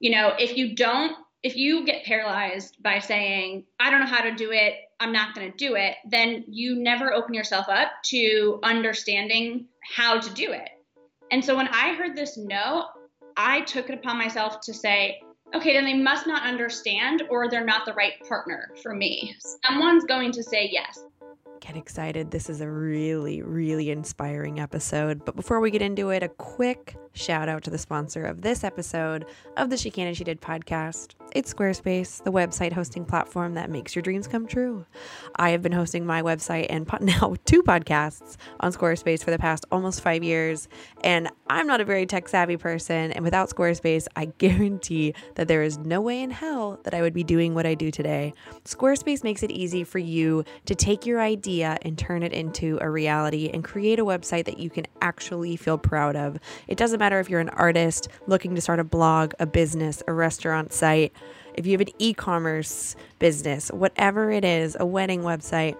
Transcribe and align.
you 0.00 0.10
know, 0.10 0.32
if 0.38 0.56
you 0.56 0.74
don't, 0.74 1.16
if 1.42 1.56
you 1.56 1.84
get 1.84 2.04
paralyzed 2.04 2.82
by 2.82 2.98
saying, 2.98 3.64
I 3.78 3.90
don't 3.90 4.00
know 4.00 4.06
how 4.06 4.22
to 4.22 4.34
do 4.34 4.50
it, 4.52 4.74
I'm 4.98 5.12
not 5.12 5.34
going 5.34 5.50
to 5.50 5.56
do 5.56 5.74
it, 5.74 5.94
then 6.08 6.44
you 6.48 6.76
never 6.76 7.12
open 7.12 7.34
yourself 7.34 7.68
up 7.68 7.88
to 8.06 8.58
understanding 8.62 9.66
how 9.94 10.18
to 10.18 10.34
do 10.34 10.52
it. 10.52 10.68
And 11.30 11.44
so 11.44 11.56
when 11.56 11.68
I 11.68 11.94
heard 11.94 12.16
this 12.16 12.36
no, 12.36 12.86
I 13.36 13.60
took 13.62 13.90
it 13.90 13.98
upon 13.98 14.18
myself 14.18 14.60
to 14.62 14.74
say, 14.74 15.20
okay, 15.54 15.74
then 15.74 15.84
they 15.84 15.94
must 15.94 16.26
not 16.26 16.42
understand 16.42 17.22
or 17.30 17.48
they're 17.48 17.64
not 17.64 17.84
the 17.84 17.92
right 17.92 18.14
partner 18.28 18.70
for 18.82 18.94
me. 18.94 19.36
Someone's 19.64 20.04
going 20.04 20.32
to 20.32 20.42
say 20.42 20.68
yes. 20.72 21.04
Get 21.60 21.76
excited. 21.76 22.30
This 22.30 22.50
is 22.50 22.60
a 22.60 22.68
really, 22.68 23.42
really 23.42 23.90
inspiring 23.90 24.60
episode. 24.60 25.24
But 25.24 25.36
before 25.36 25.60
we 25.60 25.70
get 25.70 25.82
into 25.82 26.10
it, 26.10 26.22
a 26.22 26.28
quick 26.28 26.96
shout 27.12 27.48
out 27.48 27.64
to 27.64 27.70
the 27.70 27.78
sponsor 27.78 28.24
of 28.24 28.42
this 28.42 28.62
episode 28.62 29.24
of 29.56 29.70
the 29.70 29.76
She 29.76 29.90
Can 29.90 30.06
and 30.06 30.16
She 30.16 30.24
Did 30.24 30.40
podcast. 30.40 31.14
It's 31.36 31.52
Squarespace, 31.52 32.24
the 32.24 32.32
website 32.32 32.72
hosting 32.72 33.04
platform 33.04 33.56
that 33.56 33.68
makes 33.68 33.94
your 33.94 34.02
dreams 34.02 34.26
come 34.26 34.46
true. 34.46 34.86
I 35.36 35.50
have 35.50 35.60
been 35.60 35.70
hosting 35.70 36.06
my 36.06 36.22
website 36.22 36.64
and 36.70 36.88
now 37.02 37.36
two 37.44 37.62
podcasts 37.62 38.38
on 38.60 38.72
Squarespace 38.72 39.22
for 39.22 39.30
the 39.30 39.38
past 39.38 39.66
almost 39.70 40.00
five 40.00 40.24
years. 40.24 40.66
And 41.04 41.28
I'm 41.46 41.66
not 41.66 41.82
a 41.82 41.84
very 41.84 42.06
tech 42.06 42.26
savvy 42.28 42.56
person. 42.56 43.12
And 43.12 43.22
without 43.22 43.50
Squarespace, 43.50 44.06
I 44.16 44.24
guarantee 44.38 45.12
that 45.34 45.46
there 45.46 45.62
is 45.62 45.76
no 45.76 46.00
way 46.00 46.22
in 46.22 46.30
hell 46.30 46.80
that 46.84 46.94
I 46.94 47.02
would 47.02 47.12
be 47.12 47.22
doing 47.22 47.54
what 47.54 47.66
I 47.66 47.74
do 47.74 47.90
today. 47.90 48.32
Squarespace 48.64 49.22
makes 49.22 49.42
it 49.42 49.50
easy 49.50 49.84
for 49.84 49.98
you 49.98 50.42
to 50.64 50.74
take 50.74 51.04
your 51.04 51.20
idea 51.20 51.76
and 51.82 51.98
turn 51.98 52.22
it 52.22 52.32
into 52.32 52.78
a 52.80 52.88
reality 52.88 53.50
and 53.52 53.62
create 53.62 53.98
a 53.98 54.06
website 54.06 54.46
that 54.46 54.58
you 54.58 54.70
can 54.70 54.86
actually 55.02 55.56
feel 55.56 55.76
proud 55.76 56.16
of. 56.16 56.38
It 56.66 56.78
doesn't 56.78 56.98
matter 56.98 57.20
if 57.20 57.28
you're 57.28 57.40
an 57.40 57.50
artist 57.50 58.08
looking 58.26 58.54
to 58.54 58.62
start 58.62 58.80
a 58.80 58.84
blog, 58.84 59.34
a 59.38 59.44
business, 59.44 60.02
a 60.08 60.14
restaurant 60.14 60.72
site, 60.72 61.12
if 61.56 61.66
you 61.66 61.72
have 61.72 61.80
an 61.80 61.92
e 61.98 62.14
commerce 62.14 62.96
business, 63.18 63.70
whatever 63.70 64.30
it 64.30 64.44
is, 64.44 64.76
a 64.78 64.86
wedding 64.86 65.22
website. 65.22 65.76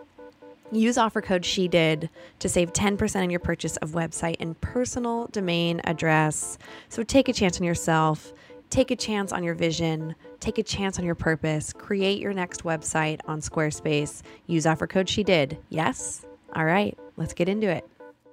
Use 0.73 0.99
offer 0.99 1.21
code 1.21 1.45
she 1.45 1.69
did 1.69 2.11
to 2.41 2.49
save 2.49 2.73
10% 2.73 3.23
on 3.23 3.31
your 3.31 3.39
purchase 3.39 3.77
of 3.77 3.93
website 3.93 4.37
and 4.41 4.61
personal 4.61 5.29
domain 5.29 5.81
address. 5.85 6.59
So 6.89 7.05
take 7.05 7.29
a 7.29 7.33
chance 7.33 7.61
on 7.61 7.65
yourself, 7.65 8.33
take 8.69 8.91
a 8.91 8.97
chance 8.97 9.33
on 9.33 9.45
your 9.45 9.55
vision, 9.55 10.17
take 10.41 10.59
a 10.59 10.65
chance 10.65 10.99
on 10.99 11.05
your 11.05 11.15
purpose, 11.15 11.73
create 11.73 12.21
your 12.21 12.33
next 12.33 12.65
website 12.65 13.21
on 13.27 13.41
Squarespace. 13.41 14.23
Use 14.49 14.67
offer 14.67 14.89
code 14.89 15.09
she 15.09 15.23
did. 15.23 15.57
Yes? 15.69 16.27
All 16.55 16.65
right, 16.65 16.99
let's 17.17 17.33
get 17.33 17.49
into 17.49 17.69
it. 17.69 17.85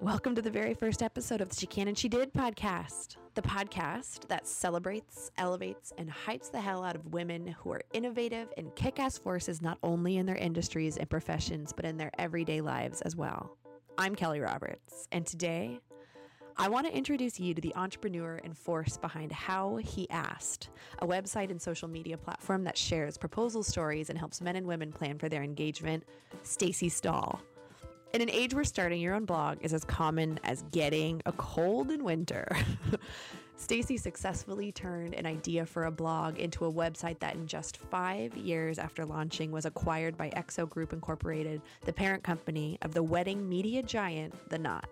Welcome 0.01 0.33
to 0.35 0.41
the 0.41 0.51
very 0.51 0.73
first 0.73 1.03
episode 1.03 1.39
of 1.39 1.49
the 1.49 1.55
She 1.55 1.67
Can 1.67 1.87
and 1.87 1.97
She 1.97 2.09
Did 2.09 2.33
podcast, 2.33 3.15
the 3.35 3.41
podcast 3.41 4.27
that 4.27 4.45
celebrates, 4.47 5.31
elevates, 5.37 5.91
and 5.97 6.07
hypes 6.09 6.51
the 6.51 6.61
hell 6.61 6.83
out 6.83 6.95
of 6.95 7.13
women 7.13 7.47
who 7.47 7.71
are 7.71 7.81
innovative 7.91 8.47
and 8.57 8.75
kick 8.75 8.99
ass 8.99 9.17
forces 9.17 9.59
not 9.59 9.79
only 9.81 10.17
in 10.17 10.25
their 10.27 10.35
industries 10.35 10.97
and 10.97 11.09
professions, 11.09 11.73
but 11.73 11.83
in 11.83 11.97
their 11.97 12.11
everyday 12.19 12.61
lives 12.61 13.01
as 13.01 13.15
well. 13.15 13.57
I'm 13.97 14.13
Kelly 14.15 14.39
Roberts, 14.39 15.07
and 15.11 15.25
today 15.25 15.79
I 16.57 16.69
want 16.69 16.85
to 16.85 16.95
introduce 16.95 17.39
you 17.39 17.55
to 17.55 17.61
the 17.61 17.75
entrepreneur 17.75 18.39
and 18.43 18.55
force 18.55 18.97
behind 18.97 19.31
How 19.31 19.77
He 19.77 20.07
Asked, 20.11 20.69
a 20.99 21.07
website 21.07 21.49
and 21.49 21.59
social 21.59 21.87
media 21.87 22.17
platform 22.17 22.63
that 22.65 22.77
shares 22.77 23.17
proposal 23.17 23.63
stories 23.63 24.11
and 24.11 24.19
helps 24.19 24.41
men 24.41 24.55
and 24.55 24.67
women 24.67 24.91
plan 24.91 25.17
for 25.17 25.27
their 25.27 25.41
engagement, 25.41 26.03
Stacy 26.43 26.89
Stahl. 26.89 27.41
In 28.13 28.21
an 28.21 28.29
age 28.29 28.53
where 28.53 28.63
starting 28.63 29.01
your 29.01 29.15
own 29.15 29.25
blog 29.25 29.57
is 29.61 29.73
as 29.73 29.83
common 29.83 30.39
as 30.43 30.61
getting 30.69 31.19
a 31.25 31.31
cold 31.31 31.89
in 31.89 32.03
winter, 32.03 32.47
Stacy 33.55 33.97
successfully 33.97 34.71
turned 34.71 35.15
an 35.15 35.25
idea 35.25 35.65
for 35.65 35.85
a 35.85 35.91
blog 35.91 36.37
into 36.37 36.65
a 36.65 36.71
website 36.71 37.17
that 37.21 37.33
in 37.33 37.47
just 37.47 37.77
five 37.77 38.37
years 38.37 38.77
after 38.77 39.03
launching 39.03 39.51
was 39.51 39.65
acquired 39.65 40.15
by 40.15 40.29
XO 40.29 40.69
Group 40.69 40.93
Incorporated, 40.93 41.59
the 41.85 41.93
parent 41.93 42.21
company 42.23 42.77
of 42.83 42.93
the 42.93 43.01
wedding 43.01 43.49
media 43.49 43.81
giant, 43.81 44.35
The 44.49 44.59
Knot. 44.59 44.87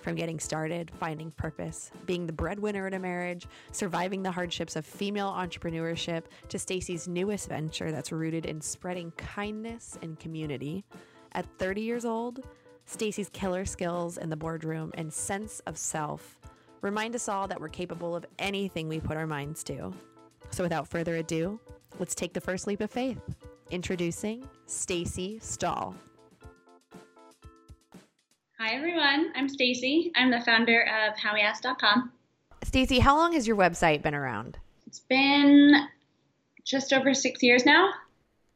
From 0.00 0.16
getting 0.16 0.40
started, 0.40 0.90
finding 0.98 1.30
purpose, 1.30 1.92
being 2.06 2.26
the 2.26 2.32
breadwinner 2.32 2.88
in 2.88 2.94
a 2.94 2.98
marriage, 2.98 3.46
surviving 3.70 4.24
the 4.24 4.32
hardships 4.32 4.74
of 4.74 4.84
female 4.84 5.30
entrepreneurship, 5.30 6.24
to 6.48 6.58
Stacy's 6.58 7.06
newest 7.06 7.48
venture 7.48 7.92
that's 7.92 8.10
rooted 8.10 8.46
in 8.46 8.60
spreading 8.60 9.12
kindness 9.12 9.96
and 10.02 10.18
community. 10.18 10.84
At 11.36 11.46
30 11.58 11.80
years 11.80 12.04
old, 12.04 12.44
Stacy's 12.86 13.28
killer 13.30 13.64
skills 13.64 14.18
in 14.18 14.30
the 14.30 14.36
boardroom 14.36 14.92
and 14.94 15.12
sense 15.12 15.60
of 15.60 15.76
self 15.78 16.38
remind 16.80 17.14
us 17.14 17.28
all 17.28 17.48
that 17.48 17.60
we're 17.60 17.68
capable 17.68 18.14
of 18.14 18.26
anything 18.38 18.88
we 18.88 19.00
put 19.00 19.16
our 19.16 19.26
minds 19.26 19.64
to. 19.64 19.92
So 20.50 20.62
without 20.62 20.86
further 20.86 21.16
ado, 21.16 21.58
let's 21.98 22.14
take 22.14 22.34
the 22.34 22.40
first 22.40 22.66
leap 22.66 22.80
of 22.80 22.90
faith. 22.90 23.20
Introducing 23.70 24.46
Stacy 24.66 25.38
Stahl. 25.40 25.94
Hi 28.58 28.74
everyone, 28.74 29.32
I'm 29.34 29.48
Stacy. 29.48 30.12
I'm 30.14 30.30
the 30.30 30.40
founder 30.42 30.82
of 30.82 31.16
howheasked.com. 31.16 32.12
Stacy, 32.62 32.98
how 32.98 33.16
long 33.16 33.32
has 33.32 33.46
your 33.46 33.56
website 33.56 34.02
been 34.02 34.14
around? 34.14 34.58
It's 34.86 35.00
been 35.00 35.88
just 36.64 36.92
over 36.92 37.14
6 37.14 37.42
years 37.42 37.66
now. 37.66 37.92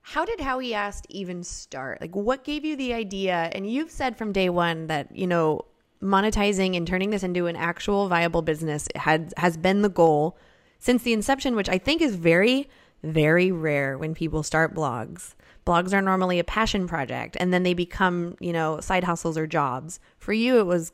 How 0.09 0.25
did 0.25 0.41
How 0.41 0.59
He 0.59 0.73
Asked 0.73 1.07
even 1.11 1.45
start? 1.45 2.01
Like, 2.01 2.17
what 2.17 2.43
gave 2.43 2.65
you 2.65 2.77
the 2.77 2.95
idea? 2.95 3.51
And 3.53 3.71
you've 3.71 3.91
said 3.91 4.17
from 4.17 4.33
day 4.33 4.49
one 4.49 4.87
that, 4.87 5.15
you 5.15 5.27
know, 5.27 5.67
monetizing 6.03 6.75
and 6.79 6.87
turning 6.87 7.11
this 7.11 7.23
into 7.23 7.45
an 7.45 7.57
actual 7.57 8.09
viable 8.09 8.41
business 8.41 8.89
had, 8.95 9.35
has 9.37 9.59
been 9.59 9.83
the 9.83 9.91
goal 9.91 10.39
since 10.79 11.03
the 11.03 11.13
inception, 11.13 11.55
which 11.55 11.69
I 11.69 11.77
think 11.77 12.01
is 12.01 12.15
very, 12.15 12.71
very 13.03 13.53
rare 13.53 13.99
when 13.99 14.15
people 14.15 14.43
start 14.43 14.75
blogs. 14.75 15.35
Blogs 15.67 15.93
are 15.93 16.01
normally 16.01 16.39
a 16.39 16.45
passion 16.45 16.89
project 16.89 17.37
and 17.39 17.53
then 17.53 17.63
they 17.63 17.75
become, 17.75 18.35
you 18.41 18.55
know, 18.55 18.81
side 18.81 19.05
hustles 19.05 19.37
or 19.37 19.47
jobs. 19.47 20.01
For 20.17 20.33
you, 20.33 20.59
it 20.59 20.65
was 20.65 20.91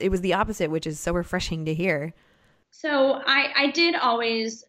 it 0.00 0.08
was 0.08 0.22
the 0.22 0.34
opposite, 0.34 0.72
which 0.72 0.88
is 0.88 0.98
so 0.98 1.12
refreshing 1.12 1.64
to 1.66 1.72
hear. 1.74 2.14
So 2.70 3.22
I, 3.24 3.52
I 3.56 3.70
did 3.70 3.94
always 3.94 4.64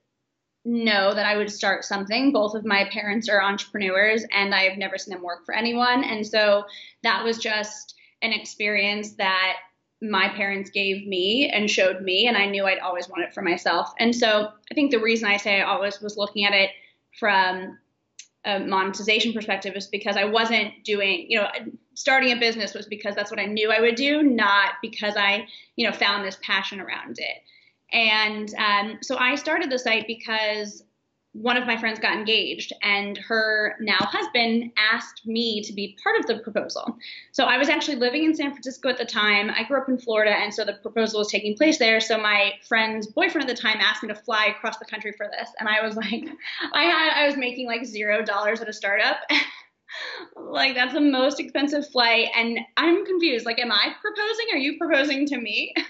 know 0.68 1.14
that 1.14 1.26
I 1.26 1.38
would 1.38 1.52
start 1.52 1.86
something. 1.86 2.32
Both 2.32 2.54
of 2.54 2.66
my 2.66 2.90
parents 2.92 3.30
are 3.30 3.42
entrepreneurs 3.42 4.26
and 4.32 4.54
I've 4.54 4.78
never 4.78 4.98
seen 4.98 5.14
them 5.14 5.24
work 5.24 5.46
for 5.46 5.56
anyone. 5.56 6.04
And 6.04 6.28
so 6.28 6.66
that 7.04 7.24
was 7.24 7.38
just 7.38 7.96
an 8.22 8.34
experience 8.34 9.14
that 9.14 9.56
my 10.02 10.30
parents 10.30 10.70
gave 10.70 11.08
me 11.08 11.50
and 11.50 11.72
showed 11.72 12.02
me, 12.02 12.28
and 12.28 12.38
I 12.38 12.46
knew 12.46 12.66
I'd 12.66 12.80
always 12.80 13.10
want 13.10 13.24
it 13.24 13.34
for 13.34 13.42
myself. 13.42 13.92
And 14.00 14.16
so 14.16 14.52
I 14.72 14.74
think 14.76 14.92
the 14.92 15.00
reason 15.00 15.28
I 15.28 15.38
say 15.38 15.60
I 15.60 15.66
always 15.66 16.00
was 16.02 16.18
looking 16.18 16.46
at 16.46 16.54
it 16.54 16.70
from 17.20 17.80
a 18.46 18.60
monetization 18.60 19.34
perspective 19.34 19.76
is 19.76 19.88
because 19.88 20.16
I 20.16 20.26
wasn't 20.26 20.84
doing, 20.84 21.26
you 21.30 21.40
know, 21.40 21.48
starting 21.96 22.32
a 22.32 22.40
business 22.40 22.76
was 22.76 22.86
because 22.86 23.16
that's 23.16 23.32
what 23.32 23.40
I 23.40 23.46
knew 23.46 23.72
I 23.72 23.82
would 23.82 23.96
do, 23.96 24.22
not 24.22 24.74
because 24.82 25.16
I, 25.18 25.48
you 25.76 25.88
know, 25.88 25.94
found 25.96 26.24
this 26.24 26.38
passion 26.44 26.80
around 26.80 27.18
it. 27.18 27.38
And 27.92 28.54
um, 28.56 29.00
so 29.02 29.18
I 29.18 29.36
started 29.36 29.72
the 29.72 29.80
site 29.80 30.08
because 30.08 30.84
one 31.34 31.56
of 31.56 31.68
my 31.68 31.78
friends 31.78 32.00
got 32.00 32.14
engaged 32.14 32.74
and 32.82 33.18
her 33.18 33.76
now 33.80 33.98
husband 34.00 34.72
asked 34.92 35.28
me 35.28 35.62
to 35.62 35.72
be 35.72 35.96
part 36.04 36.20
of 36.20 36.26
the 36.26 36.40
proposal. 36.40 36.98
So 37.32 37.46
I 37.46 37.58
was 37.58 37.70
actually 37.70 37.98
living 37.98 38.24
in 38.24 38.36
San 38.36 38.52
Francisco 38.52 38.90
at 38.90 38.98
the 38.98 39.06
time. 39.06 39.52
I 39.52 39.64
grew 39.64 39.78
up 39.78 39.88
in 39.88 40.00
Florida 40.00 40.32
and 40.32 40.52
so 40.52 40.66
the 40.66 40.74
proposal 40.74 41.20
was 41.20 41.28
taking 41.28 41.56
place 41.56 41.78
there. 41.78 42.00
So 42.00 42.18
my 42.18 42.54
friend's 42.68 43.06
boyfriend 43.06 43.48
at 43.48 43.56
the 43.56 43.62
time 43.62 43.78
asked 43.80 44.02
me 44.02 44.10
to 44.10 44.16
fly 44.16 44.46
across 44.46 44.78
the 44.80 44.86
country 44.86 45.12
for 45.12 45.28
this. 45.28 45.50
And 45.60 45.70
I 45.70 45.86
was 45.86 45.96
like, 45.96 46.26
I 46.74 46.84
had, 46.84 47.24
I 47.24 47.28
was 47.28 47.38
making 47.38 47.68
like 47.68 47.86
zero 47.86 48.24
dollars 48.24 48.60
at 48.62 48.70
a 48.70 48.74
startup. 48.74 49.18
like 50.36 50.76
that's 50.76 50.94
the 50.94 51.02
most 51.02 51.40
expensive 51.40 51.88
flight 51.90 52.28
and 52.36 52.60
i'm 52.78 53.06
confused. 53.06 53.46
Like 53.46 53.60
am 53.60 53.72
i 53.72 53.94
proposing? 54.02 54.46
Are 54.54 54.58
you 54.58 54.78
proposing 54.78 55.26
to 55.28 55.38
me? 55.38 55.74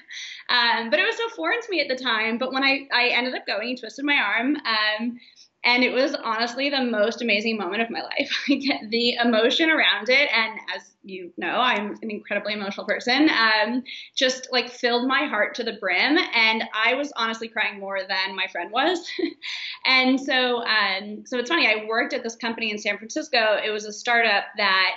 Um, 0.49 0.89
but 0.89 0.97
it 0.97 1.05
was 1.05 1.17
so 1.17 1.27
foreign 1.35 1.59
to 1.59 1.69
me 1.69 1.81
at 1.81 1.89
the 1.89 2.01
time 2.01 2.37
but 2.37 2.53
when 2.53 2.63
i, 2.63 2.87
I 2.93 3.07
ended 3.09 3.35
up 3.35 3.45
going 3.45 3.67
he 3.67 3.75
twisted 3.75 4.05
my 4.05 4.15
arm 4.15 4.55
um, 4.55 5.19
and 5.63 5.83
it 5.83 5.93
was 5.93 6.15
honestly 6.23 6.69
the 6.69 6.83
most 6.83 7.21
amazing 7.21 7.57
moment 7.57 7.81
of 7.81 7.89
my 7.89 8.01
life. 8.01 8.31
the 8.47 9.15
emotion 9.15 9.69
around 9.69 10.09
it, 10.09 10.29
and 10.33 10.59
as 10.75 10.93
you 11.03 11.31
know, 11.37 11.59
I'm 11.59 11.95
an 12.01 12.11
incredibly 12.11 12.53
emotional 12.53 12.85
person, 12.85 13.29
um, 13.29 13.83
just 14.15 14.49
like 14.51 14.69
filled 14.69 15.07
my 15.07 15.25
heart 15.25 15.55
to 15.55 15.63
the 15.63 15.77
brim. 15.79 16.17
And 16.33 16.63
I 16.73 16.93
was 16.95 17.11
honestly 17.15 17.47
crying 17.47 17.79
more 17.79 17.99
than 18.07 18.35
my 18.35 18.47
friend 18.51 18.71
was. 18.71 19.09
and 19.85 20.19
so, 20.19 20.63
um, 20.65 21.23
so 21.25 21.37
it's 21.37 21.49
funny, 21.49 21.67
I 21.67 21.85
worked 21.87 22.13
at 22.13 22.23
this 22.23 22.35
company 22.35 22.71
in 22.71 22.77
San 22.77 22.97
Francisco. 22.97 23.57
It 23.63 23.71
was 23.71 23.85
a 23.85 23.93
startup 23.93 24.45
that 24.57 24.91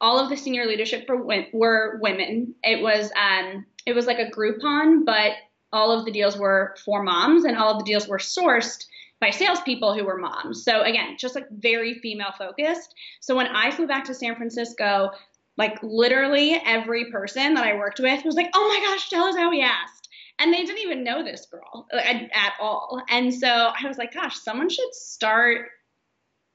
all 0.00 0.18
of 0.18 0.28
the 0.28 0.36
senior 0.36 0.66
leadership 0.66 1.08
were 1.08 1.98
women. 2.00 2.54
It 2.62 2.82
was, 2.82 3.10
um, 3.16 3.66
it 3.86 3.94
was 3.94 4.06
like 4.06 4.18
a 4.18 4.30
Groupon, 4.30 5.04
but 5.04 5.32
all 5.72 5.90
of 5.90 6.04
the 6.04 6.12
deals 6.12 6.36
were 6.36 6.74
for 6.84 7.02
moms 7.02 7.44
and 7.44 7.56
all 7.56 7.72
of 7.72 7.78
the 7.78 7.84
deals 7.84 8.08
were 8.08 8.18
sourced 8.18 8.84
by 9.20 9.30
salespeople 9.30 9.94
who 9.94 10.04
were 10.04 10.18
moms. 10.18 10.64
So 10.64 10.82
again, 10.82 11.16
just 11.18 11.34
like 11.34 11.48
very 11.50 11.94
female 11.94 12.32
focused. 12.36 12.94
So 13.20 13.36
when 13.36 13.48
I 13.48 13.70
flew 13.70 13.86
back 13.86 14.04
to 14.04 14.14
San 14.14 14.36
Francisco, 14.36 15.10
like 15.56 15.78
literally 15.82 16.60
every 16.64 17.10
person 17.10 17.54
that 17.54 17.64
I 17.64 17.76
worked 17.76 18.00
with 18.00 18.24
was 18.24 18.34
like, 18.34 18.50
"Oh 18.54 18.68
my 18.68 18.86
gosh, 18.86 19.10
tell 19.10 19.24
us 19.24 19.36
how 19.36 19.50
he 19.50 19.62
asked." 19.62 20.00
and 20.40 20.52
they 20.52 20.64
didn't 20.64 20.78
even 20.78 21.04
know 21.04 21.22
this 21.22 21.46
girl 21.46 21.86
uh, 21.92 21.98
at, 21.98 22.22
at 22.34 22.52
all. 22.60 23.02
And 23.08 23.32
so 23.32 23.46
I 23.46 23.86
was 23.86 23.98
like, 23.98 24.14
gosh, 24.14 24.38
someone 24.40 24.70
should 24.70 24.94
start 24.94 25.68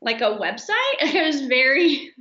like 0.02 0.22
a 0.22 0.38
website. 0.38 0.72
It 1.02 1.26
was 1.26 1.42
very 1.42 2.12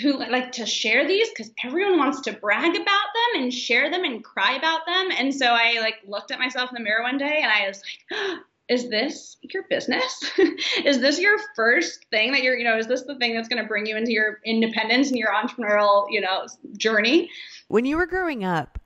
who 0.00 0.18
like 0.18 0.52
to 0.52 0.66
share 0.66 1.06
these 1.06 1.28
because 1.30 1.50
everyone 1.64 1.98
wants 1.98 2.20
to 2.22 2.32
brag 2.32 2.76
about 2.76 2.80
them 2.84 3.42
and 3.42 3.52
share 3.52 3.90
them 3.90 4.04
and 4.04 4.22
cry 4.22 4.54
about 4.54 4.86
them. 4.86 5.08
And 5.18 5.34
so 5.34 5.46
I 5.46 5.80
like 5.80 5.96
looked 6.06 6.30
at 6.30 6.38
myself 6.38 6.70
in 6.70 6.74
the 6.74 6.84
mirror 6.84 7.02
one 7.02 7.18
day 7.18 7.40
and 7.42 7.50
I 7.50 7.66
was 7.68 7.82
like, 7.82 8.00
oh 8.12 8.38
is 8.68 8.88
this 8.88 9.36
your 9.42 9.64
business? 9.68 10.24
is 10.84 11.00
this 11.00 11.18
your 11.18 11.38
first 11.54 12.06
thing 12.10 12.32
that 12.32 12.42
you're, 12.42 12.56
you 12.56 12.64
know, 12.64 12.78
is 12.78 12.86
this 12.86 13.02
the 13.02 13.16
thing 13.16 13.34
that's 13.34 13.48
going 13.48 13.62
to 13.62 13.68
bring 13.68 13.86
you 13.86 13.96
into 13.96 14.12
your 14.12 14.40
independence 14.44 15.08
and 15.08 15.18
your 15.18 15.32
entrepreneurial, 15.32 16.06
you 16.10 16.20
know, 16.20 16.46
journey? 16.76 17.30
When 17.68 17.84
you 17.84 17.96
were 17.96 18.06
growing 18.06 18.44
up, 18.44 18.78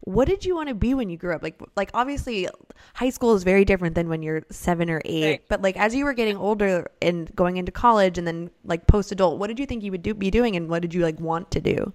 what 0.00 0.26
did 0.26 0.44
you 0.44 0.56
want 0.56 0.68
to 0.68 0.74
be 0.74 0.94
when 0.94 1.08
you 1.08 1.16
grew 1.16 1.34
up? 1.34 1.42
Like, 1.42 1.60
like 1.76 1.90
obviously, 1.94 2.48
high 2.94 3.10
school 3.10 3.34
is 3.34 3.44
very 3.44 3.64
different 3.64 3.94
than 3.94 4.08
when 4.08 4.22
you're 4.22 4.42
seven 4.50 4.90
or 4.90 5.00
eight. 5.04 5.24
Right. 5.24 5.48
But 5.48 5.62
like, 5.62 5.76
as 5.76 5.94
you 5.94 6.04
were 6.04 6.14
getting 6.14 6.36
older 6.36 6.90
and 7.00 7.34
going 7.36 7.56
into 7.56 7.70
college, 7.70 8.18
and 8.18 8.26
then 8.26 8.50
like 8.64 8.88
post 8.88 9.12
adult, 9.12 9.38
what 9.38 9.46
did 9.46 9.60
you 9.60 9.66
think 9.66 9.84
you 9.84 9.92
would 9.92 10.02
do, 10.02 10.14
be 10.14 10.30
doing, 10.32 10.56
and 10.56 10.68
what 10.68 10.82
did 10.82 10.92
you 10.92 11.02
like 11.02 11.20
want 11.20 11.52
to 11.52 11.60
do? 11.60 11.92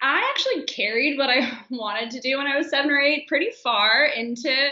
I 0.00 0.22
actually 0.30 0.64
carried 0.64 1.18
what 1.18 1.30
I 1.30 1.58
wanted 1.70 2.10
to 2.12 2.20
do 2.20 2.38
when 2.38 2.46
I 2.46 2.56
was 2.56 2.70
seven 2.70 2.92
or 2.92 3.00
eight 3.00 3.26
pretty 3.26 3.50
far 3.62 4.04
into 4.04 4.70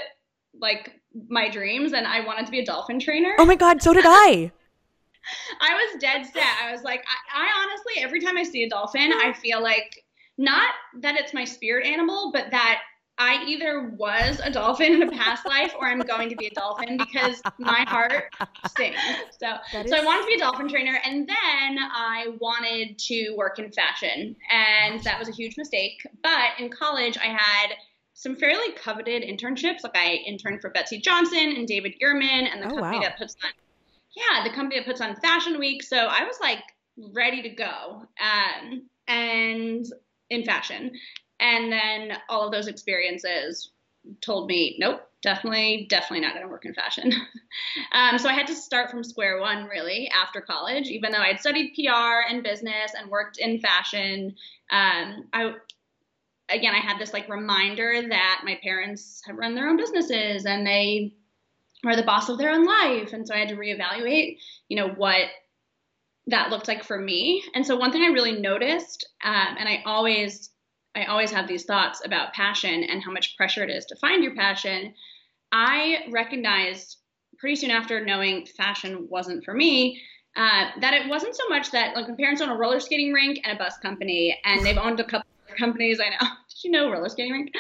like 0.59 1.01
my 1.29 1.49
dreams, 1.49 1.93
and 1.93 2.07
I 2.07 2.25
wanted 2.25 2.47
to 2.47 2.53
be 2.53 2.61
a 2.61 2.65
dolphin 2.65 3.01
trainer. 3.01 3.35
Oh 3.39 3.45
my 3.45 3.57
god, 3.57 3.83
so 3.83 3.93
did 3.93 4.05
I. 4.07 4.53
I 5.61 5.75
was 5.75 6.01
dead 6.01 6.25
set. 6.27 6.59
I 6.63 6.73
was 6.73 6.83
like, 6.83 7.05
I, 7.35 7.45
I 7.45 7.63
honestly, 7.63 8.03
every 8.03 8.21
time 8.21 8.37
I 8.37 8.43
see 8.43 8.65
a 8.65 8.69
dolphin, 8.69 9.13
I 9.13 9.33
feel 9.33 9.63
like 9.63 10.05
not 10.39 10.71
that 11.01 11.17
it's 11.17 11.35
my 11.35 11.45
spirit 11.45 11.87
animal, 11.87 12.31
but 12.33 12.51
that 12.51 12.81
I 13.21 13.45
either 13.47 13.91
was 13.99 14.41
a 14.43 14.51
dolphin 14.51 14.95
in 14.95 15.03
a 15.03 15.11
past 15.11 15.45
life 15.45 15.75
or 15.79 15.87
I'm 15.87 16.01
going 16.01 16.31
to 16.31 16.37
be 16.37 16.47
a 16.47 16.55
dolphin 16.55 16.97
because 16.97 17.43
my 17.59 17.85
heart 17.87 18.35
sings. 18.79 18.97
So, 19.39 19.57
so 19.87 19.97
I 19.97 20.03
wanted 20.03 20.23
to 20.23 20.27
be 20.27 20.35
a 20.35 20.39
dolphin 20.39 20.71
trainer, 20.71 20.99
and 21.05 21.29
then 21.29 21.79
I 21.79 22.29
wanted 22.41 22.99
to 22.99 23.35
work 23.37 23.59
in 23.59 23.71
fashion, 23.73 24.35
and 24.51 25.05
that 25.05 25.19
was 25.19 25.29
a 25.29 25.33
huge 25.33 25.59
mistake. 25.59 26.01
But 26.23 26.59
in 26.59 26.71
college, 26.71 27.19
I 27.19 27.27
had 27.27 27.73
some 28.21 28.37
fairly 28.37 28.73
coveted 28.73 29.23
internships. 29.23 29.83
Like 29.83 29.97
I 29.97 30.13
interned 30.27 30.61
for 30.61 30.71
Betsey 30.71 31.01
Johnson 31.01 31.55
and 31.57 31.67
David 31.67 31.95
Yurman, 32.03 32.49
and 32.53 32.63
the 32.63 32.67
oh, 32.67 32.77
company 32.77 32.99
wow. 32.99 33.03
that 33.03 33.19
puts 33.19 33.37
on, 33.43 33.51
yeah, 34.15 34.45
the 34.45 34.55
company 34.55 34.79
that 34.81 34.87
puts 34.87 35.01
on 35.01 35.17
Fashion 35.17 35.59
Week. 35.59 35.83
So 35.83 35.97
I 35.97 36.25
was 36.25 36.39
like 36.41 36.63
ready 37.15 37.43
to 37.43 37.49
go. 37.51 38.05
Um, 38.21 38.83
and 39.11 39.85
in 40.31 40.45
fashion. 40.45 40.93
And 41.41 41.73
then 41.73 42.17
all 42.29 42.47
of 42.47 42.53
those 42.53 42.69
experiences 42.69 43.73
told 44.21 44.47
me, 44.47 44.77
nope, 44.79 45.03
definitely, 45.23 45.87
definitely 45.91 46.21
not 46.21 46.35
going 46.35 46.47
to 46.47 46.51
work 46.51 46.65
in 46.65 46.75
fashion. 46.75 47.13
um, 47.93 48.19
so 48.19 48.29
I 48.29 48.33
had 48.33 48.47
to 48.47 48.55
start 48.55 48.91
from 48.91 49.03
square 49.03 49.41
one 49.41 49.65
really 49.65 50.09
after 50.11 50.41
college, 50.41 50.89
even 50.89 51.13
though 51.13 51.19
I 51.19 51.29
had 51.29 51.41
studied 51.41 51.75
PR 51.75 52.31
and 52.31 52.43
business 52.43 52.93
and 52.99 53.11
worked 53.11 53.39
in 53.39 53.61
fashion. 53.61 54.35
Um, 54.71 55.29
I 55.33 55.55
again, 56.51 56.75
I 56.75 56.81
had 56.81 56.99
this 56.99 57.13
like 57.13 57.29
reminder 57.29 58.03
that 58.09 58.43
my 58.45 58.59
parents 58.63 59.23
have 59.27 59.37
run 59.37 59.55
their 59.55 59.69
own 59.69 59.77
businesses 59.77 60.45
and 60.47 60.67
they 60.67 61.15
are 61.85 61.97
the 61.97 62.03
boss 62.03 62.29
of 62.29 62.39
their 62.39 62.51
own 62.51 62.65
life, 62.67 63.13
and 63.13 63.27
so 63.27 63.35
I 63.35 63.39
had 63.39 63.49
to 63.49 63.57
reevaluate, 63.57 64.37
you 64.69 64.77
know, 64.77 64.89
what 64.89 65.29
that 66.27 66.51
looked 66.51 66.69
like 66.69 66.85
for 66.85 66.99
me. 66.99 67.43
And 67.55 67.67
so 67.67 67.77
one 67.77 67.91
thing 67.93 68.03
I 68.03 68.13
really 68.13 68.39
noticed, 68.39 69.09
um, 69.25 69.57
and 69.59 69.69
I 69.69 69.83
always 69.87 70.51
I 70.95 71.05
always 71.05 71.31
have 71.31 71.47
these 71.47 71.65
thoughts 71.65 72.03
about 72.05 72.33
passion 72.33 72.83
and 72.83 73.03
how 73.03 73.13
much 73.13 73.37
pressure 73.37 73.63
it 73.63 73.71
is 73.71 73.87
to 73.87 73.97
find 73.97 74.25
your 74.25 74.35
passion. 74.35 74.93
I 75.53 76.05
recognized 76.11 76.97
pretty 77.39 77.57
soon 77.57 77.71
after 77.71 78.05
knowing 78.05 78.45
fashion 78.45 79.07
wasn't 79.09 79.45
for 79.45 79.55
me 79.55 80.01
uh, 80.37 80.67
that 80.81 80.95
it 80.95 81.09
wasn't 81.09 81.35
so 81.35 81.49
much 81.49 81.71
that 81.71 81.97
like 81.97 82.09
my 82.09 82.15
parents 82.15 82.41
own 82.41 82.51
a 82.51 82.57
roller 82.57 82.81
skating 82.81 83.13
rink 83.13 83.41
and 83.45 83.57
a 83.57 83.59
bus 83.59 83.79
company, 83.79 84.39
and 84.45 84.65
they've 84.65 84.79
owned 84.79 85.01
a 85.01 85.05
couple 85.05 85.30
companies. 85.57 86.01
I 86.01 86.11
know. 86.11 86.17
Did 86.49 86.65
you 86.65 86.71
know 86.71 86.91
roller 86.91 87.09
skating 87.09 87.33
rink? 87.33 87.53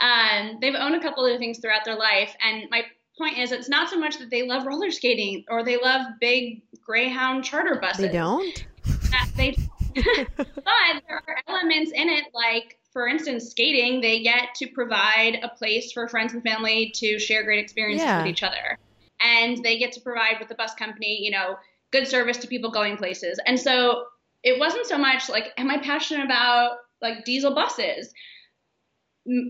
Um, 0.00 0.58
they've 0.60 0.74
owned 0.74 0.94
a 0.94 1.00
couple 1.00 1.24
of 1.24 1.38
things 1.38 1.58
throughout 1.58 1.84
their 1.84 1.96
life, 1.96 2.34
and 2.44 2.68
my 2.70 2.84
point 3.18 3.36
is 3.36 3.52
it's 3.52 3.68
not 3.68 3.90
so 3.90 3.98
much 3.98 4.18
that 4.18 4.30
they 4.30 4.46
love 4.46 4.64
roller 4.64 4.90
skating 4.90 5.44
or 5.50 5.64
they 5.64 5.76
love 5.76 6.06
big 6.20 6.62
greyhound 6.80 7.44
charter 7.44 7.78
buses 7.80 8.06
they 8.06 8.12
don't 8.12 8.66
they 9.36 9.50
don't. 9.50 9.68
but 10.36 11.02
there 11.08 11.22
are 11.26 11.36
elements 11.48 11.90
in 11.92 12.08
it 12.08 12.26
like 12.32 12.78
for 12.92 13.08
instance 13.08 13.50
skating 13.50 14.00
they 14.00 14.22
get 14.22 14.54
to 14.54 14.68
provide 14.68 15.40
a 15.42 15.48
place 15.48 15.90
for 15.92 16.08
friends 16.08 16.32
and 16.32 16.42
family 16.44 16.92
to 16.94 17.18
share 17.18 17.42
great 17.42 17.58
experiences 17.58 18.06
yeah. 18.06 18.18
with 18.18 18.28
each 18.28 18.44
other 18.44 18.78
and 19.20 19.62
they 19.64 19.78
get 19.78 19.92
to 19.92 20.00
provide 20.00 20.36
with 20.38 20.48
the 20.48 20.54
bus 20.54 20.74
company 20.74 21.18
you 21.20 21.30
know 21.30 21.56
good 21.90 22.06
service 22.06 22.36
to 22.36 22.46
people 22.46 22.70
going 22.70 22.96
places 22.96 23.40
and 23.46 23.58
so 23.58 24.04
it 24.44 24.58
wasn't 24.60 24.86
so 24.86 24.96
much 24.96 25.28
like 25.28 25.52
am 25.56 25.70
i 25.70 25.78
passionate 25.78 26.24
about 26.24 26.76
like 27.00 27.24
diesel 27.24 27.54
buses 27.54 28.12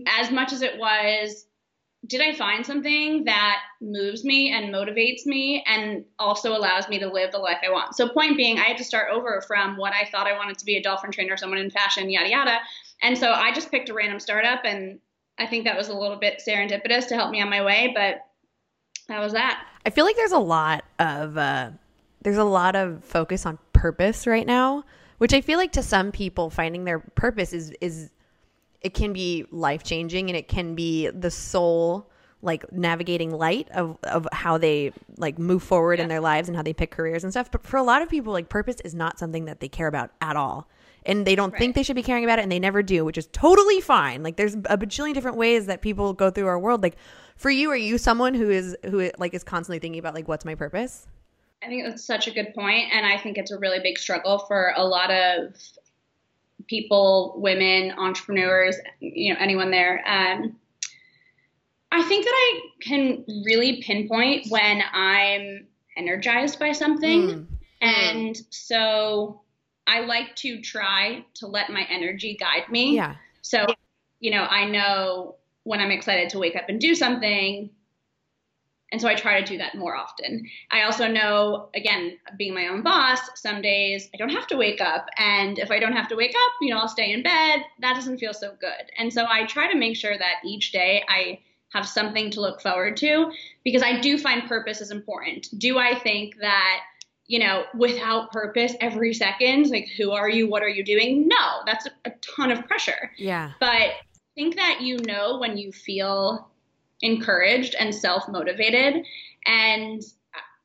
as 0.07 0.31
much 0.31 0.51
as 0.51 0.61
it 0.61 0.77
was 0.77 1.45
did 2.07 2.21
I 2.21 2.33
find 2.33 2.65
something 2.65 3.25
that 3.25 3.59
moves 3.81 4.23
me 4.23 4.51
and 4.51 4.73
motivates 4.73 5.25
me 5.25 5.63
and 5.67 6.05
also 6.17 6.55
allows 6.55 6.87
me 6.87 6.97
to 6.99 7.07
live 7.07 7.31
the 7.33 7.39
life 7.39 7.57
I 7.65 7.71
want? 7.71 7.95
So, 7.95 8.07
point 8.07 8.37
being, 8.37 8.57
I 8.57 8.63
had 8.63 8.77
to 8.77 8.85
start 8.85 9.11
over 9.11 9.43
from 9.45 9.75
what 9.75 9.93
I 9.93 10.09
thought 10.09 10.25
I 10.25 10.37
wanted 10.37 10.57
to 10.59 10.65
be 10.65 10.77
a 10.77 10.81
dolphin 10.81 11.11
trainer, 11.11 11.35
someone 11.35 11.59
in 11.59 11.69
fashion, 11.69 12.09
yada, 12.09 12.29
yada. 12.29 12.57
And 13.01 13.17
so 13.17 13.31
I 13.31 13.53
just 13.53 13.69
picked 13.69 13.89
a 13.89 13.93
random 13.93 14.19
startup, 14.19 14.61
and 14.63 14.99
I 15.37 15.45
think 15.45 15.65
that 15.65 15.77
was 15.77 15.89
a 15.89 15.93
little 15.93 16.17
bit 16.17 16.41
serendipitous 16.45 17.07
to 17.09 17.15
help 17.15 17.31
me 17.31 17.41
on 17.41 17.49
my 17.49 17.63
way, 17.63 17.91
but 17.93 18.25
that 19.09 19.19
was 19.19 19.33
that. 19.33 19.65
I 19.85 19.89
feel 19.89 20.05
like 20.05 20.15
there's 20.15 20.31
a 20.31 20.39
lot 20.39 20.85
of, 20.99 21.37
uh, 21.37 21.71
there's 22.21 22.37
a 22.37 22.43
lot 22.45 22.75
of 22.77 23.03
focus 23.03 23.45
on 23.45 23.59
purpose 23.73 24.25
right 24.25 24.47
now, 24.47 24.85
which 25.19 25.33
I 25.33 25.41
feel 25.41 25.57
like 25.59 25.71
to 25.73 25.83
some 25.83 26.11
people 26.11 26.49
finding 26.49 26.83
their 26.83 26.99
purpose 26.99 27.53
is, 27.53 27.71
is, 27.79 28.09
it 28.81 28.93
can 28.93 29.13
be 29.13 29.45
life 29.51 29.83
changing 29.83 30.29
and 30.29 30.35
it 30.35 30.47
can 30.47 30.73
be 30.73 31.09
the 31.09 31.29
soul 31.29 32.09
like 32.41 32.71
navigating 32.71 33.31
light 33.31 33.69
of, 33.71 33.97
of 34.03 34.27
how 34.31 34.57
they 34.57 34.93
like 35.17 35.37
move 35.37 35.61
forward 35.61 35.99
yeah. 35.99 36.03
in 36.03 36.09
their 36.09 36.21
lives 36.21 36.47
and 36.47 36.55
how 36.55 36.63
they 36.63 36.73
pick 36.73 36.91
careers 36.91 37.23
and 37.23 37.33
stuff. 37.33 37.51
But 37.51 37.65
for 37.65 37.77
a 37.77 37.83
lot 37.83 38.01
of 38.01 38.09
people, 38.09 38.31
like 38.31 38.49
purpose 38.49 38.77
is 38.85 38.95
not 38.95 39.19
something 39.19 39.45
that 39.45 39.59
they 39.59 39.67
care 39.67 39.87
about 39.87 40.11
at 40.21 40.35
all. 40.35 40.67
And 41.05 41.25
they 41.25 41.35
don't 41.35 41.51
right. 41.51 41.59
think 41.59 41.75
they 41.75 41.83
should 41.83 41.95
be 41.95 42.03
caring 42.03 42.23
about 42.23 42.39
it 42.39 42.43
and 42.43 42.51
they 42.51 42.59
never 42.59 42.83
do, 42.83 43.03
which 43.05 43.17
is 43.17 43.27
totally 43.31 43.81
fine. 43.81 44.21
Like 44.23 44.37
there's 44.37 44.53
a 44.53 44.77
bajillion 44.77 45.13
different 45.13 45.37
ways 45.37 45.65
that 45.65 45.81
people 45.81 46.13
go 46.13 46.29
through 46.29 46.47
our 46.47 46.59
world. 46.59 46.83
Like 46.83 46.97
for 47.35 47.49
you, 47.49 47.69
are 47.71 47.77
you 47.77 47.97
someone 47.97 48.33
who 48.33 48.49
is 48.49 48.75
who 48.85 49.09
like 49.17 49.33
is 49.33 49.43
constantly 49.43 49.79
thinking 49.79 49.99
about 49.99 50.13
like 50.13 50.27
what's 50.27 50.45
my 50.45 50.55
purpose? 50.55 51.07
I 51.63 51.67
think 51.67 51.85
that's 51.85 52.05
such 52.05 52.27
a 52.27 52.31
good 52.31 52.53
point, 52.53 52.93
and 52.93 53.05
I 53.05 53.17
think 53.17 53.37
it's 53.37 53.51
a 53.51 53.59
really 53.59 53.79
big 53.79 53.97
struggle 53.97 54.39
for 54.39 54.73
a 54.75 54.83
lot 54.85 55.11
of 55.11 55.53
people, 56.67 57.35
women, 57.37 57.91
entrepreneurs, 57.97 58.77
you 58.99 59.33
know, 59.33 59.39
anyone 59.39 59.71
there. 59.71 60.03
Um, 60.07 60.55
I 61.91 62.03
think 62.03 62.23
that 62.25 62.33
I 62.33 62.61
can 62.81 63.25
really 63.45 63.81
pinpoint 63.81 64.47
when 64.49 64.81
I'm 64.93 65.67
energized 65.97 66.59
by 66.59 66.71
something. 66.71 67.21
Mm. 67.21 67.47
And 67.81 68.41
so 68.51 69.41
I 69.87 70.01
like 70.01 70.35
to 70.37 70.61
try 70.61 71.25
to 71.35 71.47
let 71.47 71.71
my 71.71 71.85
energy 71.89 72.37
guide 72.39 72.69
me. 72.69 72.95
Yeah. 72.95 73.15
So, 73.41 73.65
you 74.19 74.31
know, 74.31 74.43
I 74.43 74.65
know 74.65 75.35
when 75.63 75.79
I'm 75.79 75.91
excited 75.91 76.29
to 76.29 76.39
wake 76.39 76.55
up 76.55 76.65
and 76.69 76.79
do 76.79 76.93
something, 76.93 77.69
and 78.91 78.99
so 78.99 79.07
I 79.07 79.15
try 79.15 79.39
to 79.39 79.45
do 79.45 79.57
that 79.59 79.75
more 79.75 79.95
often. 79.95 80.47
I 80.71 80.83
also 80.83 81.07
know, 81.07 81.69
again, 81.75 82.17
being 82.37 82.53
my 82.53 82.67
own 82.67 82.81
boss, 82.81 83.19
some 83.35 83.61
days 83.61 84.09
I 84.13 84.17
don't 84.17 84.29
have 84.29 84.47
to 84.47 84.57
wake 84.57 84.81
up. 84.81 85.07
And 85.17 85.59
if 85.59 85.69
I 85.69 85.79
don't 85.79 85.93
have 85.93 86.07
to 86.09 86.15
wake 86.15 86.35
up, 86.35 86.53
you 86.61 86.73
know, 86.73 86.79
I'll 86.79 86.87
stay 86.87 87.11
in 87.11 87.21
bed. 87.21 87.59
That 87.79 87.93
doesn't 87.93 88.17
feel 88.17 88.33
so 88.33 88.55
good. 88.59 88.91
And 88.97 89.13
so 89.13 89.25
I 89.29 89.45
try 89.45 89.71
to 89.71 89.77
make 89.77 89.95
sure 89.95 90.17
that 90.17 90.35
each 90.43 90.71
day 90.71 91.03
I 91.07 91.39
have 91.69 91.87
something 91.87 92.31
to 92.31 92.41
look 92.41 92.61
forward 92.61 92.97
to 92.97 93.31
because 93.63 93.83
I 93.83 93.99
do 93.99 94.17
find 94.17 94.47
purpose 94.47 94.81
is 94.81 94.89
important. 94.89 95.47
Do 95.59 95.77
I 95.77 95.93
think 95.99 96.37
that, 96.41 96.79
you 97.27 97.37
know, 97.37 97.65
without 97.77 98.31
purpose 98.31 98.73
every 98.81 99.13
second, 99.13 99.69
like 99.69 99.87
who 99.97 100.11
are 100.11 100.29
you? 100.29 100.49
What 100.49 100.63
are 100.63 100.69
you 100.69 100.83
doing? 100.83 101.27
No, 101.27 101.61
that's 101.67 101.87
a, 102.05 102.11
ton 102.35 102.51
of 102.51 102.65
pressure. 102.67 103.11
Yeah. 103.17 103.51
But 103.59 103.91
think 104.39 104.55
that 104.55 104.79
you 104.81 104.97
know 105.05 105.37
when 105.37 105.57
you 105.57 105.71
feel 105.71 106.49
encouraged 107.01 107.75
and 107.75 107.93
self 107.93 108.27
motivated. 108.27 109.03
And 109.45 110.01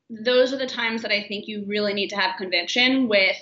those 0.09 0.53
are 0.53 0.57
the 0.57 0.67
times 0.67 1.01
that 1.01 1.11
I 1.11 1.23
think 1.27 1.47
you 1.47 1.65
really 1.67 1.93
need 1.93 2.09
to 2.09 2.15
have 2.15 2.37
conviction 2.37 3.07
with 3.07 3.37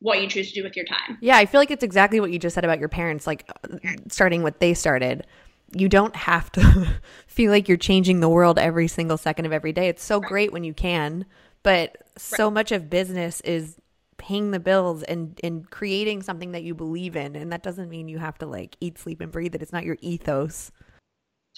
what 0.00 0.22
you 0.22 0.28
choose 0.28 0.48
to 0.52 0.60
do 0.60 0.64
with 0.64 0.76
your 0.76 0.84
time. 0.84 1.18
Yeah, 1.20 1.36
I 1.36 1.46
feel 1.46 1.60
like 1.60 1.70
it's 1.70 1.82
exactly 1.82 2.20
what 2.20 2.30
you 2.30 2.38
just 2.38 2.54
said 2.54 2.64
about 2.64 2.78
your 2.78 2.88
parents, 2.88 3.26
like 3.26 3.50
uh, 3.64 3.78
starting 4.08 4.42
what 4.42 4.60
they 4.60 4.74
started. 4.74 5.26
You 5.72 5.88
don't 5.88 6.14
have 6.14 6.52
to 6.52 7.00
feel 7.26 7.50
like 7.50 7.68
you're 7.68 7.76
changing 7.76 8.20
the 8.20 8.28
world 8.28 8.58
every 8.58 8.88
single 8.88 9.16
second 9.16 9.46
of 9.46 9.52
every 9.52 9.72
day. 9.72 9.88
It's 9.88 10.04
so 10.04 10.20
right. 10.20 10.28
great 10.28 10.52
when 10.52 10.64
you 10.64 10.72
can, 10.72 11.26
but 11.62 11.96
so 12.16 12.50
much 12.50 12.70
of 12.70 12.88
business 12.88 13.40
is 13.40 13.76
paying 14.18 14.50
the 14.50 14.60
bills 14.60 15.02
and 15.04 15.38
and 15.42 15.70
creating 15.70 16.22
something 16.22 16.52
that 16.52 16.64
you 16.64 16.74
believe 16.74 17.14
in 17.14 17.36
and 17.36 17.52
that 17.52 17.62
doesn't 17.62 17.88
mean 17.88 18.08
you 18.08 18.18
have 18.18 18.36
to 18.36 18.46
like 18.46 18.76
eat 18.80 18.98
sleep 18.98 19.20
and 19.20 19.30
breathe 19.30 19.54
it 19.54 19.62
it's 19.62 19.72
not 19.72 19.84
your 19.84 19.96
ethos 20.00 20.72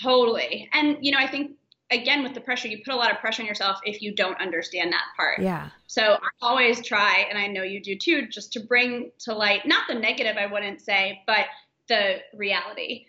totally. 0.03 0.69
And 0.73 0.99
you 1.01 1.13
know 1.13 1.19
i 1.19 1.27
think 1.27 1.53
again 1.91 2.23
with 2.23 2.35
the 2.35 2.41
pressure 2.41 2.69
you 2.69 2.79
put 2.85 2.95
a 2.95 2.97
lot 2.97 3.11
of 3.11 3.19
pressure 3.19 3.43
on 3.43 3.49
yourself 3.49 3.79
if 3.85 4.01
you 4.03 4.15
don't 4.15 4.41
understand 4.41 4.93
that 4.93 5.05
part. 5.17 5.41
Yeah. 5.41 5.71
So 5.87 6.03
i 6.03 6.29
always 6.43 6.85
try 6.85 7.27
and 7.29 7.39
i 7.39 7.47
know 7.47 7.63
you 7.63 7.81
do 7.83 7.97
too 7.97 8.27
just 8.29 8.53
to 8.55 8.61
bring 8.61 9.11
to 9.21 9.35
light 9.35 9.67
not 9.67 9.83
the 9.89 9.95
negative 9.95 10.37
i 10.37 10.47
wouldn't 10.47 10.81
say 10.81 11.23
but 11.27 11.47
the 11.89 12.19
reality. 12.35 13.07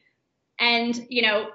And 0.60 1.06
you 1.10 1.22
know 1.24 1.50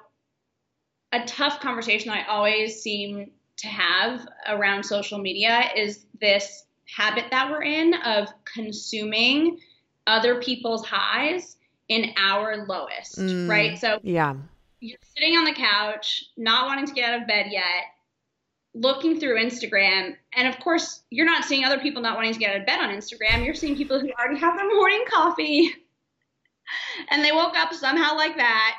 a 1.13 1.25
tough 1.25 1.61
conversation 1.61 2.11
i 2.11 2.25
always 2.25 2.81
seem 2.83 3.31
to 3.59 3.69
have 3.69 4.27
around 4.49 4.85
social 4.85 5.19
media 5.19 5.71
is 5.75 6.05
this 6.21 6.67
habit 6.95 7.27
that 7.31 7.51
we're 7.51 7.63
in 7.63 7.95
of 7.95 8.29
consuming 8.45 9.59
other 10.07 10.41
people's 10.41 10.87
highs 10.87 11.57
in 11.89 12.13
our 12.17 12.67
lowest, 12.67 13.19
mm, 13.19 13.49
right? 13.49 13.79
So 13.79 13.99
yeah, 14.03 14.35
you're 14.81 14.99
sitting 15.17 15.37
on 15.37 15.45
the 15.45 15.55
couch, 15.55 16.25
not 16.37 16.67
wanting 16.67 16.87
to 16.87 16.93
get 16.93 17.13
out 17.13 17.21
of 17.21 17.27
bed 17.27 17.47
yet, 17.51 17.85
looking 18.75 19.19
through 19.19 19.41
Instagram, 19.41 20.17
and 20.35 20.49
of 20.49 20.59
course, 20.61 21.03
you're 21.11 21.27
not 21.27 21.45
seeing 21.45 21.65
other 21.65 21.79
people 21.79 22.03
not 22.03 22.17
wanting 22.17 22.35
to 22.35 22.39
get 22.39 22.55
out 22.55 22.61
of 22.61 22.67
bed 22.67 22.81
on 22.81 22.91
Instagram. 22.91 23.45
You're 23.45 23.55
seeing 23.55 23.77
people 23.77 23.99
who 23.99 24.11
already 24.13 24.39
have 24.39 24.57
their 24.57 24.75
morning 24.75 25.05
coffee, 25.09 25.75
and 27.11 27.25
they 27.25 27.33
woke 27.33 27.57
up 27.57 27.73
somehow 27.73 28.17
like 28.17 28.37
that. 28.37 28.77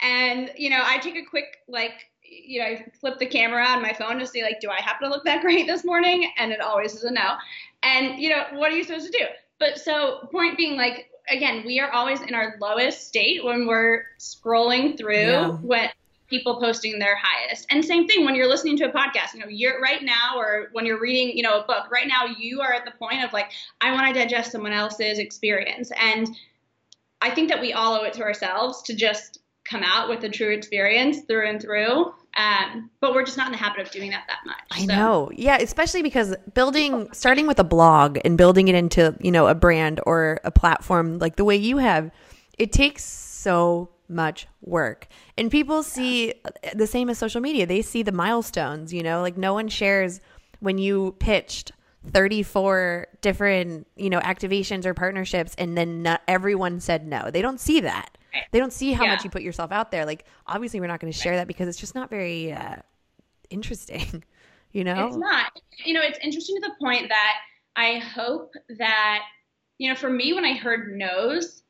And 0.00 0.50
you 0.56 0.70
know, 0.70 0.82
I 0.82 0.98
take 0.98 1.16
a 1.16 1.24
quick 1.24 1.58
like 1.68 1.92
you 2.28 2.60
know, 2.60 2.66
I 2.66 2.86
flip 3.00 3.18
the 3.18 3.26
camera 3.26 3.64
on 3.64 3.82
my 3.82 3.92
phone 3.92 4.18
to 4.18 4.26
see 4.26 4.42
like, 4.42 4.60
do 4.60 4.70
I 4.70 4.80
happen 4.80 5.08
to 5.08 5.14
look 5.14 5.24
that 5.24 5.42
great 5.42 5.66
this 5.66 5.84
morning? 5.84 6.30
And 6.38 6.52
it 6.52 6.60
always 6.60 6.94
is 6.94 7.04
a 7.04 7.10
no. 7.10 7.34
And 7.82 8.20
you 8.20 8.30
know, 8.30 8.44
what 8.54 8.72
are 8.72 8.76
you 8.76 8.84
supposed 8.84 9.10
to 9.12 9.18
do? 9.18 9.24
But 9.58 9.78
so 9.78 10.28
point 10.32 10.56
being 10.56 10.76
like, 10.76 11.10
again, 11.28 11.62
we 11.66 11.80
are 11.80 11.90
always 11.90 12.20
in 12.22 12.34
our 12.34 12.56
lowest 12.60 13.06
state 13.06 13.44
when 13.44 13.66
we're 13.66 14.04
scrolling 14.18 14.96
through 14.96 15.14
yeah. 15.14 15.48
when 15.48 15.90
people 16.28 16.58
posting 16.60 16.98
their 16.98 17.16
highest. 17.16 17.66
And 17.70 17.84
same 17.84 18.06
thing 18.06 18.24
when 18.24 18.34
you're 18.34 18.48
listening 18.48 18.76
to 18.78 18.84
a 18.84 18.92
podcast, 18.92 19.34
you 19.34 19.40
know, 19.40 19.48
you're 19.48 19.80
right 19.80 20.02
now 20.02 20.36
or 20.36 20.68
when 20.72 20.84
you're 20.84 21.00
reading, 21.00 21.36
you 21.36 21.42
know, 21.42 21.60
a 21.60 21.66
book, 21.66 21.90
right 21.90 22.08
now 22.08 22.26
you 22.38 22.60
are 22.60 22.72
at 22.72 22.84
the 22.84 22.90
point 22.92 23.24
of 23.24 23.32
like, 23.32 23.52
I 23.80 23.92
want 23.92 24.12
to 24.12 24.20
digest 24.20 24.52
someone 24.52 24.72
else's 24.72 25.18
experience. 25.18 25.92
And 26.00 26.28
I 27.20 27.30
think 27.30 27.48
that 27.48 27.60
we 27.60 27.72
all 27.72 27.94
owe 27.94 28.04
it 28.04 28.12
to 28.14 28.22
ourselves 28.22 28.82
to 28.82 28.94
just 28.94 29.38
come 29.64 29.82
out 29.84 30.08
with 30.08 30.22
a 30.24 30.28
true 30.28 30.52
experience 30.52 31.20
through 31.22 31.48
and 31.48 31.60
through. 31.60 32.12
Um, 32.36 32.90
but 33.00 33.14
we're 33.14 33.24
just 33.24 33.38
not 33.38 33.46
in 33.46 33.52
the 33.52 33.58
habit 33.58 33.80
of 33.80 33.90
doing 33.90 34.10
that 34.10 34.24
that 34.28 34.40
much. 34.44 34.58
I 34.70 34.80
so. 34.80 34.86
know. 34.86 35.30
Yeah, 35.34 35.56
especially 35.56 36.02
because 36.02 36.34
building, 36.54 37.08
starting 37.12 37.46
with 37.46 37.58
a 37.58 37.64
blog 37.64 38.18
and 38.24 38.36
building 38.36 38.68
it 38.68 38.74
into, 38.74 39.16
you 39.20 39.30
know, 39.30 39.46
a 39.46 39.54
brand 39.54 40.00
or 40.06 40.40
a 40.44 40.50
platform 40.50 41.18
like 41.18 41.36
the 41.36 41.44
way 41.44 41.56
you 41.56 41.78
have, 41.78 42.10
it 42.58 42.72
takes 42.72 43.04
so 43.04 43.88
much 44.08 44.46
work. 44.60 45.08
And 45.38 45.50
people 45.50 45.82
see 45.82 46.34
the 46.74 46.86
same 46.86 47.08
as 47.08 47.18
social 47.18 47.40
media. 47.40 47.66
They 47.66 47.82
see 47.82 48.02
the 48.02 48.12
milestones, 48.12 48.92
you 48.92 49.02
know, 49.02 49.22
like 49.22 49.36
no 49.36 49.54
one 49.54 49.68
shares 49.68 50.20
when 50.60 50.78
you 50.78 51.16
pitched 51.18 51.72
34 52.12 53.08
different, 53.20 53.86
you 53.96 54.10
know, 54.10 54.20
activations 54.20 54.84
or 54.84 54.94
partnerships 54.94 55.54
and 55.56 55.76
then 55.76 56.02
not 56.02 56.22
everyone 56.28 56.80
said 56.80 57.06
no. 57.06 57.30
They 57.30 57.42
don't 57.42 57.60
see 57.60 57.80
that. 57.80 58.16
They 58.50 58.58
don't 58.58 58.72
see 58.72 58.92
how 58.92 59.04
yeah. 59.04 59.12
much 59.12 59.24
you 59.24 59.30
put 59.30 59.42
yourself 59.42 59.72
out 59.72 59.90
there. 59.90 60.04
Like 60.04 60.24
obviously 60.46 60.80
we're 60.80 60.86
not 60.86 61.00
going 61.00 61.12
to 61.12 61.18
share 61.18 61.36
that 61.36 61.46
because 61.46 61.68
it's 61.68 61.78
just 61.78 61.94
not 61.94 62.10
very 62.10 62.52
uh, 62.52 62.76
interesting, 63.50 64.24
you 64.72 64.84
know? 64.84 65.06
It's 65.06 65.16
not. 65.16 65.52
You 65.84 65.94
know, 65.94 66.02
it's 66.02 66.18
interesting 66.22 66.56
to 66.56 66.68
the 66.68 66.74
point 66.80 67.08
that 67.08 67.34
I 67.76 67.98
hope 67.98 68.52
that 68.78 69.22
you 69.78 69.90
know, 69.90 69.94
for 69.94 70.10
me 70.10 70.32
when 70.32 70.44
I 70.44 70.54
heard 70.54 70.96
no's, 70.96 71.62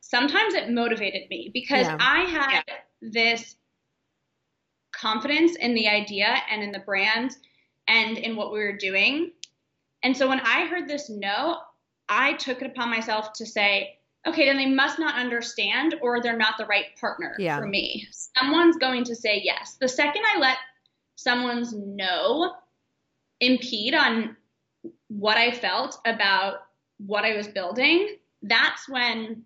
sometimes 0.00 0.54
it 0.54 0.70
motivated 0.70 1.28
me 1.28 1.50
because 1.52 1.86
yeah. 1.86 1.98
I 2.00 2.20
had 2.22 2.62
yeah. 2.66 2.74
this 3.02 3.56
confidence 4.92 5.56
in 5.56 5.74
the 5.74 5.88
idea 5.88 6.36
and 6.50 6.62
in 6.62 6.72
the 6.72 6.78
brand 6.80 7.36
and 7.86 8.18
in 8.18 8.36
what 8.36 8.52
we 8.52 8.60
were 8.60 8.76
doing. 8.76 9.32
And 10.02 10.16
so 10.16 10.28
when 10.28 10.40
I 10.40 10.66
heard 10.66 10.88
this 10.88 11.10
no, 11.10 11.58
I 12.08 12.34
took 12.34 12.62
it 12.62 12.66
upon 12.66 12.90
myself 12.90 13.32
to 13.34 13.46
say, 13.46 13.97
okay, 14.28 14.46
then 14.46 14.56
they 14.56 14.66
must 14.66 14.98
not 14.98 15.14
understand 15.14 15.96
or 16.02 16.22
they're 16.22 16.36
not 16.36 16.54
the 16.58 16.66
right 16.66 16.86
partner 17.00 17.34
yeah. 17.38 17.58
for 17.58 17.66
me. 17.66 18.06
Someone's 18.36 18.76
going 18.76 19.04
to 19.04 19.14
say 19.14 19.40
yes. 19.42 19.76
The 19.80 19.88
second 19.88 20.22
I 20.34 20.38
let 20.38 20.56
someone's 21.16 21.72
no 21.74 22.54
impede 23.40 23.94
on 23.94 24.36
what 25.08 25.36
I 25.36 25.50
felt 25.50 25.98
about 26.04 26.60
what 26.98 27.24
I 27.24 27.36
was 27.36 27.48
building, 27.48 28.16
that's 28.42 28.88
when 28.88 29.44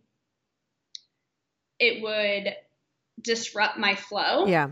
it 1.78 2.02
would 2.02 2.54
disrupt 3.22 3.78
my 3.78 3.94
flow. 3.94 4.46
Yeah. 4.46 4.70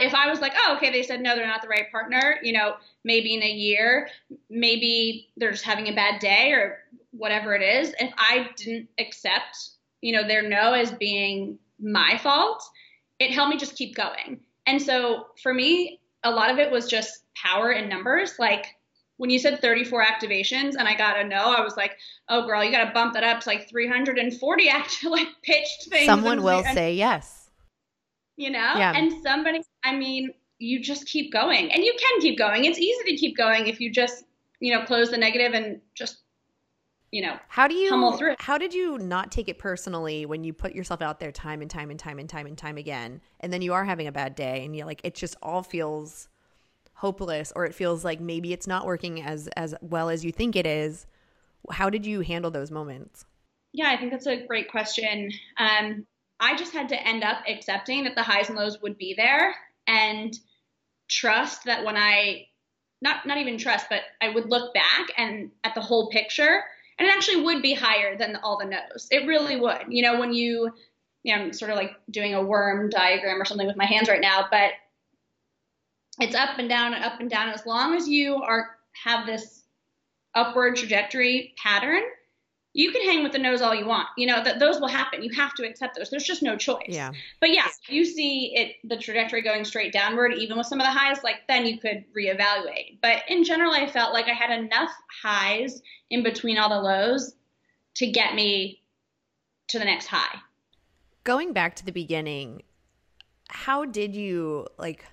If 0.00 0.14
I 0.14 0.28
was 0.30 0.40
like, 0.40 0.52
oh, 0.56 0.76
okay, 0.76 0.90
they 0.90 1.02
said 1.02 1.20
no, 1.20 1.34
they're 1.34 1.46
not 1.46 1.62
the 1.62 1.68
right 1.68 1.90
partner, 1.90 2.36
you 2.42 2.52
know, 2.52 2.74
maybe 3.04 3.34
in 3.34 3.42
a 3.42 3.50
year, 3.50 4.08
maybe 4.48 5.28
they're 5.36 5.50
just 5.50 5.64
having 5.64 5.88
a 5.88 5.94
bad 5.94 6.20
day 6.20 6.52
or 6.52 6.78
whatever 7.12 7.54
it 7.54 7.62
is, 7.62 7.94
if 8.00 8.12
I 8.16 8.48
didn't 8.56 8.88
accept, 8.98 9.70
you 10.00 10.12
know, 10.12 10.26
their 10.26 10.42
no 10.48 10.72
as 10.72 10.90
being 10.90 11.58
my 11.80 12.18
fault, 12.22 12.64
it 13.18 13.30
helped 13.30 13.50
me 13.50 13.58
just 13.58 13.76
keep 13.76 13.94
going. 13.94 14.40
And 14.66 14.80
so 14.80 15.26
for 15.42 15.52
me, 15.52 16.00
a 16.24 16.30
lot 16.30 16.50
of 16.50 16.58
it 16.58 16.70
was 16.70 16.86
just 16.86 17.24
power 17.36 17.70
in 17.70 17.88
numbers. 17.88 18.34
Like 18.38 18.66
when 19.18 19.30
you 19.30 19.38
said 19.38 19.60
34 19.60 20.04
activations 20.04 20.74
and 20.76 20.88
I 20.88 20.96
got 20.96 21.18
a 21.18 21.24
no, 21.24 21.54
I 21.54 21.60
was 21.60 21.76
like, 21.76 21.96
oh 22.28 22.46
girl, 22.46 22.64
you 22.64 22.72
got 22.72 22.84
to 22.84 22.92
bump 22.92 23.14
that 23.14 23.24
up 23.24 23.40
to 23.40 23.48
like 23.48 23.68
340 23.68 24.68
act 24.68 25.04
like 25.04 25.28
pitched 25.42 25.88
things. 25.88 26.06
Someone 26.06 26.42
will 26.42 26.64
and, 26.64 26.74
say 26.74 26.94
yes. 26.94 27.50
You 28.36 28.50
know? 28.50 28.72
Yeah. 28.76 28.92
And 28.96 29.22
somebody, 29.22 29.60
I 29.84 29.96
mean, 29.96 30.32
you 30.58 30.80
just 30.80 31.06
keep 31.06 31.32
going. 31.32 31.72
And 31.72 31.82
you 31.82 31.94
can 31.98 32.20
keep 32.20 32.38
going. 32.38 32.64
It's 32.64 32.78
easy 32.78 33.04
to 33.04 33.16
keep 33.16 33.36
going 33.36 33.66
if 33.66 33.80
you 33.80 33.90
just, 33.90 34.24
you 34.60 34.72
know, 34.72 34.84
close 34.84 35.10
the 35.10 35.18
negative 35.18 35.52
and 35.54 35.80
just 35.94 36.18
you 37.10 37.20
know 37.20 37.38
how 37.48 37.68
do 37.68 37.74
you 37.74 38.34
how 38.38 38.56
did 38.56 38.72
you 38.72 38.96
not 38.96 39.30
take 39.30 39.46
it 39.46 39.58
personally 39.58 40.24
when 40.24 40.44
you 40.44 40.54
put 40.54 40.74
yourself 40.74 41.02
out 41.02 41.20
there 41.20 41.30
time 41.30 41.60
and 41.60 41.70
time 41.70 41.90
and 41.90 42.00
time 42.00 42.18
and 42.18 42.26
time 42.26 42.46
and 42.46 42.56
time 42.56 42.78
again 42.78 43.20
and 43.40 43.52
then 43.52 43.60
you 43.60 43.74
are 43.74 43.84
having 43.84 44.06
a 44.06 44.12
bad 44.12 44.34
day 44.34 44.64
and 44.64 44.74
you're 44.74 44.86
like 44.86 45.02
it 45.04 45.14
just 45.14 45.36
all 45.42 45.62
feels 45.62 46.28
hopeless 47.02 47.52
or 47.56 47.64
it 47.64 47.74
feels 47.74 48.04
like 48.04 48.20
maybe 48.20 48.52
it's 48.52 48.68
not 48.68 48.86
working 48.86 49.20
as 49.20 49.48
as 49.56 49.74
well 49.82 50.08
as 50.08 50.24
you 50.24 50.30
think 50.30 50.54
it 50.54 50.66
is? 50.66 51.06
How 51.70 51.90
did 51.90 52.06
you 52.06 52.20
handle 52.20 52.50
those 52.50 52.70
moments? 52.70 53.24
Yeah 53.72 53.90
i 53.90 53.96
think 53.96 54.12
that's 54.12 54.26
a 54.26 54.46
great 54.46 54.70
question. 54.70 55.30
Um, 55.58 56.06
i 56.40 56.56
just 56.56 56.72
had 56.72 56.88
to 56.90 57.06
end 57.06 57.24
up 57.24 57.38
accepting 57.48 58.04
that 58.04 58.14
the 58.14 58.22
highs 58.22 58.48
and 58.48 58.56
lows 58.56 58.80
would 58.80 58.96
be 58.96 59.14
there 59.16 59.54
and 59.86 60.38
trust 61.08 61.64
that 61.64 61.84
when 61.84 61.96
i 61.96 62.46
not 63.00 63.26
not 63.26 63.38
even 63.38 63.58
trust 63.58 63.86
but 63.90 64.02
i 64.20 64.28
would 64.28 64.48
look 64.48 64.72
back 64.74 65.08
and 65.16 65.50
at 65.64 65.74
the 65.74 65.80
whole 65.80 66.10
picture 66.10 66.62
and 66.98 67.08
it 67.08 67.14
actually 67.16 67.42
would 67.42 67.62
be 67.62 67.74
higher 67.74 68.16
than 68.16 68.36
all 68.36 68.58
the 68.58 68.64
no's. 68.64 69.08
It 69.10 69.26
really 69.26 69.56
would. 69.56 69.86
You 69.88 70.02
know, 70.02 70.20
when 70.20 70.32
you, 70.32 70.72
you 71.22 71.34
know, 71.34 71.42
I'm 71.42 71.52
sort 71.52 71.70
of 71.70 71.76
like 71.76 71.92
doing 72.10 72.34
a 72.34 72.42
worm 72.42 72.90
diagram 72.90 73.40
or 73.40 73.44
something 73.44 73.66
with 73.66 73.76
my 73.76 73.86
hands 73.86 74.08
right 74.08 74.20
now, 74.20 74.46
but 74.50 74.70
it's 76.20 76.36
up 76.36 76.58
and 76.58 76.68
down 76.68 76.94
and 76.94 77.04
up 77.04 77.18
and 77.20 77.30
down. 77.30 77.48
As 77.48 77.66
long 77.66 77.96
as 77.96 78.08
you 78.08 78.36
are 78.36 78.76
have 79.04 79.26
this 79.26 79.64
upward 80.34 80.76
trajectory 80.76 81.54
pattern, 81.56 82.02
you 82.74 82.90
can 82.90 83.02
hang 83.02 83.22
with 83.22 83.32
the 83.32 83.38
nose 83.38 83.60
all 83.60 83.74
you 83.74 83.86
want. 83.86 84.08
You 84.16 84.26
know, 84.26 84.42
that 84.42 84.58
those 84.58 84.80
will 84.80 84.88
happen. 84.88 85.22
You 85.22 85.30
have 85.36 85.54
to 85.54 85.68
accept 85.68 85.96
those. 85.96 86.10
There's 86.10 86.24
just 86.24 86.42
no 86.42 86.56
choice. 86.56 86.84
Yeah. 86.88 87.12
But 87.40 87.50
yeah, 87.50 87.66
you 87.88 88.04
see 88.04 88.52
it 88.54 88.76
the 88.84 88.96
trajectory 88.96 89.42
going 89.42 89.64
straight 89.64 89.92
downward, 89.92 90.32
even 90.34 90.56
with 90.56 90.66
some 90.66 90.80
of 90.80 90.86
the 90.86 90.90
highs, 90.90 91.22
like 91.22 91.46
then 91.48 91.66
you 91.66 91.78
could 91.78 92.04
reevaluate. 92.16 92.98
But 93.02 93.22
in 93.28 93.44
general, 93.44 93.72
I 93.72 93.86
felt 93.86 94.12
like 94.12 94.26
I 94.26 94.32
had 94.32 94.58
enough 94.58 94.90
highs 95.22 95.82
in 96.10 96.22
between 96.22 96.58
all 96.58 96.70
the 96.70 96.80
lows 96.80 97.34
to 97.96 98.10
get 98.10 98.34
me 98.34 98.80
to 99.68 99.78
the 99.78 99.84
next 99.84 100.06
high. 100.06 100.38
Going 101.24 101.52
back 101.52 101.76
to 101.76 101.84
the 101.84 101.92
beginning, 101.92 102.62
how 103.48 103.84
did 103.84 104.16
you 104.16 104.66
like 104.78 105.04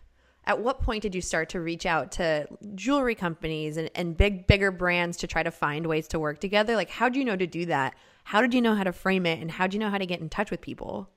at 0.50 0.60
what 0.60 0.82
point 0.82 1.04
did 1.04 1.14
you 1.14 1.22
start 1.22 1.48
to 1.50 1.62
reach 1.62 1.86
out 1.86 2.12
to 2.12 2.48
jewelry 2.74 3.14
companies 3.14 3.78
and, 3.78 3.92
and 3.94 4.18
big 4.18 4.48
bigger 4.48 4.72
brands 4.72 5.16
to 5.18 5.28
try 5.28 5.44
to 5.44 5.52
find 5.52 5.86
ways 5.86 6.08
to 6.08 6.18
work 6.20 6.40
together? 6.40 6.76
Like 6.76 6.90
how 6.90 7.08
do 7.08 7.20
you 7.20 7.26
know 7.26 7.36
to 7.36 7.46
do 7.46 7.68
that? 7.68 7.94
How 8.24 8.42
did 8.42 8.56
you 8.56 8.62
know 8.62 8.74
how 8.74 8.84
to 8.84 8.92
frame 8.92 9.28
it? 9.28 9.40
And 9.40 9.52
how 9.52 9.68
do 9.68 9.76
you 9.76 9.80
know 9.80 9.92
how 9.92 10.00
to 10.00 10.08
get 10.08 10.22
in 10.22 10.28
touch 10.28 10.50
with 10.50 10.60
people? 10.60 11.08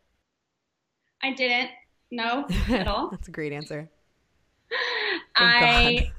I 1.23 1.33
didn't. 1.33 1.71
Know 2.11 2.45
at 2.69 2.87
all. 2.89 3.09
That's 3.09 3.29
a 3.29 3.31
great 3.31 3.55
answer. 3.55 3.89
I 5.35 6.13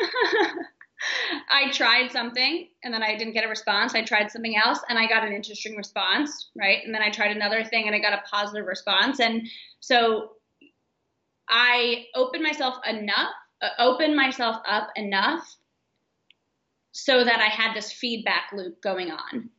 I 1.50 1.70
tried 1.72 2.10
something 2.10 2.68
and 2.82 2.94
then 2.94 3.02
I 3.02 3.16
didn't 3.18 3.34
get 3.34 3.44
a 3.44 3.48
response. 3.48 3.94
I 3.94 4.02
tried 4.02 4.30
something 4.30 4.56
else 4.56 4.80
and 4.88 4.98
I 4.98 5.06
got 5.06 5.26
an 5.26 5.34
interesting 5.34 5.76
response, 5.76 6.48
right? 6.56 6.78
And 6.86 6.94
then 6.94 7.02
I 7.02 7.10
tried 7.10 7.36
another 7.36 7.64
thing 7.64 7.86
and 7.86 7.94
I 7.94 7.98
got 7.98 8.14
a 8.14 8.22
positive 8.30 8.66
response. 8.66 9.20
And 9.20 9.46
so 9.80 10.30
I 11.50 12.06
opened 12.14 12.42
myself 12.42 12.76
enough, 12.88 13.30
uh, 13.60 13.68
opened 13.78 14.16
myself 14.16 14.56
up 14.66 14.90
enough 14.96 15.56
so 16.92 17.24
that 17.24 17.40
I 17.40 17.46
had 17.46 17.74
this 17.74 17.92
feedback 17.92 18.52
loop 18.52 18.80
going 18.80 19.10
on. 19.10 19.50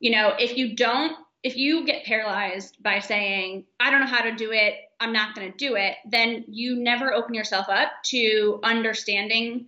You 0.00 0.10
know, 0.10 0.34
if 0.38 0.56
you 0.56 0.76
don't, 0.76 1.16
if 1.42 1.56
you 1.56 1.86
get 1.86 2.04
paralyzed 2.04 2.82
by 2.82 2.98
saying, 2.98 3.64
I 3.78 3.90
don't 3.90 4.00
know 4.00 4.06
how 4.06 4.22
to 4.22 4.34
do 4.34 4.50
it, 4.52 4.74
I'm 4.98 5.12
not 5.12 5.34
going 5.34 5.50
to 5.50 5.56
do 5.56 5.76
it, 5.76 5.94
then 6.10 6.44
you 6.48 6.76
never 6.76 7.12
open 7.12 7.34
yourself 7.34 7.68
up 7.68 7.88
to 8.06 8.58
understanding 8.62 9.66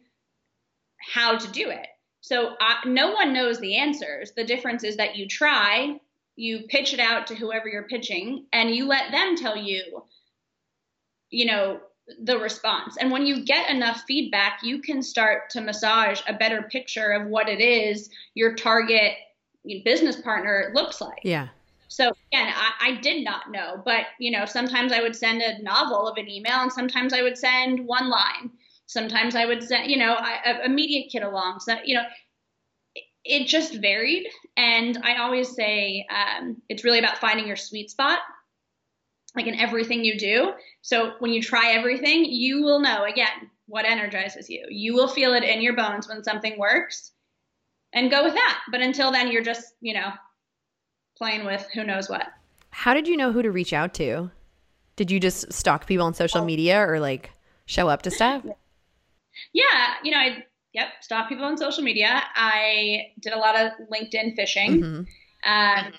how 1.15 1.39
to 1.39 1.51
do 1.53 1.71
it. 1.71 1.87
So 2.21 2.55
I, 2.61 2.79
no 2.87 3.13
one 3.13 3.33
knows 3.33 3.61
the 3.61 3.77
answers. 3.77 4.33
The 4.33 4.45
difference 4.45 4.85
is 4.85 4.97
that 4.97 5.17
you 5.17 5.29
try, 5.29 6.01
you 6.35 6.65
pitch 6.69 6.93
it 6.93 7.01
out 7.01 7.29
to 7.29 7.35
whoever 7.35 7.69
you're 7.69 7.85
pitching, 7.85 8.47
and 8.53 8.75
you 8.75 8.87
let 8.87 9.13
them 9.13 9.37
tell 9.37 9.57
you, 9.57 10.03
you 11.31 11.47
know, 11.47 11.81
the 12.23 12.39
response. 12.39 12.97
And 12.99 13.11
when 13.11 13.27
you 13.27 13.45
get 13.45 13.71
enough 13.71 14.03
feedback, 14.07 14.61
you 14.63 14.81
can 14.81 15.03
start 15.03 15.51
to 15.51 15.61
massage 15.61 16.21
a 16.27 16.33
better 16.33 16.63
picture 16.63 17.11
of 17.13 17.29
what 17.29 17.49
it 17.49 17.61
is 17.61 18.11
your 18.35 18.55
target 18.55 19.13
business 19.85 20.21
partner 20.21 20.71
looks 20.75 21.01
like. 21.01 21.21
Yeah. 21.23 21.49
So 21.89 22.13
again, 22.33 22.53
I, 22.55 22.91
I, 22.91 23.01
did 23.01 23.25
not 23.25 23.51
know, 23.51 23.83
but 23.85 24.07
you 24.19 24.31
know, 24.31 24.45
sometimes 24.45 24.93
I 24.93 25.01
would 25.01 25.17
send 25.17 25.43
a 25.43 25.63
novel 25.63 26.07
of 26.07 26.17
an 26.19 26.29
email, 26.29 26.61
and 26.61 26.73
sometimes 26.73 27.13
I 27.13 27.23
would 27.23 27.37
send 27.37 27.87
one 27.87 28.11
line. 28.11 28.51
Sometimes 28.87 29.35
I 29.35 29.47
would 29.47 29.63
send, 29.63 29.91
you 29.91 29.99
know, 29.99 30.15
a, 30.15 30.67
a 30.67 30.69
media 30.69 31.09
kit 31.11 31.23
along. 31.23 31.61
So 31.61 31.77
you 31.85 31.95
know, 31.95 32.05
it, 32.95 33.05
it 33.25 33.47
just 33.47 33.75
varied, 33.81 34.29
and 34.57 34.99
I 35.03 35.17
always 35.17 35.55
say 35.55 36.07
um, 36.11 36.61
it's 36.69 36.85
really 36.85 36.99
about 36.99 37.19
finding 37.19 37.47
your 37.47 37.57
sweet 37.57 37.91
spot 37.91 38.21
like 39.35 39.47
in 39.47 39.55
everything 39.55 40.05
you 40.05 40.19
do. 40.19 40.53
So 40.83 41.13
when 41.19 41.33
you 41.33 41.43
try 41.43 41.73
everything, 41.73 42.25
you 42.25 42.63
will 42.63 42.81
know 42.81 43.05
again 43.05 43.51
what 43.67 43.85
energizes 43.85 44.49
you. 44.49 44.67
You 44.71 44.95
will 44.95 45.09
feel 45.09 45.35
it 45.35 45.45
in 45.45 45.61
your 45.61 45.77
bones 45.77 46.09
when 46.09 46.25
something 46.25 46.59
works 46.59 47.13
and 47.93 48.11
go 48.11 48.25
with 48.25 48.35
that. 48.35 48.61
But 48.71 48.81
until 48.81 49.13
then, 49.13 49.31
you're 49.31 49.43
just, 49.43 49.75
you 49.81 49.95
know, 49.95 50.11
playing 51.17 51.45
with 51.45 51.67
who 51.75 51.85
knows 51.85 52.09
what. 52.09 52.27
How 52.71 52.95
did 52.95 53.09
you 53.09 53.17
know 53.17 53.33
who 53.33 53.43
to 53.43 53.51
reach 53.51 53.73
out 53.73 53.95
to? 53.95 54.31
Did 54.97 55.11
you 55.11 55.21
just 55.21 55.53
stalk 55.53 55.87
people 55.87 56.07
on 56.07 56.15
social 56.15 56.45
media 56.45 56.81
or 56.81 56.99
like 56.99 57.31
show 57.67 57.89
up 57.89 58.03
to 58.03 58.11
stuff? 58.11 58.45
Yeah, 59.53 59.95
you 60.03 60.11
know, 60.11 60.19
I 60.19 60.45
yep, 60.73 60.89
stalk 61.01 61.29
people 61.29 61.45
on 61.45 61.57
social 61.57 61.85
media. 61.85 62.23
I 62.35 63.13
did 63.21 63.33
a 63.33 63.39
lot 63.39 63.59
of 63.59 63.73
LinkedIn 63.93 64.35
fishing. 64.35 64.83
Mm-hmm. 64.83 65.51
Um, 65.51 65.93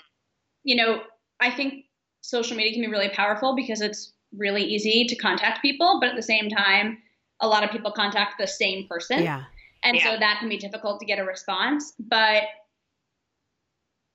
you 0.62 0.76
know, 0.76 1.02
I 1.40 1.50
think 1.50 1.84
social 2.20 2.56
media 2.56 2.72
can 2.72 2.82
be 2.82 2.88
really 2.88 3.08
powerful 3.10 3.54
because 3.56 3.80
it's 3.80 4.12
really 4.36 4.62
easy 4.62 5.06
to 5.06 5.16
contact 5.16 5.62
people, 5.62 5.98
but 6.00 6.10
at 6.10 6.16
the 6.16 6.22
same 6.22 6.48
time, 6.48 6.98
a 7.40 7.48
lot 7.48 7.64
of 7.64 7.70
people 7.70 7.90
contact 7.90 8.34
the 8.38 8.46
same 8.46 8.86
person. 8.86 9.22
Yeah. 9.22 9.44
And 9.82 9.96
yeah. 9.96 10.04
so 10.04 10.18
that 10.18 10.38
can 10.40 10.48
be 10.48 10.58
difficult 10.58 11.00
to 11.00 11.06
get 11.06 11.18
a 11.18 11.24
response. 11.24 11.92
But 11.98 12.44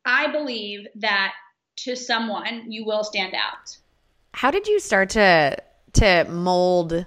I 0.05 0.31
believe 0.31 0.87
that 0.95 1.33
to 1.77 1.95
someone, 1.95 2.71
you 2.71 2.85
will 2.85 3.03
stand 3.03 3.33
out. 3.33 3.77
How 4.33 4.51
did 4.51 4.67
you 4.67 4.79
start 4.79 5.09
to 5.11 5.57
to 5.93 6.25
mold 6.25 7.05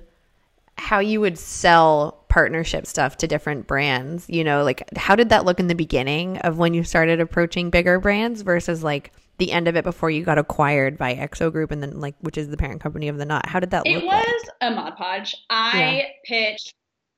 how 0.78 0.98
you 0.98 1.20
would 1.20 1.38
sell 1.38 2.24
partnership 2.28 2.86
stuff 2.86 3.18
to 3.18 3.26
different 3.26 3.66
brands? 3.66 4.28
You 4.28 4.44
know, 4.44 4.64
like 4.64 4.88
how 4.96 5.14
did 5.14 5.28
that 5.28 5.44
look 5.44 5.60
in 5.60 5.68
the 5.68 5.74
beginning 5.74 6.38
of 6.38 6.58
when 6.58 6.74
you 6.74 6.82
started 6.82 7.20
approaching 7.20 7.70
bigger 7.70 8.00
brands 8.00 8.42
versus 8.42 8.82
like 8.82 9.12
the 9.38 9.52
end 9.52 9.68
of 9.68 9.76
it 9.76 9.84
before 9.84 10.10
you 10.10 10.24
got 10.24 10.38
acquired 10.38 10.98
by 10.98 11.14
XO 11.14 11.50
Group 11.50 11.70
and 11.70 11.82
then 11.82 12.00
like 12.00 12.14
which 12.20 12.36
is 12.36 12.48
the 12.48 12.56
parent 12.56 12.80
company 12.80 13.08
of 13.08 13.18
the 13.18 13.24
Knot. 13.24 13.46
How 13.46 13.60
did 13.60 13.70
that 13.70 13.86
it 13.86 13.94
look? 13.94 14.02
It 14.02 14.06
was 14.06 14.42
like? 14.44 14.72
a 14.72 14.74
Mod 14.74 14.96
Podge. 14.96 15.36
I 15.48 15.80
yeah. 15.80 16.04
pitched 16.24 16.74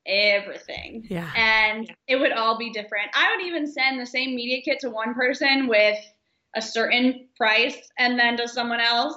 everything. 0.07 1.07
Yeah. 1.09 1.31
And 1.35 1.91
it 2.07 2.17
would 2.17 2.33
all 2.33 2.59
be 2.59 2.71
different. 2.71 3.11
I 3.15 3.35
would 3.35 3.47
even 3.47 3.67
send 3.67 4.01
the 4.01 4.07
same 4.07 4.35
media 4.35 4.61
kit 4.63 4.81
to 4.81 4.91
one 4.91 5.15
person 5.15 5.67
with 5.67 5.99
a 6.55 6.63
certain 6.63 7.29
price 7.37 7.77
and 7.99 8.19
then 8.19 8.37
to 8.37 8.49
someone 8.49 8.81
else 8.81 9.15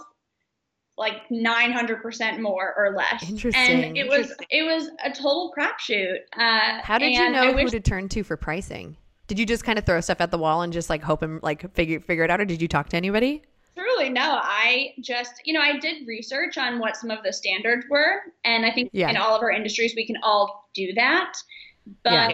like 0.98 1.28
900% 1.32 2.40
more 2.40 2.74
or 2.78 2.96
less. 2.96 3.28
Interesting. 3.28 3.84
And 3.84 3.98
it 3.98 4.08
was 4.08 4.32
it 4.50 4.64
was 4.64 4.90
a 5.04 5.10
total 5.10 5.52
crapshoot. 5.58 6.18
Uh, 6.38 6.82
How 6.84 7.00
did 7.00 7.14
you 7.14 7.32
know 7.32 7.52
who 7.54 7.68
to 7.70 7.80
turn 7.80 8.10
to 8.10 8.24
for 8.24 8.38
pricing? 8.38 8.96
Did 9.34 9.40
you 9.40 9.46
just 9.48 9.64
kind 9.64 9.80
of 9.80 9.86
throw 9.88 10.00
stuff 10.00 10.22
at 10.22 10.30
the 10.30 10.38
wall 10.38 10.62
and 10.62 10.72
just 10.72 10.92
like 10.92 11.02
hope 11.02 11.24
and 11.24 11.42
like 11.42 11.74
figure 11.74 12.00
figure 12.00 12.24
it 12.24 12.30
out, 12.30 12.40
or 12.40 12.46
did 12.46 12.62
you 12.62 12.68
talk 12.68 12.90
to 12.90 12.98
anybody? 12.98 13.42
Truly, 13.76 14.12
no. 14.12 14.40
I 14.44 14.94
just, 15.02 15.42
you 15.44 15.56
know, 15.56 15.60
I 15.60 15.80
did 15.80 16.08
research 16.08 16.60
on 16.60 16.78
what 16.78 16.96
some 16.96 17.10
of 17.10 17.24
the 17.24 17.34
standards 17.34 17.84
were, 17.90 18.22
and 18.46 18.64
I 18.64 18.70
think 18.70 18.92
yeah. 18.94 19.10
in 19.10 19.18
all 19.18 19.36
of 19.36 19.42
our 19.42 19.50
industries 19.50 19.96
we 19.96 20.06
can 20.06 20.18
all 20.22 20.70
do 20.76 20.94
that. 20.94 21.34
But 22.04 22.12
yeah. 22.12 22.32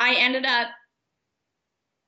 I 0.00 0.16
ended 0.16 0.46
up 0.46 0.66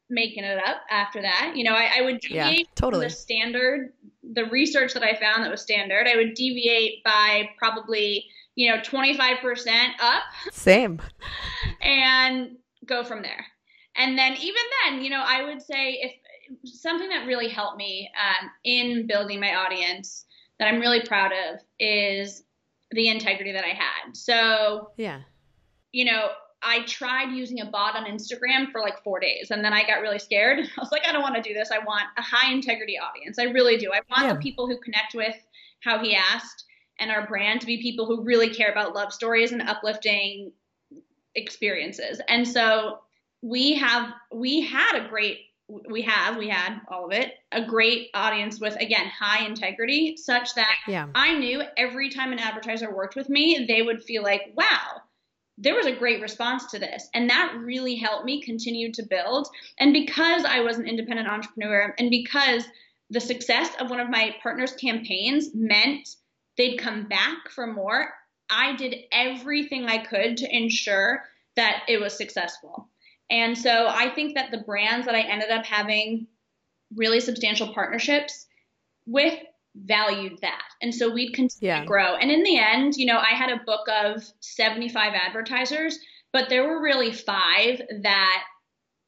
making 0.08 0.42
it 0.42 0.58
up 0.66 0.78
after 0.90 1.22
that. 1.22 1.52
You 1.54 1.62
know, 1.62 1.74
I, 1.74 1.90
I 1.98 2.02
would 2.02 2.18
deviate 2.18 2.58
yeah, 2.58 2.64
totally. 2.74 3.06
the 3.06 3.10
standard, 3.10 3.92
the 4.32 4.46
research 4.46 4.94
that 4.94 5.04
I 5.04 5.14
found 5.14 5.44
that 5.44 5.50
was 5.52 5.62
standard. 5.62 6.08
I 6.08 6.16
would 6.16 6.34
deviate 6.34 7.04
by 7.04 7.50
probably, 7.56 8.24
you 8.56 8.68
know, 8.68 8.80
25% 8.80 9.90
up. 10.00 10.22
Same. 10.50 11.00
and 11.80 12.56
go 12.84 13.04
from 13.04 13.22
there. 13.22 13.46
And 14.00 14.16
then 14.18 14.34
even 14.38 14.62
then, 14.82 15.04
you 15.04 15.10
know, 15.10 15.22
I 15.24 15.44
would 15.44 15.60
say 15.60 16.00
if 16.00 16.12
something 16.64 17.10
that 17.10 17.26
really 17.26 17.48
helped 17.48 17.76
me 17.76 18.10
um, 18.18 18.50
in 18.64 19.06
building 19.06 19.40
my 19.40 19.54
audience 19.54 20.24
that 20.58 20.68
I'm 20.68 20.80
really 20.80 21.02
proud 21.02 21.32
of 21.32 21.60
is 21.78 22.42
the 22.92 23.08
integrity 23.08 23.52
that 23.52 23.64
I 23.64 23.74
had. 23.74 24.16
So 24.16 24.92
yeah, 24.96 25.20
you 25.92 26.06
know, 26.06 26.28
I 26.62 26.82
tried 26.84 27.34
using 27.34 27.60
a 27.60 27.66
bot 27.66 27.94
on 27.94 28.06
Instagram 28.06 28.72
for 28.72 28.80
like 28.80 29.02
four 29.04 29.20
days 29.20 29.50
and 29.50 29.62
then 29.62 29.74
I 29.74 29.86
got 29.86 30.00
really 30.00 30.18
scared. 30.18 30.60
I 30.78 30.80
was 30.80 30.90
like, 30.90 31.02
I 31.06 31.12
don't 31.12 31.22
want 31.22 31.36
to 31.36 31.42
do 31.42 31.52
this. 31.52 31.70
I 31.70 31.78
want 31.78 32.04
a 32.16 32.22
high 32.22 32.50
integrity 32.50 32.98
audience. 32.98 33.38
I 33.38 33.44
really 33.44 33.76
do. 33.76 33.92
I 33.92 34.00
want 34.10 34.28
yeah. 34.28 34.32
the 34.32 34.40
people 34.40 34.66
who 34.66 34.78
connect 34.78 35.14
with 35.14 35.36
how 35.84 36.02
he 36.02 36.16
asked 36.16 36.64
and 36.98 37.10
our 37.10 37.26
brand 37.26 37.60
to 37.60 37.66
be 37.66 37.82
people 37.82 38.06
who 38.06 38.24
really 38.24 38.48
care 38.48 38.70
about 38.70 38.94
love 38.94 39.12
stories 39.12 39.52
and 39.52 39.60
uplifting 39.62 40.52
experiences. 41.34 42.20
And 42.28 42.48
so 42.48 43.00
we 43.42 43.74
have 43.74 44.12
we 44.32 44.60
had 44.60 44.96
a 44.96 45.08
great 45.08 45.38
we 45.88 46.02
have 46.02 46.36
we 46.36 46.48
had 46.48 46.80
all 46.88 47.06
of 47.06 47.12
it 47.12 47.32
a 47.52 47.64
great 47.64 48.08
audience 48.14 48.60
with 48.60 48.74
again 48.76 49.06
high 49.06 49.46
integrity 49.46 50.16
such 50.16 50.54
that 50.54 50.76
yeah. 50.88 51.06
i 51.14 51.38
knew 51.38 51.62
every 51.76 52.10
time 52.10 52.32
an 52.32 52.38
advertiser 52.38 52.94
worked 52.94 53.16
with 53.16 53.28
me 53.28 53.64
they 53.68 53.82
would 53.82 54.02
feel 54.02 54.22
like 54.22 54.52
wow 54.56 55.00
there 55.58 55.74
was 55.74 55.86
a 55.86 55.94
great 55.94 56.20
response 56.20 56.70
to 56.70 56.78
this 56.78 57.08
and 57.14 57.30
that 57.30 57.54
really 57.58 57.94
helped 57.94 58.24
me 58.24 58.42
continue 58.42 58.92
to 58.92 59.04
build 59.04 59.46
and 59.78 59.92
because 59.92 60.44
i 60.44 60.60
was 60.60 60.78
an 60.78 60.88
independent 60.88 61.28
entrepreneur 61.28 61.94
and 61.98 62.10
because 62.10 62.64
the 63.10 63.20
success 63.20 63.70
of 63.80 63.90
one 63.90 64.00
of 64.00 64.10
my 64.10 64.34
partners 64.42 64.72
campaigns 64.72 65.54
meant 65.54 66.16
they'd 66.56 66.78
come 66.78 67.08
back 67.08 67.48
for 67.50 67.66
more 67.66 68.12
I 68.50 68.74
did 68.74 68.96
everything 69.12 69.86
I 69.86 69.98
could 69.98 70.36
to 70.38 70.56
ensure 70.56 71.24
that 71.56 71.84
it 71.88 72.00
was 72.00 72.16
successful. 72.16 72.88
And 73.30 73.56
so 73.56 73.86
I 73.88 74.10
think 74.10 74.34
that 74.34 74.50
the 74.50 74.58
brands 74.58 75.06
that 75.06 75.14
I 75.14 75.20
ended 75.20 75.50
up 75.50 75.64
having 75.64 76.26
really 76.94 77.20
substantial 77.20 77.72
partnerships 77.72 78.46
with 79.06 79.38
valued 79.76 80.38
that. 80.42 80.64
And 80.82 80.94
so 80.94 81.12
we'd 81.12 81.32
continue 81.32 81.72
yeah. 81.72 81.80
to 81.80 81.86
grow. 81.86 82.16
And 82.16 82.30
in 82.30 82.42
the 82.42 82.58
end, 82.58 82.96
you 82.96 83.06
know, 83.06 83.18
I 83.18 83.34
had 83.34 83.50
a 83.50 83.62
book 83.64 83.86
of 83.88 84.24
75 84.40 85.14
advertisers, 85.14 85.98
but 86.32 86.48
there 86.48 86.66
were 86.66 86.82
really 86.82 87.12
five 87.12 87.80
that 88.02 88.42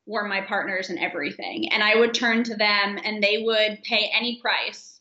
were 0.07 0.25
my 0.25 0.41
partners 0.41 0.91
in 0.91 0.99
everything. 0.99 1.73
And 1.73 1.83
I 1.83 1.97
would 1.97 2.15
turn 2.15 2.45
to 2.45 2.57
them 2.57 2.99
and 3.05 3.23
they 3.23 3.43
would 3.45 3.83
pay 3.83 4.11
any 4.17 4.41
price 4.41 4.92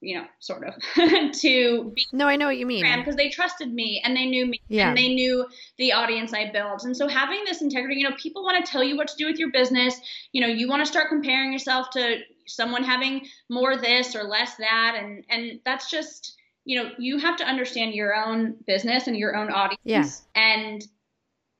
you 0.00 0.18
know, 0.18 0.26
sort 0.38 0.64
of, 0.66 0.74
to 1.32 1.92
be. 1.94 2.06
No, 2.12 2.26
I 2.26 2.36
know 2.36 2.46
what 2.46 2.56
you 2.56 2.66
mean. 2.66 2.84
Because 2.98 3.16
they 3.16 3.28
trusted 3.28 3.72
me 3.72 4.00
and 4.04 4.16
they 4.16 4.26
knew 4.26 4.46
me 4.46 4.60
yeah. 4.68 4.88
and 4.88 4.96
they 4.96 5.08
knew 5.08 5.46
the 5.78 5.92
audience 5.92 6.32
I 6.32 6.50
built. 6.50 6.84
And 6.84 6.96
so 6.96 7.06
having 7.06 7.44
this 7.44 7.60
integrity, 7.60 8.00
you 8.00 8.08
know, 8.08 8.16
people 8.16 8.42
want 8.42 8.64
to 8.64 8.70
tell 8.70 8.82
you 8.82 8.96
what 8.96 9.08
to 9.08 9.16
do 9.16 9.26
with 9.26 9.38
your 9.38 9.50
business. 9.50 10.00
You 10.32 10.40
know, 10.40 10.46
you 10.46 10.68
want 10.68 10.80
to 10.84 10.90
start 10.90 11.08
comparing 11.08 11.52
yourself 11.52 11.90
to 11.90 12.20
someone 12.46 12.82
having 12.82 13.26
more 13.48 13.76
this 13.76 14.16
or 14.16 14.24
less 14.24 14.56
that. 14.56 14.96
And, 14.98 15.24
and 15.28 15.60
that's 15.64 15.90
just, 15.90 16.36
you 16.64 16.82
know, 16.82 16.90
you 16.98 17.18
have 17.18 17.36
to 17.36 17.44
understand 17.44 17.94
your 17.94 18.14
own 18.14 18.56
business 18.66 19.06
and 19.06 19.16
your 19.16 19.36
own 19.36 19.50
audience 19.50 19.78
yeah. 19.84 20.04
and 20.34 20.82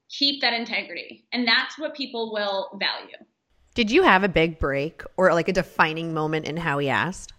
keep 0.08 0.40
that 0.40 0.54
integrity. 0.54 1.26
And 1.32 1.46
that's 1.46 1.78
what 1.78 1.94
people 1.94 2.32
will 2.32 2.70
value. 2.78 3.16
Did 3.74 3.90
you 3.90 4.02
have 4.02 4.24
a 4.24 4.28
big 4.28 4.58
break 4.58 5.02
or 5.16 5.32
like 5.32 5.48
a 5.48 5.52
defining 5.52 6.12
moment 6.12 6.46
in 6.46 6.56
how 6.56 6.78
he 6.78 6.88
asked? 6.88 7.32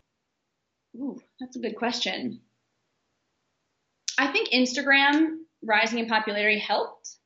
Ooh, 0.95 1.21
that's 1.39 1.55
a 1.55 1.59
good 1.59 1.75
question. 1.75 2.41
I 4.17 4.27
think 4.27 4.49
Instagram 4.49 5.37
rising 5.63 5.99
in 5.99 6.07
popularity 6.07 6.59
helped. 6.59 7.17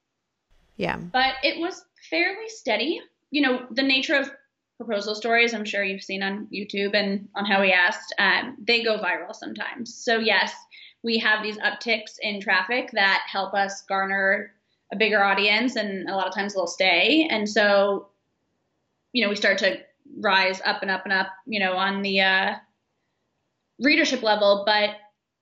Yeah. 0.77 0.97
But 0.97 1.35
it 1.43 1.59
was 1.59 1.83
fairly 2.09 2.47
steady. 2.47 3.01
You 3.31 3.41
know, 3.41 3.65
the 3.71 3.83
nature 3.83 4.15
of 4.15 4.29
proposal 4.77 5.15
stories, 5.15 5.53
I'm 5.53 5.65
sure 5.65 5.83
you've 5.83 6.03
seen 6.03 6.21
on 6.21 6.47
YouTube 6.53 6.93
and 6.93 7.27
on 7.35 7.45
How 7.45 7.61
He 7.61 7.71
Asked, 7.71 8.13
um, 8.19 8.57
they 8.59 8.83
go 8.83 8.99
viral 8.99 9.33
sometimes. 9.33 9.95
So, 9.95 10.19
yes, 10.19 10.53
we 11.03 11.17
have 11.19 11.43
these 11.43 11.57
upticks 11.57 12.17
in 12.21 12.41
traffic 12.41 12.91
that 12.93 13.23
help 13.31 13.53
us 13.53 13.83
garner 13.83 14.51
a 14.91 14.95
bigger 14.95 15.23
audience, 15.23 15.75
and 15.75 16.09
a 16.09 16.15
lot 16.15 16.27
of 16.27 16.33
times 16.33 16.53
they'll 16.53 16.67
stay. 16.67 17.27
And 17.29 17.49
so, 17.49 18.09
you 19.13 19.23
know, 19.23 19.29
we 19.29 19.35
start 19.35 19.57
to 19.59 19.79
rise 20.19 20.61
up 20.65 20.81
and 20.81 20.91
up 20.91 21.05
and 21.05 21.13
up, 21.13 21.27
you 21.45 21.59
know, 21.59 21.73
on 21.73 22.01
the 22.01 22.21
uh, 22.21 22.55
readership 23.79 24.21
level. 24.23 24.63
But 24.65 24.89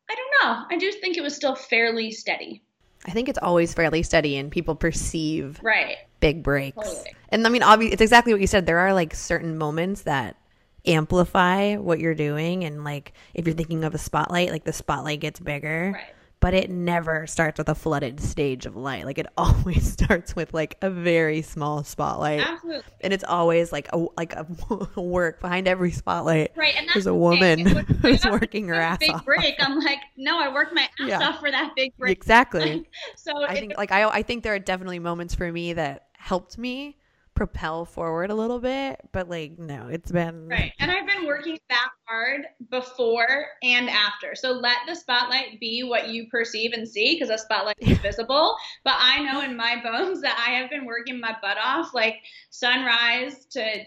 I 0.09 0.15
don't 0.15 0.33
know. 0.43 0.65
I 0.69 0.77
do 0.77 0.91
think 0.91 1.17
it 1.17 1.21
was 1.21 1.35
still 1.35 1.55
fairly 1.55 2.11
steady. 2.11 2.63
I 3.05 3.11
think 3.11 3.27
it's 3.27 3.39
always 3.41 3.73
fairly 3.73 4.03
steady, 4.03 4.37
and 4.37 4.49
people 4.51 4.75
perceive 4.75 5.59
Right. 5.61 5.97
big 6.19 6.41
breaks. 6.41 6.77
Totally. 6.77 7.11
And 7.29 7.45
I 7.45 7.49
mean, 7.49 7.63
obviously, 7.63 7.93
it's 7.93 8.01
exactly 8.01 8.33
what 8.33 8.39
you 8.41 8.47
said. 8.47 8.65
There 8.65 8.79
are 8.79 8.93
like 8.93 9.13
certain 9.13 9.57
moments 9.57 10.03
that 10.03 10.37
amplify 10.85 11.75
what 11.75 11.99
you're 11.99 12.15
doing, 12.15 12.63
and 12.63 12.83
like 12.83 13.13
if 13.33 13.45
you're 13.45 13.55
thinking 13.55 13.83
of 13.83 13.93
a 13.93 13.97
spotlight, 13.97 14.51
like 14.51 14.63
the 14.63 14.73
spotlight 14.73 15.19
gets 15.19 15.39
bigger. 15.39 15.91
Right. 15.93 16.13
But 16.43 16.53
it 16.53 16.69
never 16.69 17.25
starts 17.25 17.57
with 17.57 17.69
a 17.69 17.73
flooded 17.75 18.19
stage 18.19 18.65
of 18.65 18.75
light. 18.75 19.05
Like 19.05 19.17
it 19.17 19.27
always 19.37 19.89
starts 19.93 20.35
with 20.35 20.53
like 20.53 20.77
a 20.81 20.89
very 20.89 21.41
small 21.41 21.85
spotlight, 21.85 22.41
Absolutely. 22.41 22.83
and 22.99 23.13
it's 23.13 23.23
always 23.23 23.71
like 23.71 23.87
a 23.93 24.05
like 24.17 24.33
a 24.35 24.45
work 24.99 25.39
behind 25.39 25.69
every 25.69 25.91
spotlight. 25.91 26.51
Right. 26.57 26.75
And 26.77 26.85
that's 26.85 26.95
There's 26.95 27.07
a 27.07 27.15
woman 27.15 27.63
when 27.63 27.85
who's 28.01 28.25
working 28.25 28.67
her 28.67 28.75
ass 28.75 28.97
big 28.97 29.11
off. 29.11 29.23
break. 29.23 29.55
I'm 29.59 29.79
like, 29.79 29.99
no, 30.17 30.37
I 30.37 30.53
worked 30.53 30.73
my 30.73 30.81
ass 30.99 31.07
Yeah. 31.07 31.29
off 31.29 31.39
for 31.39 31.49
that 31.49 31.71
big 31.77 31.95
break. 31.97 32.11
Exactly. 32.17 32.89
So 33.15 33.31
I 33.45 33.53
think 33.55 33.77
like 33.77 33.93
I 33.93 34.03
I 34.09 34.21
think 34.21 34.43
there 34.43 34.53
are 34.53 34.59
definitely 34.59 34.99
moments 34.99 35.33
for 35.33 35.49
me 35.49 35.71
that 35.71 36.07
helped 36.17 36.57
me 36.57 36.97
propel 37.35 37.85
forward 37.85 38.29
a 38.29 38.35
little 38.35 38.59
bit, 38.59 38.99
but 39.11 39.29
like 39.29 39.57
no, 39.57 39.87
it's 39.87 40.11
been 40.11 40.47
Right. 40.47 40.73
And 40.79 40.91
I've 40.91 41.07
been 41.07 41.25
working 41.25 41.57
that 41.69 41.89
hard 42.05 42.41
before 42.69 43.47
and 43.63 43.89
after. 43.89 44.35
So 44.35 44.51
let 44.51 44.77
the 44.87 44.95
spotlight 44.95 45.59
be 45.59 45.83
what 45.83 46.09
you 46.09 46.27
perceive 46.29 46.73
and 46.73 46.87
see 46.87 47.15
because 47.15 47.29
the 47.29 47.37
spotlight 47.37 47.77
is 47.79 47.97
visible. 48.01 48.55
But 48.83 48.95
I 48.97 49.23
know 49.23 49.41
in 49.41 49.57
my 49.57 49.81
bones 49.83 50.21
that 50.21 50.43
I 50.45 50.51
have 50.51 50.69
been 50.69 50.85
working 50.85 51.19
my 51.19 51.35
butt 51.41 51.57
off 51.63 51.93
like 51.93 52.17
sunrise 52.49 53.45
to 53.51 53.83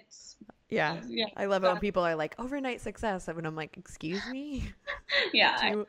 yeah. 0.68 1.00
yeah. 1.06 1.26
I 1.36 1.46
love 1.46 1.62
it 1.62 1.68
when 1.68 1.78
people 1.78 2.02
are 2.02 2.16
like 2.16 2.34
overnight 2.38 2.80
success, 2.80 3.28
and 3.28 3.46
I'm 3.46 3.54
like, 3.54 3.76
excuse 3.76 4.22
me, 4.30 4.64
Yeah. 5.32 5.56
do 5.72 5.86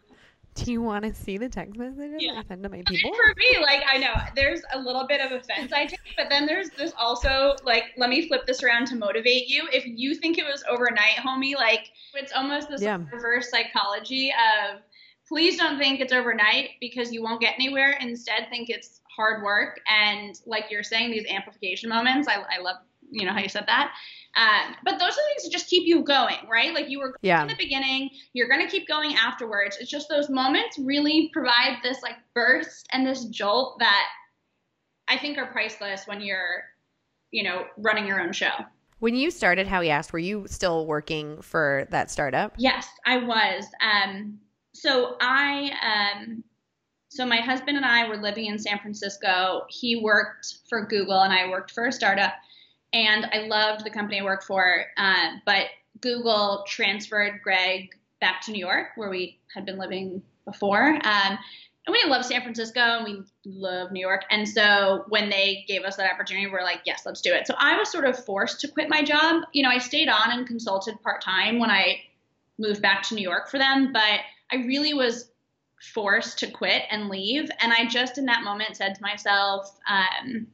do 0.65 0.71
you 0.71 0.81
want 0.81 1.03
to 1.05 1.13
see 1.13 1.37
the 1.37 1.49
text 1.49 1.77
messages 1.77 2.17
Yeah. 2.19 2.39
I 2.39 2.43
send 2.47 2.63
to 2.63 2.69
my 2.69 2.83
people? 2.85 3.13
for 3.13 3.33
me, 3.37 3.57
like 3.61 3.81
I 3.87 3.97
know 3.97 4.13
there's 4.35 4.61
a 4.73 4.79
little 4.79 5.05
bit 5.07 5.21
of 5.21 5.31
offense 5.31 5.71
I 5.73 5.85
take, 5.85 5.99
but 6.15 6.27
then 6.29 6.45
there's 6.45 6.69
this 6.71 6.93
also 6.97 7.55
like 7.63 7.85
let 7.97 8.09
me 8.09 8.27
flip 8.27 8.45
this 8.45 8.63
around 8.63 8.87
to 8.87 8.95
motivate 8.95 9.47
you. 9.47 9.67
If 9.71 9.85
you 9.85 10.15
think 10.15 10.37
it 10.37 10.45
was 10.45 10.63
overnight, 10.69 11.15
homie, 11.17 11.55
like 11.55 11.89
it's 12.13 12.31
almost 12.33 12.69
this 12.69 12.81
Yeah. 12.81 12.99
reverse 13.11 13.49
psychology 13.51 14.31
of 14.31 14.81
please 15.27 15.57
don't 15.57 15.77
think 15.77 15.99
it's 15.99 16.13
overnight 16.13 16.71
because 16.79 17.11
you 17.11 17.21
won't 17.21 17.41
get 17.41 17.55
anywhere. 17.55 17.97
Instead, 17.99 18.47
think 18.49 18.69
it's 18.69 19.01
hard 19.15 19.43
work 19.43 19.81
and 19.89 20.39
like 20.45 20.65
you're 20.69 20.83
saying, 20.83 21.11
these 21.11 21.25
amplification 21.29 21.89
moments. 21.89 22.27
I, 22.27 22.35
I 22.57 22.61
love 22.61 22.77
you 23.09 23.25
know 23.25 23.31
how 23.33 23.39
you 23.39 23.49
said 23.49 23.65
that. 23.67 23.93
Um, 24.37 24.75
but 24.83 24.99
those 24.99 25.11
are 25.13 25.25
things 25.27 25.43
that 25.43 25.51
just 25.51 25.67
keep 25.67 25.87
you 25.87 26.03
going, 26.03 26.37
right? 26.49 26.73
Like 26.73 26.89
you 26.89 26.99
were 26.99 27.07
going 27.07 27.17
Yeah. 27.21 27.41
in 27.41 27.47
the 27.47 27.55
beginning, 27.55 28.11
you're 28.33 28.47
gonna 28.47 28.69
keep 28.69 28.87
going 28.87 29.15
afterwards. 29.15 29.77
It's 29.79 29.89
just 29.89 30.09
those 30.09 30.29
moments 30.29 30.77
really 30.77 31.29
provide 31.33 31.79
this 31.81 32.03
like 32.03 32.17
burst 32.35 32.87
and 32.91 33.05
this 33.05 33.25
jolt 33.25 33.79
that 33.79 34.05
I 35.07 35.17
think 35.17 35.39
are 35.39 35.47
priceless 35.47 36.05
when 36.05 36.21
you're, 36.21 36.63
you 37.31 37.43
know, 37.43 37.65
running 37.77 38.05
your 38.05 38.21
own 38.21 38.31
show. 38.31 38.51
When 38.99 39.15
you 39.15 39.31
started 39.31 39.67
How 39.67 39.81
He 39.81 39.89
Asked, 39.89 40.13
were 40.13 40.19
you 40.19 40.45
still 40.47 40.85
working 40.85 41.41
for 41.41 41.87
that 41.91 42.11
startup? 42.11 42.53
Yes, 42.57 42.87
I 43.05 43.17
was. 43.17 43.65
Um, 43.81 44.39
so 44.73 45.17
I, 45.19 45.71
um, 45.81 46.43
so 47.09 47.25
my 47.25 47.37
husband 47.37 47.77
and 47.77 47.85
I 47.85 48.07
were 48.07 48.17
living 48.17 48.45
in 48.45 48.59
San 48.59 48.79
Francisco. 48.79 49.63
He 49.69 50.01
worked 50.03 50.57
for 50.69 50.85
Google, 50.85 51.21
and 51.21 51.33
I 51.33 51.49
worked 51.49 51.71
for 51.71 51.87
a 51.87 51.91
startup. 51.91 52.33
And 52.93 53.25
I 53.31 53.47
loved 53.47 53.85
the 53.85 53.89
company 53.89 54.19
I 54.19 54.23
worked 54.23 54.45
for, 54.45 54.85
uh, 54.97 55.29
but 55.45 55.65
Google 56.01 56.63
transferred 56.67 57.41
Greg 57.43 57.89
back 58.19 58.41
to 58.41 58.51
New 58.51 58.59
York, 58.59 58.89
where 58.95 59.09
we 59.09 59.39
had 59.53 59.65
been 59.65 59.77
living 59.77 60.21
before. 60.45 60.87
Um, 60.87 61.37
and 61.85 61.93
we 61.93 62.03
love 62.09 62.25
San 62.25 62.41
Francisco 62.41 62.81
and 62.81 63.05
we 63.05 63.23
love 63.45 63.91
New 63.91 64.01
York. 64.01 64.25
And 64.29 64.47
so 64.47 65.05
when 65.07 65.29
they 65.29 65.63
gave 65.67 65.83
us 65.83 65.95
that 65.95 66.11
opportunity, 66.11 66.47
we're 66.47 66.63
like, 66.63 66.81
yes, 66.85 67.03
let's 67.05 67.21
do 67.21 67.33
it. 67.33 67.47
So 67.47 67.53
I 67.57 67.77
was 67.77 67.89
sort 67.89 68.05
of 68.05 68.23
forced 68.25 68.59
to 68.61 68.67
quit 68.67 68.89
my 68.89 69.03
job. 69.03 69.43
You 69.53 69.63
know, 69.63 69.69
I 69.69 69.77
stayed 69.77 70.09
on 70.09 70.31
and 70.31 70.45
consulted 70.45 71.01
part 71.01 71.21
time 71.21 71.59
when 71.59 71.69
I 71.69 72.01
moved 72.59 72.81
back 72.81 73.03
to 73.03 73.15
New 73.15 73.21
York 73.21 73.49
for 73.49 73.57
them, 73.57 73.93
but 73.93 74.19
I 74.51 74.57
really 74.65 74.93
was 74.93 75.29
forced 75.93 76.39
to 76.39 76.51
quit 76.51 76.83
and 76.89 77.07
leave. 77.07 77.49
And 77.59 77.71
I 77.71 77.85
just 77.85 78.17
in 78.17 78.25
that 78.25 78.43
moment 78.43 78.75
said 78.75 78.95
to 78.95 79.01
myself, 79.01 79.79
um, 79.87 80.47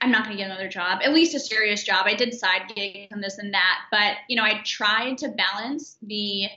I'm 0.00 0.10
not 0.10 0.24
going 0.24 0.36
to 0.36 0.42
get 0.42 0.50
another 0.50 0.68
job, 0.68 1.00
at 1.02 1.12
least 1.12 1.34
a 1.34 1.40
serious 1.40 1.82
job. 1.82 2.06
I 2.06 2.14
did 2.14 2.32
side 2.34 2.72
gigs 2.74 3.08
and 3.10 3.22
this 3.22 3.38
and 3.38 3.52
that, 3.54 3.80
but 3.90 4.18
you 4.28 4.36
know, 4.36 4.44
I 4.44 4.60
tried 4.64 5.18
to 5.18 5.28
balance 5.28 5.96
the 6.02 6.48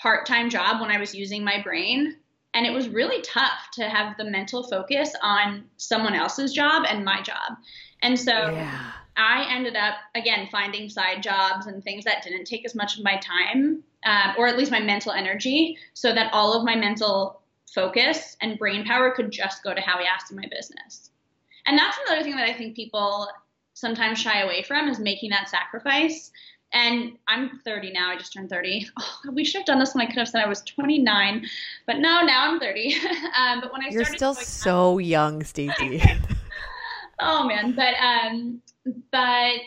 part-time 0.00 0.50
job 0.50 0.80
when 0.80 0.90
I 0.90 0.98
was 0.98 1.14
using 1.14 1.44
my 1.44 1.62
brain, 1.62 2.16
and 2.54 2.66
it 2.66 2.72
was 2.72 2.88
really 2.88 3.22
tough 3.22 3.70
to 3.74 3.88
have 3.88 4.16
the 4.16 4.24
mental 4.24 4.64
focus 4.64 5.14
on 5.22 5.64
someone 5.76 6.14
else's 6.14 6.52
job 6.52 6.84
and 6.88 7.04
my 7.04 7.22
job. 7.22 7.56
And 8.02 8.18
so 8.18 8.32
Yeah. 8.32 8.90
I 9.16 9.46
ended 9.54 9.76
up 9.76 9.94
again 10.14 10.48
finding 10.50 10.88
side 10.88 11.22
jobs 11.22 11.66
and 11.66 11.84
things 11.84 12.04
that 12.04 12.24
didn't 12.24 12.46
take 12.46 12.64
as 12.64 12.74
much 12.74 12.98
of 12.98 13.04
my 13.04 13.18
time, 13.18 13.84
uh, 14.04 14.34
or 14.36 14.48
at 14.48 14.58
least 14.58 14.72
my 14.72 14.80
mental 14.80 15.12
energy, 15.12 15.78
so 15.94 16.12
that 16.12 16.32
all 16.32 16.54
of 16.54 16.64
my 16.64 16.74
mental 16.74 17.40
focus 17.72 18.36
and 18.40 18.58
brain 18.58 18.84
power 18.84 19.12
could 19.12 19.30
just 19.30 19.62
go 19.62 19.72
to 19.72 19.80
how 19.80 19.98
he 19.98 20.06
asked 20.06 20.32
in 20.32 20.36
my 20.36 20.46
business. 20.50 21.10
And 21.66 21.78
that's 21.78 21.96
another 22.06 22.22
thing 22.22 22.36
that 22.36 22.48
I 22.48 22.54
think 22.54 22.74
people 22.76 23.28
sometimes 23.74 24.18
shy 24.18 24.40
away 24.42 24.62
from 24.62 24.88
is 24.88 24.98
making 24.98 25.30
that 25.30 25.48
sacrifice. 25.48 26.30
And 26.74 27.18
I'm 27.28 27.60
30 27.64 27.92
now. 27.92 28.10
I 28.10 28.16
just 28.16 28.32
turned 28.32 28.48
30. 28.48 28.88
Oh, 28.98 29.18
we 29.32 29.44
should 29.44 29.58
have 29.60 29.66
done 29.66 29.78
this 29.78 29.94
when 29.94 30.06
I 30.06 30.06
could 30.06 30.18
have 30.18 30.28
said 30.28 30.42
I 30.42 30.48
was 30.48 30.62
29, 30.62 31.46
but 31.86 31.98
no, 31.98 32.22
now 32.22 32.50
I'm 32.50 32.58
30. 32.58 32.94
um, 33.38 33.60
but 33.60 33.72
when 33.72 33.82
I 33.82 33.88
You're 33.90 34.04
still 34.04 34.34
going- 34.34 34.46
so 34.46 34.98
young, 34.98 35.44
Stacy. 35.44 36.02
oh 37.20 37.46
man 37.46 37.72
but 37.72 37.94
um 38.02 38.60
but 39.12 39.60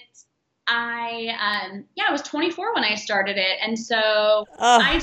i 0.68 1.28
um 1.40 1.86
yeah 1.96 2.06
i 2.10 2.12
was 2.12 2.22
24 2.24 2.74
when 2.74 2.84
i 2.84 2.96
started 2.96 3.38
it. 3.38 3.58
And 3.62 3.78
so 3.78 4.46
i 4.60 5.02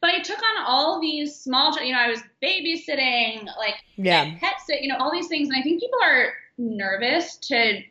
but 0.00 0.10
i 0.10 0.20
took 0.20 0.38
on 0.38 0.64
all 0.64 1.00
these 1.00 1.36
small 1.36 1.76
you 1.82 1.92
know 1.92 1.98
i 1.98 2.08
was 2.08 2.20
babysitting 2.42 3.46
like 3.58 3.74
yeah. 3.96 4.36
pet 4.38 4.54
sit 4.64 4.82
you 4.82 4.88
know 4.88 4.96
all 4.98 5.12
these 5.12 5.28
things. 5.28 5.48
And 5.48 5.58
i 5.58 5.62
think 5.62 5.80
people 5.80 5.98
are 6.02 6.32
nervous 6.58 7.36
to 7.36 7.82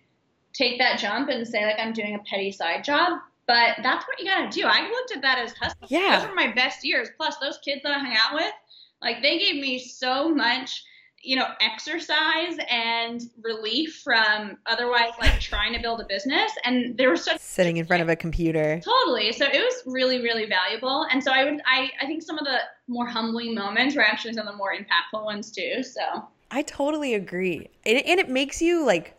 take 0.53 0.79
that 0.79 0.99
jump 0.99 1.29
and 1.29 1.47
say 1.47 1.65
like 1.65 1.79
i'm 1.79 1.93
doing 1.93 2.15
a 2.15 2.19
petty 2.29 2.51
side 2.51 2.83
job. 2.83 3.19
But 3.47 3.77
that's 3.83 4.07
what 4.07 4.19
you 4.19 4.25
gotta 4.25 4.49
do. 4.49 4.63
I 4.65 4.89
looked 4.89 5.15
at 5.15 5.21
that 5.21 5.37
as 5.37 5.53
hustle. 5.53 5.87
Yeah. 5.87 6.17
those 6.17 6.29
were 6.29 6.33
my 6.33 6.51
best 6.53 6.83
years. 6.83 7.09
Plus 7.15 7.37
those 7.37 7.59
kids 7.59 7.81
that 7.83 7.91
i 7.91 7.99
hung 7.99 8.15
out 8.15 8.33
with 8.33 8.53
like 9.01 9.21
they 9.21 9.37
gave 9.37 9.61
me 9.61 9.77
so 9.79 10.33
much 10.33 10.83
you 11.25 11.35
know 11.35 11.47
exercise 11.59 12.57
and 12.69 13.29
relief 13.41 14.01
from 14.03 14.57
otherwise 14.65 15.09
like 15.19 15.39
trying 15.39 15.73
to 15.73 15.79
build 15.81 15.99
a 15.99 16.05
business 16.05 16.51
and 16.63 16.97
there 16.97 17.09
was 17.09 17.23
such 17.23 17.39
Sitting 17.39 17.77
in 17.77 17.85
front 17.85 18.03
of 18.03 18.09
a 18.09 18.15
computer. 18.15 18.79
totally 18.83 19.31
so 19.31 19.45
it 19.45 19.57
was 19.59 19.83
really 19.85 20.21
really 20.21 20.45
valuable 20.45 21.07
and 21.11 21.23
so 21.23 21.31
i 21.31 21.43
would 21.43 21.61
i 21.65 21.89
i 22.01 22.05
think 22.05 22.21
some 22.21 22.37
of 22.37 22.45
the 22.45 22.59
more 22.87 23.07
humbling 23.07 23.55
moments 23.55 23.95
were 23.95 24.03
actually 24.03 24.33
some 24.33 24.47
of 24.47 24.53
the 24.53 24.57
more 24.57 24.73
impactful 24.73 25.23
ones 25.23 25.51
too 25.51 25.81
so 25.81 26.27
I 26.51 26.61
totally 26.61 27.15
agree. 27.15 27.67
And, 27.85 27.97
and 28.05 28.19
it 28.19 28.29
makes 28.29 28.61
you 28.61 28.85
like, 28.85 29.15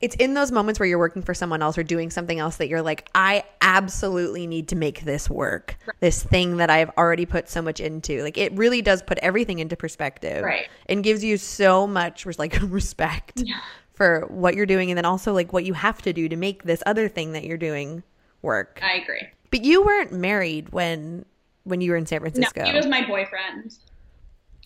it's 0.00 0.14
in 0.16 0.34
those 0.34 0.52
moments 0.52 0.78
where 0.78 0.86
you're 0.88 0.98
working 0.98 1.22
for 1.22 1.32
someone 1.34 1.62
else 1.62 1.78
or 1.78 1.82
doing 1.82 2.10
something 2.10 2.38
else 2.38 2.56
that 2.56 2.68
you're 2.68 2.82
like, 2.82 3.08
I 3.14 3.44
absolutely 3.62 4.46
need 4.46 4.68
to 4.68 4.76
make 4.76 5.02
this 5.02 5.30
work. 5.30 5.76
This 6.00 6.22
thing 6.22 6.58
that 6.58 6.68
I've 6.68 6.90
already 6.98 7.24
put 7.26 7.48
so 7.48 7.62
much 7.62 7.80
into. 7.80 8.22
Like, 8.22 8.36
it 8.36 8.52
really 8.52 8.82
does 8.82 9.02
put 9.02 9.18
everything 9.18 9.60
into 9.60 9.76
perspective. 9.76 10.44
Right. 10.44 10.68
And 10.86 11.02
gives 11.02 11.24
you 11.24 11.36
so 11.38 11.86
much 11.86 12.26
like 12.38 12.58
respect 12.62 13.42
Yeah. 13.44 13.60
for 13.94 14.26
what 14.28 14.54
you're 14.54 14.66
doing 14.66 14.90
and 14.90 14.98
then 14.98 15.04
also 15.06 15.32
like 15.32 15.52
what 15.52 15.64
you 15.64 15.72
have 15.72 16.02
to 16.02 16.12
do 16.12 16.28
to 16.28 16.36
make 16.36 16.64
this 16.64 16.82
other 16.84 17.08
thing 17.08 17.32
that 17.32 17.44
you're 17.44 17.56
doing 17.56 18.02
work. 18.42 18.78
i 18.82 18.94
agree 18.96 19.22
But 19.50 19.64
you 19.64 19.82
weren't 19.84 20.12
married 20.12 20.70
when 20.70 21.24
when 21.62 21.80
you 21.80 21.92
were 21.92 21.96
in 21.96 22.04
San 22.04 22.18
no 22.22 22.28
Francisco. 22.28 22.62
he 22.64 22.74
was 22.74 22.86
my 22.86 23.06
boyfriend 23.06 23.78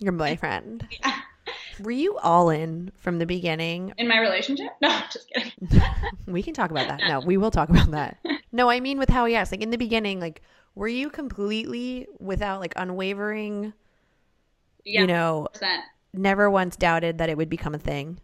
Your 0.01 0.13
boyfriend. 0.13 0.89
Yeah. 1.05 1.13
Were 1.81 1.91
you 1.91 2.19
all 2.19 2.51
in 2.51 2.91
from 2.97 3.19
the 3.19 3.27
beginning? 3.27 3.93
in 3.99 4.09
my 4.09 4.19
relationship 4.19 4.69
no 4.83 4.89
just 5.13 5.29
kidding 5.31 5.53
We 6.27 6.43
can 6.43 6.53
talk 6.55 6.71
about 6.71 6.89
that. 6.89 7.01
No, 7.09 7.21
we 7.21 7.37
will 7.37 7.51
talk 7.51 7.69
about 7.71 7.91
that. 7.93 8.19
No, 8.53 8.71
I 8.71 8.81
mean 8.81 8.99
with 8.99 9.11
how 9.11 9.27
he 9.27 9.35
asked. 9.37 9.53
Like 9.53 9.61
in 9.63 9.71
the 9.71 9.77
beginning, 9.77 10.21
like 10.21 10.41
were 10.75 10.89
you 10.89 11.11
completely 11.11 12.07
without 12.19 12.61
like 12.61 12.73
unwavering, 12.77 13.73
yeah 14.85 15.03
you 15.03 15.07
know, 15.07 15.49
percent. 15.53 15.83
never 16.15 16.49
once 16.51 16.77
doubted 16.77 17.19
that 17.19 17.29
it 17.29 17.37
would 17.37 17.51
become 17.51 17.75
a 17.75 17.79
thing? 17.79 18.19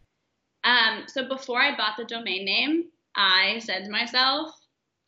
Um, 0.64 1.04
so 1.08 1.28
before 1.28 1.60
I 1.60 1.76
bought 1.76 1.96
the 1.98 2.04
domain 2.04 2.44
name, 2.46 2.84
I 3.14 3.58
said 3.58 3.84
to 3.84 3.90
myself, 3.90 4.54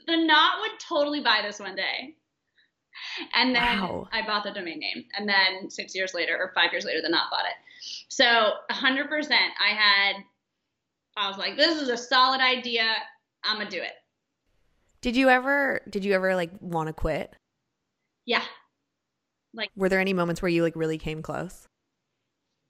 the 0.07 0.17
knot 0.19 0.61
would 0.61 0.79
totally 0.87 1.21
buy 1.23 1.41
this 1.43 1.59
one 1.59 1.77
day. 1.77 2.15
and 3.35 3.55
then 3.55 3.81
Wow. 3.81 4.09
I 4.13 4.21
bought 4.27 4.45
the 4.45 4.53
domain 4.53 4.79
name. 4.79 5.05
And 5.19 5.27
then 5.29 5.71
six 5.71 5.95
years 5.95 6.13
later, 6.15 6.37
or 6.39 6.53
five 6.55 6.73
years 6.73 6.85
later, 6.85 7.01
the 7.03 7.09
Knot 7.09 7.31
bought 7.31 7.45
it. 7.47 7.57
So 8.09 8.25
100%, 8.71 9.31
I 9.31 9.69
had, 9.69 10.17
I 11.17 11.29
was 11.29 11.39
like, 11.39 11.57
this 11.57 11.81
is 11.81 11.89
a 11.89 11.97
solid 11.97 12.41
idea. 12.41 12.85
I'm 13.45 13.57
going 13.57 13.69
to 13.69 13.77
do 13.77 13.83
it. 13.83 13.93
Did 15.03 15.15
you 15.15 15.29
ever 15.29 15.83
did 15.89 16.05
you 16.05 16.15
ever 16.15 16.35
like 16.35 16.51
want 16.61 16.89
to 16.89 16.93
quit? 16.93 17.33
Yeah. 18.25 18.43
Like, 19.55 19.71
were 19.77 19.89
there 19.89 20.01
any 20.01 20.13
moments 20.13 20.43
where 20.43 20.49
you 20.49 20.63
like 20.63 20.75
really 20.75 20.99
came 20.99 21.23
close? 21.23 21.69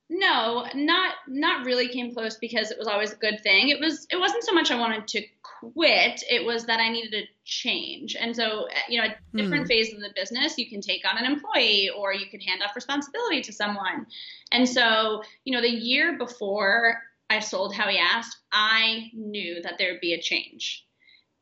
No, 0.09 0.67
not 0.75 1.15
not 1.27 1.67
really 1.67 1.89
came 1.89 2.15
close 2.15 2.37
because 2.37 2.71
it 2.71 2.79
was 2.79 2.87
always 2.87 3.13
a 3.13 3.17
good 3.17 3.41
thing. 3.43 3.71
It 3.71 3.81
was 3.81 4.07
it 4.09 4.17
wasn't 4.19 4.45
so 4.45 4.53
much 4.53 4.71
I 4.71 4.79
wanted 4.79 5.09
to 5.09 5.23
quit, 5.43 6.23
it 6.31 6.45
was 6.45 6.67
that 6.67 6.79
I 6.79 6.89
needed 6.91 7.11
to 7.11 7.23
change. 7.45 8.15
And 8.19 8.35
so, 8.37 8.69
uh, 8.69 8.75
you 8.89 8.99
know, 9.01 9.07
at 9.09 9.19
different 9.35 9.65
Hmm. 9.65 9.67
phases 9.67 9.95
of 9.95 10.01
the 10.03 10.13
business, 10.15 10.59
you 10.59 10.69
can 10.69 10.81
take 10.81 11.03
on 11.09 11.19
an 11.19 11.25
employee 11.25 11.91
or 11.91 12.15
you 12.15 12.27
can 12.31 12.41
hand 12.41 12.63
off 12.63 12.77
responsibility 12.77 13.43
to 13.43 13.53
someone. 13.53 14.07
And 14.53 14.69
so, 14.69 15.23
you 15.45 15.53
know, 15.53 15.61
the 15.61 15.69
year 15.71 16.17
before 16.19 17.03
I 17.29 17.41
sold 17.41 17.75
How 17.75 17.89
He 17.89 17.99
Asked, 17.99 18.37
I 18.53 19.11
knew 19.13 19.61
that 19.63 19.77
there 19.79 19.93
would 19.93 20.01
be 20.01 20.13
a 20.15 20.21
change. 20.21 20.87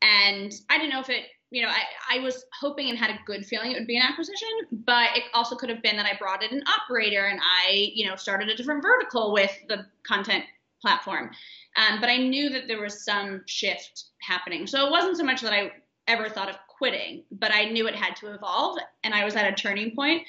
And 0.01 0.51
I 0.69 0.77
didn't 0.77 0.91
know 0.91 1.01
if 1.01 1.09
it, 1.09 1.25
you 1.51 1.61
know, 1.61 1.69
I, 1.69 2.17
I 2.17 2.19
was 2.19 2.45
hoping 2.59 2.89
and 2.89 2.97
had 2.97 3.11
a 3.11 3.19
good 3.25 3.45
feeling 3.45 3.71
it 3.71 3.75
would 3.75 3.87
be 3.87 3.97
an 3.97 4.03
acquisition, 4.03 4.49
but 4.71 5.15
it 5.15 5.23
also 5.33 5.55
could 5.55 5.69
have 5.69 5.81
been 5.81 5.95
that 5.97 6.05
I 6.05 6.17
brought 6.17 6.43
in 6.43 6.51
an 6.57 6.63
operator 6.67 7.25
and 7.25 7.39
I, 7.41 7.91
you 7.93 8.07
know, 8.07 8.15
started 8.15 8.49
a 8.49 8.55
different 8.55 8.81
vertical 8.81 9.31
with 9.31 9.51
the 9.69 9.85
content 10.03 10.43
platform. 10.81 11.31
Um, 11.77 11.99
but 11.99 12.09
I 12.09 12.17
knew 12.17 12.49
that 12.49 12.67
there 12.67 12.81
was 12.81 13.03
some 13.03 13.41
shift 13.45 14.05
happening. 14.21 14.65
So 14.67 14.85
it 14.85 14.91
wasn't 14.91 15.17
so 15.17 15.23
much 15.23 15.41
that 15.41 15.53
I 15.53 15.71
ever 16.07 16.29
thought 16.29 16.49
of 16.49 16.57
quitting, 16.67 17.23
but 17.31 17.53
I 17.53 17.65
knew 17.65 17.87
it 17.87 17.95
had 17.95 18.15
to 18.17 18.33
evolve. 18.33 18.77
And 19.03 19.13
I 19.13 19.23
was 19.23 19.35
at 19.35 19.51
a 19.51 19.55
turning 19.55 19.95
point. 19.95 20.23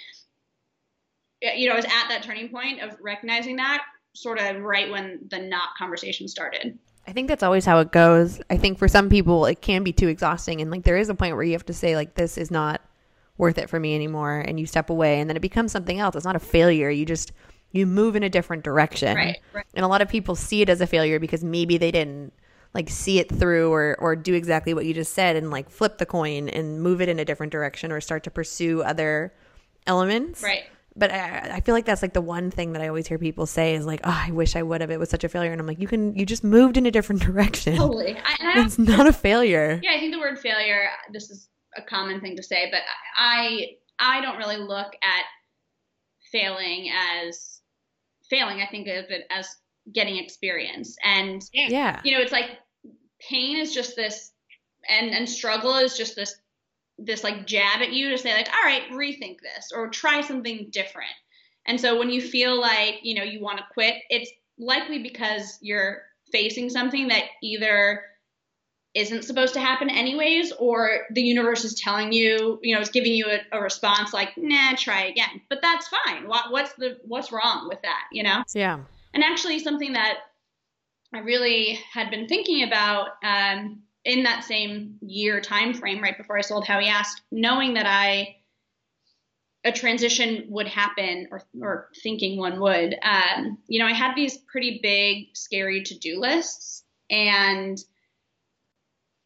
You 1.40 1.68
know, 1.68 1.74
I 1.74 1.76
was 1.76 1.84
at 1.84 2.08
that 2.08 2.22
turning 2.22 2.48
point 2.48 2.80
of 2.80 2.96
recognizing 3.00 3.56
that 3.56 3.82
sort 4.14 4.38
of 4.38 4.62
right 4.62 4.90
when 4.90 5.20
the 5.30 5.38
Knot 5.38 5.70
conversation 5.78 6.28
started. 6.28 6.78
I 7.06 7.12
think 7.12 7.28
that's 7.28 7.42
always 7.42 7.64
how 7.64 7.78
it 7.78 7.92
goes. 7.92 8.40
I 8.50 8.56
think 8.56 8.78
for 8.78 8.88
some 8.88 9.08
people 9.08 9.46
it 9.46 9.60
can 9.60 9.84
be 9.84 9.92
too 9.92 10.08
exhausting 10.08 10.60
and 10.60 10.70
like 10.70 10.82
there 10.82 10.96
is 10.96 11.08
a 11.08 11.14
point 11.14 11.34
where 11.34 11.44
you 11.44 11.52
have 11.52 11.66
to 11.66 11.72
say 11.72 11.94
like 11.96 12.14
this 12.14 12.36
is 12.36 12.50
not 12.50 12.80
worth 13.38 13.58
it 13.58 13.68
for 13.68 13.78
me 13.78 13.94
anymore 13.94 14.38
and 14.38 14.58
you 14.58 14.66
step 14.66 14.90
away 14.90 15.20
and 15.20 15.28
then 15.28 15.36
it 15.36 15.40
becomes 15.40 15.72
something 15.72 16.00
else. 16.00 16.16
It's 16.16 16.24
not 16.24 16.36
a 16.36 16.40
failure. 16.40 16.90
You 16.90 17.04
just 17.04 17.32
you 17.72 17.86
move 17.86 18.16
in 18.16 18.22
a 18.22 18.28
different 18.30 18.64
direction. 18.64 19.14
Right, 19.16 19.38
right. 19.52 19.66
And 19.74 19.84
a 19.84 19.88
lot 19.88 20.02
of 20.02 20.08
people 20.08 20.34
see 20.34 20.62
it 20.62 20.68
as 20.68 20.80
a 20.80 20.86
failure 20.86 21.18
because 21.18 21.44
maybe 21.44 21.78
they 21.78 21.90
didn't 21.90 22.32
like 22.74 22.88
see 22.90 23.18
it 23.18 23.30
through 23.32 23.72
or 23.72 23.96
or 24.00 24.16
do 24.16 24.34
exactly 24.34 24.74
what 24.74 24.84
you 24.84 24.94
just 24.94 25.12
said 25.12 25.36
and 25.36 25.50
like 25.50 25.70
flip 25.70 25.98
the 25.98 26.06
coin 26.06 26.48
and 26.48 26.82
move 26.82 27.00
it 27.00 27.08
in 27.08 27.18
a 27.18 27.24
different 27.24 27.52
direction 27.52 27.92
or 27.92 28.00
start 28.00 28.24
to 28.24 28.30
pursue 28.30 28.82
other 28.82 29.32
elements. 29.86 30.42
Right. 30.42 30.64
But 30.98 31.12
I, 31.12 31.56
I 31.56 31.60
feel 31.60 31.74
like 31.74 31.84
that's 31.84 32.00
like 32.00 32.14
the 32.14 32.22
one 32.22 32.50
thing 32.50 32.72
that 32.72 32.80
I 32.80 32.88
always 32.88 33.06
hear 33.06 33.18
people 33.18 33.44
say 33.46 33.74
is 33.74 33.84
like, 33.84 34.00
"Oh, 34.04 34.22
I 34.26 34.30
wish 34.30 34.56
I 34.56 34.62
would 34.62 34.80
have. 34.80 34.90
It 34.90 34.98
was 34.98 35.10
such 35.10 35.24
a 35.24 35.28
failure." 35.28 35.52
And 35.52 35.60
I'm 35.60 35.66
like, 35.66 35.78
"You 35.78 35.86
can, 35.86 36.14
you 36.16 36.24
just 36.24 36.42
moved 36.42 36.76
in 36.76 36.86
a 36.86 36.90
different 36.90 37.20
direction. 37.30 37.76
Totally. 37.76 38.16
I, 38.16 38.36
and 38.40 38.48
I 38.60 38.64
It's 38.64 38.78
not 38.78 39.06
a 39.06 39.12
failure." 39.12 39.78
Yeah, 39.82 39.92
I 39.94 40.00
think 40.00 40.12
the 40.14 40.18
word 40.20 40.38
failure. 40.38 40.88
This 41.12 41.28
is 41.30 41.48
a 41.76 41.82
common 41.82 42.20
thing 42.22 42.36
to 42.36 42.42
say, 42.42 42.70
but 42.70 42.80
I 43.18 43.72
I 43.98 44.20
don't 44.22 44.38
really 44.38 44.56
look 44.56 44.94
at 45.02 45.24
failing 46.32 46.90
as 46.90 47.60
failing. 48.30 48.60
I 48.62 48.66
think 48.70 48.88
of 48.88 49.04
it 49.10 49.26
as 49.30 49.48
getting 49.92 50.16
experience, 50.16 50.96
and 51.04 51.42
Yeah. 51.52 52.00
you 52.04 52.12
know, 52.12 52.20
it's 52.22 52.32
like 52.32 52.50
pain 53.20 53.58
is 53.58 53.74
just 53.74 53.96
this, 53.96 54.32
and 54.88 55.10
and 55.10 55.28
struggle 55.28 55.76
is 55.76 55.96
just 55.96 56.16
this 56.16 56.34
this 56.98 57.22
like 57.22 57.46
jab 57.46 57.82
at 57.82 57.92
you 57.92 58.10
to 58.10 58.18
say 58.18 58.32
like, 58.32 58.48
all 58.48 58.64
right, 58.64 58.82
rethink 58.90 59.38
this 59.40 59.72
or 59.74 59.88
try 59.88 60.20
something 60.20 60.68
different. 60.70 61.10
And 61.66 61.80
so 61.80 61.98
when 61.98 62.10
you 62.10 62.20
feel 62.20 62.58
like 62.60 63.00
you 63.02 63.14
know 63.14 63.24
you 63.24 63.40
want 63.40 63.58
to 63.58 63.64
quit, 63.72 63.96
it's 64.08 64.30
likely 64.58 65.02
because 65.02 65.58
you're 65.60 66.02
facing 66.32 66.70
something 66.70 67.08
that 67.08 67.24
either 67.42 68.02
isn't 68.94 69.24
supposed 69.24 69.52
to 69.52 69.60
happen 69.60 69.90
anyways, 69.90 70.52
or 70.52 71.00
the 71.10 71.20
universe 71.20 71.64
is 71.64 71.74
telling 71.74 72.12
you, 72.12 72.58
you 72.62 72.74
know, 72.74 72.80
it's 72.80 72.90
giving 72.90 73.12
you 73.12 73.26
a, 73.26 73.40
a 73.52 73.60
response 73.60 74.14
like, 74.14 74.30
nah, 74.38 74.74
try 74.74 75.04
again. 75.04 75.42
But 75.50 75.60
that's 75.60 75.86
fine. 75.88 76.26
What, 76.26 76.50
what's 76.50 76.72
the 76.74 76.98
what's 77.04 77.30
wrong 77.30 77.68
with 77.68 77.82
that? 77.82 78.04
You 78.10 78.22
know? 78.22 78.42
Yeah. 78.54 78.80
And 79.12 79.22
actually, 79.22 79.58
something 79.58 79.92
that 79.92 80.20
I 81.12 81.18
really 81.18 81.78
had 81.92 82.10
been 82.10 82.26
thinking 82.26 82.62
about 82.62 83.08
um, 83.22 83.82
in 84.06 84.22
that 84.22 84.44
same 84.44 84.96
year 85.02 85.40
time 85.40 85.74
frame, 85.74 86.00
right 86.00 86.16
before 86.16 86.38
I 86.38 86.40
sold 86.40 86.66
How 86.66 86.78
He 86.78 86.88
Asked, 86.88 87.22
knowing 87.30 87.74
that 87.74 87.86
I 87.86 88.36
a 89.64 89.72
transition 89.72 90.46
would 90.48 90.68
happen, 90.68 91.26
or 91.32 91.42
or 91.60 91.88
thinking 92.02 92.38
one 92.38 92.60
would. 92.60 92.96
Um, 93.02 93.58
you 93.66 93.80
know, 93.80 93.86
I 93.86 93.92
had 93.92 94.14
these 94.14 94.38
pretty 94.38 94.78
big, 94.80 95.36
scary 95.36 95.82
to 95.82 95.98
do 95.98 96.20
lists, 96.20 96.84
and 97.10 97.76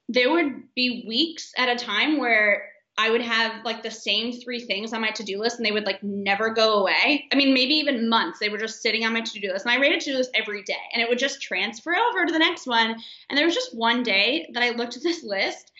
there 0.08 0.32
would 0.32 0.74
be 0.74 1.04
weeks 1.06 1.52
at 1.58 1.68
a 1.68 1.84
time 1.84 2.18
where 2.18 2.69
I 3.00 3.08
would 3.08 3.22
have 3.22 3.64
like 3.64 3.82
the 3.82 3.90
same 3.90 4.30
three 4.30 4.60
things 4.60 4.92
on 4.92 5.00
my 5.00 5.10
to 5.12 5.24
do 5.24 5.40
list 5.40 5.56
and 5.56 5.64
they 5.64 5.72
would 5.72 5.86
like 5.86 6.02
never 6.02 6.50
go 6.50 6.80
away. 6.80 7.26
I 7.32 7.34
mean, 7.34 7.54
maybe 7.54 7.72
even 7.74 8.10
months. 8.10 8.38
They 8.38 8.50
were 8.50 8.58
just 8.58 8.82
sitting 8.82 9.06
on 9.06 9.14
my 9.14 9.22
to 9.22 9.40
do 9.40 9.50
list. 9.50 9.64
And 9.64 9.72
I 9.72 9.78
rated 9.78 10.00
to 10.00 10.10
do 10.10 10.18
list 10.18 10.30
every 10.34 10.62
day 10.64 10.74
and 10.92 11.02
it 11.02 11.08
would 11.08 11.18
just 11.18 11.40
transfer 11.40 11.96
over 11.96 12.26
to 12.26 12.32
the 12.32 12.38
next 12.38 12.66
one. 12.66 12.94
And 13.30 13.38
there 13.38 13.46
was 13.46 13.54
just 13.54 13.74
one 13.74 14.02
day 14.02 14.50
that 14.52 14.62
I 14.62 14.70
looked 14.76 14.98
at 14.98 15.02
this 15.02 15.24
list 15.24 15.72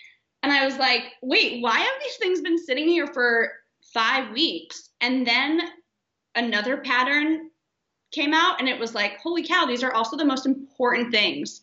and 0.43 0.51
I 0.51 0.65
was 0.65 0.79
like, 0.79 1.03
wait, 1.21 1.63
why 1.63 1.79
have 1.79 1.93
these 2.03 2.17
things 2.17 2.41
been 2.41 2.59
sitting 2.59 2.89
here 2.89 3.07
for 3.07 3.53
five 3.93 4.33
weeks? 4.33 4.89
And 5.03 5.27
then 5.27 5.61
another 6.35 6.79
pattern 6.79 7.51
came 8.13 8.33
out 8.33 8.61
and 8.61 8.69
it 8.69 8.81
was 8.81 8.95
like, 8.95 9.19
holy 9.19 9.47
cow, 9.47 9.67
these 9.67 9.83
are 9.83 9.93
also 9.93 10.17
the 10.17 10.25
most 10.25 10.47
important 10.47 11.13
things 11.13 11.61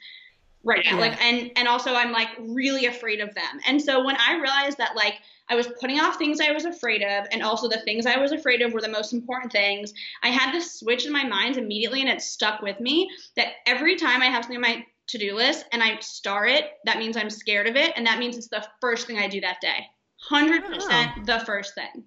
right 0.68 0.86
now. 0.86 0.96
Yeah. 0.96 1.00
Like 1.00 1.24
and 1.24 1.52
and 1.56 1.68
also 1.68 1.96
I'm 1.96 2.12
like 2.12 2.28
really 2.40 2.86
afraid 2.86 3.22
of 3.22 3.34
them. 3.34 3.60
And 3.66 3.82
so 3.82 4.04
when 4.04 4.18
I 4.18 4.36
realized 4.36 4.78
that 4.78 4.96
like 4.96 5.16
I 5.50 5.56
was 5.56 5.68
putting 5.80 6.00
off 6.00 6.18
things 6.18 6.42
I 6.42 6.52
was 6.52 6.66
afraid 6.66 7.02
of, 7.02 7.26
and 7.32 7.42
also 7.42 7.70
the 7.70 7.80
things 7.80 8.06
I 8.06 8.18
was 8.18 8.34
afraid 8.34 8.62
of 8.62 8.74
were 8.74 8.82
the 8.82 8.90
most 8.90 9.14
important 9.14 9.52
things. 9.52 9.94
I 10.22 10.28
had 10.28 10.54
this 10.54 10.78
switch 10.78 11.06
in 11.06 11.14
my 11.14 11.24
mind 11.24 11.58
immediately, 11.58 12.02
and 12.02 12.10
it 12.10 12.22
stuck 12.22 12.62
with 12.62 12.80
me 12.82 13.10
that 13.38 13.54
every 13.66 13.96
time 13.96 14.22
I 14.22 14.26
have 14.26 14.44
something 14.44 14.58
on 14.58 14.62
my 14.62 14.86
to 15.08 15.18
do 15.18 15.36
list 15.36 15.66
and 15.72 15.82
I 15.82 15.98
star 16.02 16.46
it, 16.48 16.66
that 16.84 16.98
means 16.98 17.16
I'm 17.16 17.30
scared 17.30 17.68
of 17.68 17.78
it, 17.78 17.94
and 17.96 18.06
that 18.06 18.20
means 18.20 18.36
it's 18.36 18.50
the 18.50 18.66
first 18.82 19.08
thing 19.08 19.18
I 19.18 19.30
do 19.30 19.40
that 19.40 19.62
day. 19.62 19.88
100% 20.30 21.26
the 21.26 21.40
first 21.46 21.76
thing. 21.76 22.04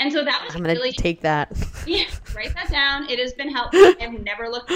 And 0.00 0.12
so 0.12 0.24
that 0.24 0.42
was 0.44 0.54
I'm 0.54 0.62
gonna 0.62 0.74
really 0.74 0.92
take 0.92 1.20
that. 1.22 1.52
yeah, 1.86 2.04
write 2.34 2.54
that 2.54 2.70
down. 2.70 3.08
It 3.08 3.18
has 3.18 3.34
been 3.34 3.50
helpful. 3.50 3.94
I've 4.00 4.20
never 4.20 4.48
looked. 4.48 4.72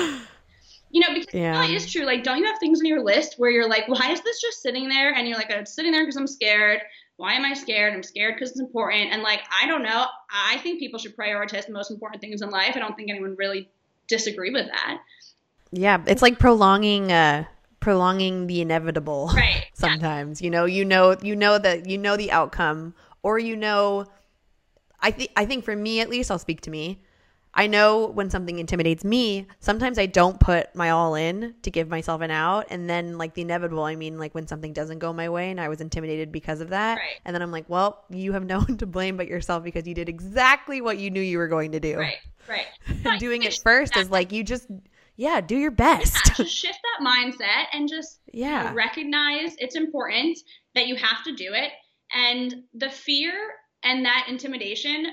You 0.92 1.00
know, 1.00 1.14
because 1.14 1.35
Yeah. 1.35 1.57
it 1.57 1.61
really 1.61 1.74
is 1.74 1.90
true. 1.90 2.05
Like, 2.05 2.22
don't 2.22 2.38
you 2.38 2.44
have 2.44 2.59
things 2.59 2.81
on 2.81 2.87
your 2.87 3.02
list 3.02 3.35
where 3.38 3.50
you're 3.50 3.68
like, 3.68 3.88
why 3.88 4.12
is 4.12 4.20
this 4.20 4.40
just 4.40 4.62
sitting 4.62 4.88
there? 4.88 5.12
And 5.12 5.26
you're 5.26 5.37
like, 5.37 5.50
it's 5.50 5.74
sitting 5.74 5.90
there 5.90 6.02
because 6.02 6.16
I'm 6.16 6.26
scared. 6.26 6.81
Why 7.16 7.35
am 7.35 7.44
I 7.44 7.55
scared? 7.55 7.94
I'm 7.94 8.02
scared 8.02 8.35
because 8.35 8.50
it's 8.50 8.61
important. 8.61 9.11
And 9.12 9.22
like, 9.22 9.40
I 9.50 9.66
don't 9.66 9.83
know. 9.83 10.07
I 10.31 10.59
think 10.59 10.78
people 10.78 10.98
should 10.98 11.16
prioritize 11.16 11.66
the 11.66 11.72
most 11.72 11.90
important 11.90 12.20
things 12.20 12.42
in 12.42 12.50
life. 12.50 12.72
I 12.76 12.78
don't 12.78 12.94
think 12.94 13.11
anyone 13.11 13.37
really 13.37 13.70
disagree 14.07 14.50
with 14.50 14.66
that. 14.66 14.98
Yeah, 15.72 16.02
it's 16.07 16.20
like 16.20 16.38
prolonging 16.38 17.11
uh 17.11 17.44
prolonging 17.81 18.46
the 18.46 18.61
inevitable. 18.61 19.31
Right. 19.35 19.66
Sometimes, 19.74 20.42
you 20.42 20.50
know, 20.50 20.66
you 20.66 20.85
know 20.85 21.16
you 21.22 21.35
know 21.35 21.59
that 21.59 21.87
you 21.87 21.96
know 21.96 22.16
the 22.16 22.31
outcome 22.31 22.94
or 23.22 23.38
you 23.38 23.57
know 23.57 24.07
I 25.00 25.11
think 25.11 25.31
I 25.37 25.46
think 25.46 25.64
for 25.64 25.74
me 25.74 26.00
at 26.00 26.09
least, 26.09 26.31
I'll 26.31 26.38
speak 26.38 26.61
to 26.62 26.70
me. 26.70 27.00
I 27.55 27.67
know 27.67 28.07
when 28.07 28.31
something 28.31 28.59
intimidates 28.59 29.05
me, 29.05 29.47
sometimes 29.61 29.99
I 29.99 30.07
don't 30.07 30.41
put 30.41 30.75
my 30.75 30.91
all 30.91 31.15
in 31.15 31.55
to 31.62 31.71
give 31.71 31.88
myself 31.88 32.23
an 32.23 32.31
out 32.31 32.67
and 32.71 32.88
then 32.88 33.19
like 33.19 33.35
the 33.35 33.43
inevitable, 33.43 33.85
I 33.85 33.95
mean 33.95 34.19
like 34.19 34.35
when 34.35 34.47
something 34.47 34.73
doesn't 34.73 35.01
go 35.01 35.12
my 35.12 35.29
way 35.29 35.51
and 35.51 35.61
I 35.61 35.69
was 35.69 35.81
intimidated 35.83 36.33
because 36.33 36.61
of 36.61 36.71
that. 36.71 36.95
Right. 36.97 37.21
And 37.25 37.35
then 37.35 37.43
I'm 37.43 37.51
like, 37.53 37.69
well, 37.69 38.05
you 38.09 38.33
have 38.33 38.45
no 38.47 38.61
one 38.61 38.79
to 38.79 38.87
blame 38.87 39.17
but 39.17 39.29
yourself 39.29 39.65
because 39.65 39.87
you 39.87 39.95
did 39.95 40.09
exactly 40.09 40.81
what 40.81 40.99
you 40.99 41.11
knew 41.11 41.21
you 41.21 41.38
were 41.38 41.49
going 41.49 41.73
to 41.73 41.81
do. 41.81 41.99
Right. 41.99 42.17
Right. 42.49 43.19
Doing 43.21 43.43
it 43.43 43.59
first 43.62 43.97
is 43.97 44.11
like 44.11 44.33
you 44.33 44.43
just 44.45 44.67
yeah, 45.17 45.43
do 45.43 45.57
your 45.57 45.71
best. 45.71 46.35
just 46.37 46.55
shift 46.57 46.79
that 46.83 47.07
mindset 47.07 47.67
and 47.73 47.88
just 47.88 48.21
you 48.33 48.45
know, 48.45 48.49
Yeah. 48.49 48.73
recognize 48.75 49.55
it's 49.59 49.77
important 49.77 50.38
that 50.75 50.87
you 50.87 50.97
have 50.97 51.23
to 51.25 51.35
do 51.35 51.53
it 51.53 51.71
and 52.15 52.55
the 52.75 52.88
fear 52.88 53.33
and 53.85 54.05
that 54.07 54.27
intimidation 54.29 55.07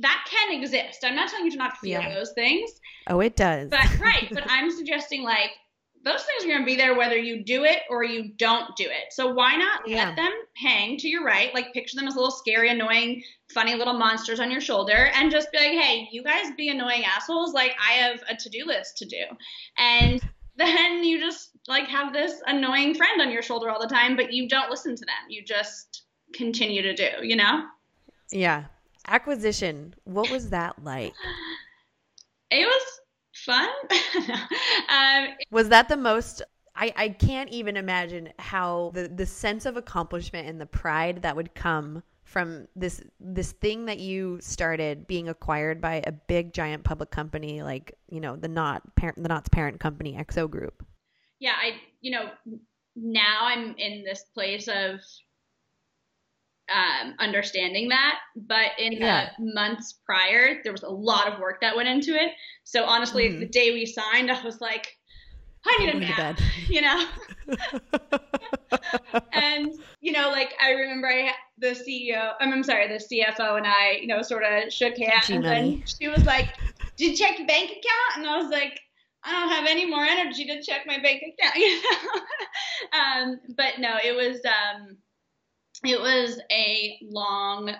that 0.00 0.26
can 0.30 0.60
exist 0.60 1.04
i'm 1.04 1.14
not 1.16 1.28
telling 1.28 1.44
you 1.46 1.50
to 1.52 1.56
not 1.56 1.76
feel 1.78 2.00
Yeah. 2.00 2.14
those 2.14 2.32
things 2.32 2.70
Oh, 3.06 3.20
it 3.20 3.36
does. 3.36 3.70
but 3.70 3.98
right 4.00 4.28
but 4.32 4.44
i'm 4.48 4.70
suggesting 4.80 5.22
like 5.22 5.50
those 6.02 6.22
things 6.22 6.44
are 6.44 6.48
going 6.48 6.60
to 6.60 6.64
be 6.66 6.76
there 6.76 6.94
whether 6.96 7.16
you 7.18 7.44
do 7.44 7.64
it 7.64 7.80
or 7.90 8.02
you 8.02 8.32
don't 8.38 8.74
do 8.74 8.84
it 8.84 9.12
so 9.12 9.32
why 9.34 9.54
not 9.56 9.86
Yeah. 9.86 10.06
let 10.06 10.16
them 10.16 10.32
hang 10.56 10.96
to 10.98 11.08
your 11.08 11.22
right 11.24 11.52
like 11.52 11.74
picture 11.74 11.96
them 11.96 12.08
as 12.08 12.14
little 12.16 12.30
scary 12.30 12.70
annoying 12.70 13.22
funny 13.52 13.74
little 13.74 13.92
monsters 13.98 14.40
on 14.40 14.50
your 14.50 14.62
shoulder 14.62 15.10
and 15.14 15.30
just 15.30 15.52
be 15.52 15.58
like 15.58 15.72
hey 15.72 16.08
you 16.10 16.22
guys 16.24 16.46
be 16.56 16.70
annoying 16.70 17.04
assholes 17.04 17.52
like 17.52 17.72
i 17.86 17.92
have 17.92 18.20
a 18.30 18.34
to-do 18.36 18.64
list 18.66 18.96
to 18.98 19.04
do 19.06 19.22
and 19.76 20.22
then 20.56 21.04
you 21.04 21.18
just 21.20 21.50
like 21.68 21.86
have 21.86 22.12
this 22.14 22.40
annoying 22.46 22.94
friend 22.94 23.20
on 23.20 23.30
your 23.30 23.42
shoulder 23.42 23.68
all 23.68 23.80
the 23.80 23.86
time 23.86 24.16
but 24.16 24.32
you 24.32 24.48
don't 24.48 24.70
listen 24.70 24.96
to 24.96 25.04
them 25.04 25.14
you 25.28 25.44
just 25.44 26.04
continue 26.32 26.80
to 26.80 26.94
do 26.94 27.08
you 27.22 27.36
know 27.36 27.64
Yeah. 28.32 28.64
Acquisition. 29.10 29.94
What 30.04 30.30
was 30.30 30.50
that 30.50 30.82
like? 30.82 31.12
It 32.50 32.64
was 32.64 33.00
fun. 33.34 33.68
um, 34.88 35.28
was 35.50 35.68
that 35.68 35.88
the 35.88 35.96
most 35.96 36.42
I, 36.76 36.92
I 36.96 37.08
can't 37.10 37.50
even 37.50 37.76
imagine 37.76 38.32
how 38.38 38.92
the, 38.94 39.08
the 39.08 39.26
sense 39.26 39.66
of 39.66 39.76
accomplishment 39.76 40.48
and 40.48 40.60
the 40.60 40.66
pride 40.66 41.22
that 41.22 41.36
would 41.36 41.54
come 41.54 42.02
from 42.24 42.68
this 42.76 43.02
this 43.18 43.52
thing 43.52 43.86
that 43.86 43.98
you 43.98 44.38
started 44.40 45.06
being 45.06 45.28
acquired 45.28 45.80
by 45.80 46.02
a 46.06 46.12
big 46.12 46.54
giant 46.54 46.84
public 46.84 47.10
company 47.10 47.62
like 47.62 47.92
you 48.08 48.20
know 48.20 48.36
the 48.36 48.48
Knot 48.48 48.82
parent 48.94 49.20
the 49.22 49.28
Knot's 49.28 49.48
parent 49.48 49.80
company 49.80 50.16
XO 50.18 50.48
Group. 50.48 50.86
Yeah, 51.38 51.54
I 51.60 51.80
you 52.00 52.12
know 52.12 52.30
now 52.96 53.40
I'm 53.42 53.74
in 53.76 54.04
this 54.04 54.24
place 54.32 54.68
of 54.68 55.00
um, 56.72 57.14
understanding 57.18 57.88
that, 57.88 58.18
but 58.36 58.70
in 58.78 58.92
yeah. 58.92 59.30
the 59.38 59.54
months 59.54 60.00
prior, 60.04 60.60
there 60.62 60.72
was 60.72 60.82
a 60.82 60.88
lot 60.88 61.26
of 61.26 61.40
work 61.40 61.60
that 61.60 61.76
went 61.76 61.88
into 61.88 62.14
it. 62.14 62.32
So 62.64 62.84
honestly, 62.84 63.28
mm-hmm. 63.28 63.40
the 63.40 63.46
day 63.46 63.72
we 63.72 63.86
signed, 63.86 64.30
I 64.30 64.42
was 64.42 64.60
like, 64.60 64.86
I 65.66 65.76
need 65.78 65.94
a 65.94 65.98
nap, 65.98 66.38
you 66.68 66.80
know. 66.80 67.04
and 69.32 69.72
you 70.00 70.12
know, 70.12 70.30
like 70.30 70.54
I 70.62 70.70
remember 70.70 71.08
I, 71.08 71.32
the 71.58 71.68
CEO, 71.68 72.32
I'm, 72.40 72.52
I'm 72.52 72.62
sorry, 72.62 72.88
the 72.88 72.94
CFO 72.94 73.58
and 73.58 73.66
I, 73.66 73.98
you 74.00 74.06
know, 74.06 74.22
sort 74.22 74.44
of 74.44 74.72
shook 74.72 74.96
hands, 74.96 75.28
and 75.28 75.82
she 75.88 76.08
was 76.08 76.24
like, 76.24 76.56
"Did 76.96 77.10
you 77.10 77.16
check 77.16 77.38
your 77.38 77.46
bank 77.46 77.70
account?" 77.70 78.16
And 78.16 78.26
I 78.26 78.38
was 78.38 78.50
like, 78.50 78.80
"I 79.22 79.32
don't 79.32 79.50
have 79.50 79.66
any 79.66 79.84
more 79.84 80.04
energy 80.04 80.46
to 80.46 80.62
check 80.62 80.86
my 80.86 80.98
bank 80.98 81.22
account," 81.22 81.56
you 81.56 81.82
know. 81.82 82.98
um, 82.98 83.40
but 83.56 83.78
no, 83.78 83.98
it 84.02 84.16
was 84.16 84.40
um, 84.46 84.96
it 85.84 86.00
was 86.00 86.40
a 86.50 86.98
long 87.02 87.74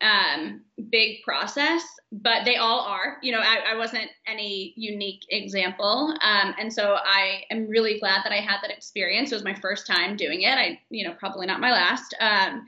um, 0.00 0.62
big 0.90 1.22
process, 1.24 1.82
but 2.12 2.44
they 2.44 2.56
all 2.56 2.80
are. 2.80 3.18
You 3.22 3.32
know, 3.32 3.40
I, 3.40 3.72
I 3.72 3.76
wasn't 3.76 4.08
any 4.26 4.74
unique 4.76 5.22
example, 5.30 6.14
um, 6.22 6.54
and 6.58 6.72
so 6.72 6.96
I 7.02 7.42
am 7.50 7.68
really 7.68 7.98
glad 7.98 8.22
that 8.24 8.32
I 8.32 8.40
had 8.40 8.58
that 8.62 8.70
experience. 8.70 9.32
It 9.32 9.36
was 9.36 9.44
my 9.44 9.54
first 9.54 9.86
time 9.86 10.16
doing 10.16 10.42
it. 10.42 10.54
I, 10.56 10.80
you 10.90 11.06
know, 11.06 11.14
probably 11.14 11.46
not 11.46 11.60
my 11.60 11.72
last. 11.72 12.14
Um, 12.20 12.66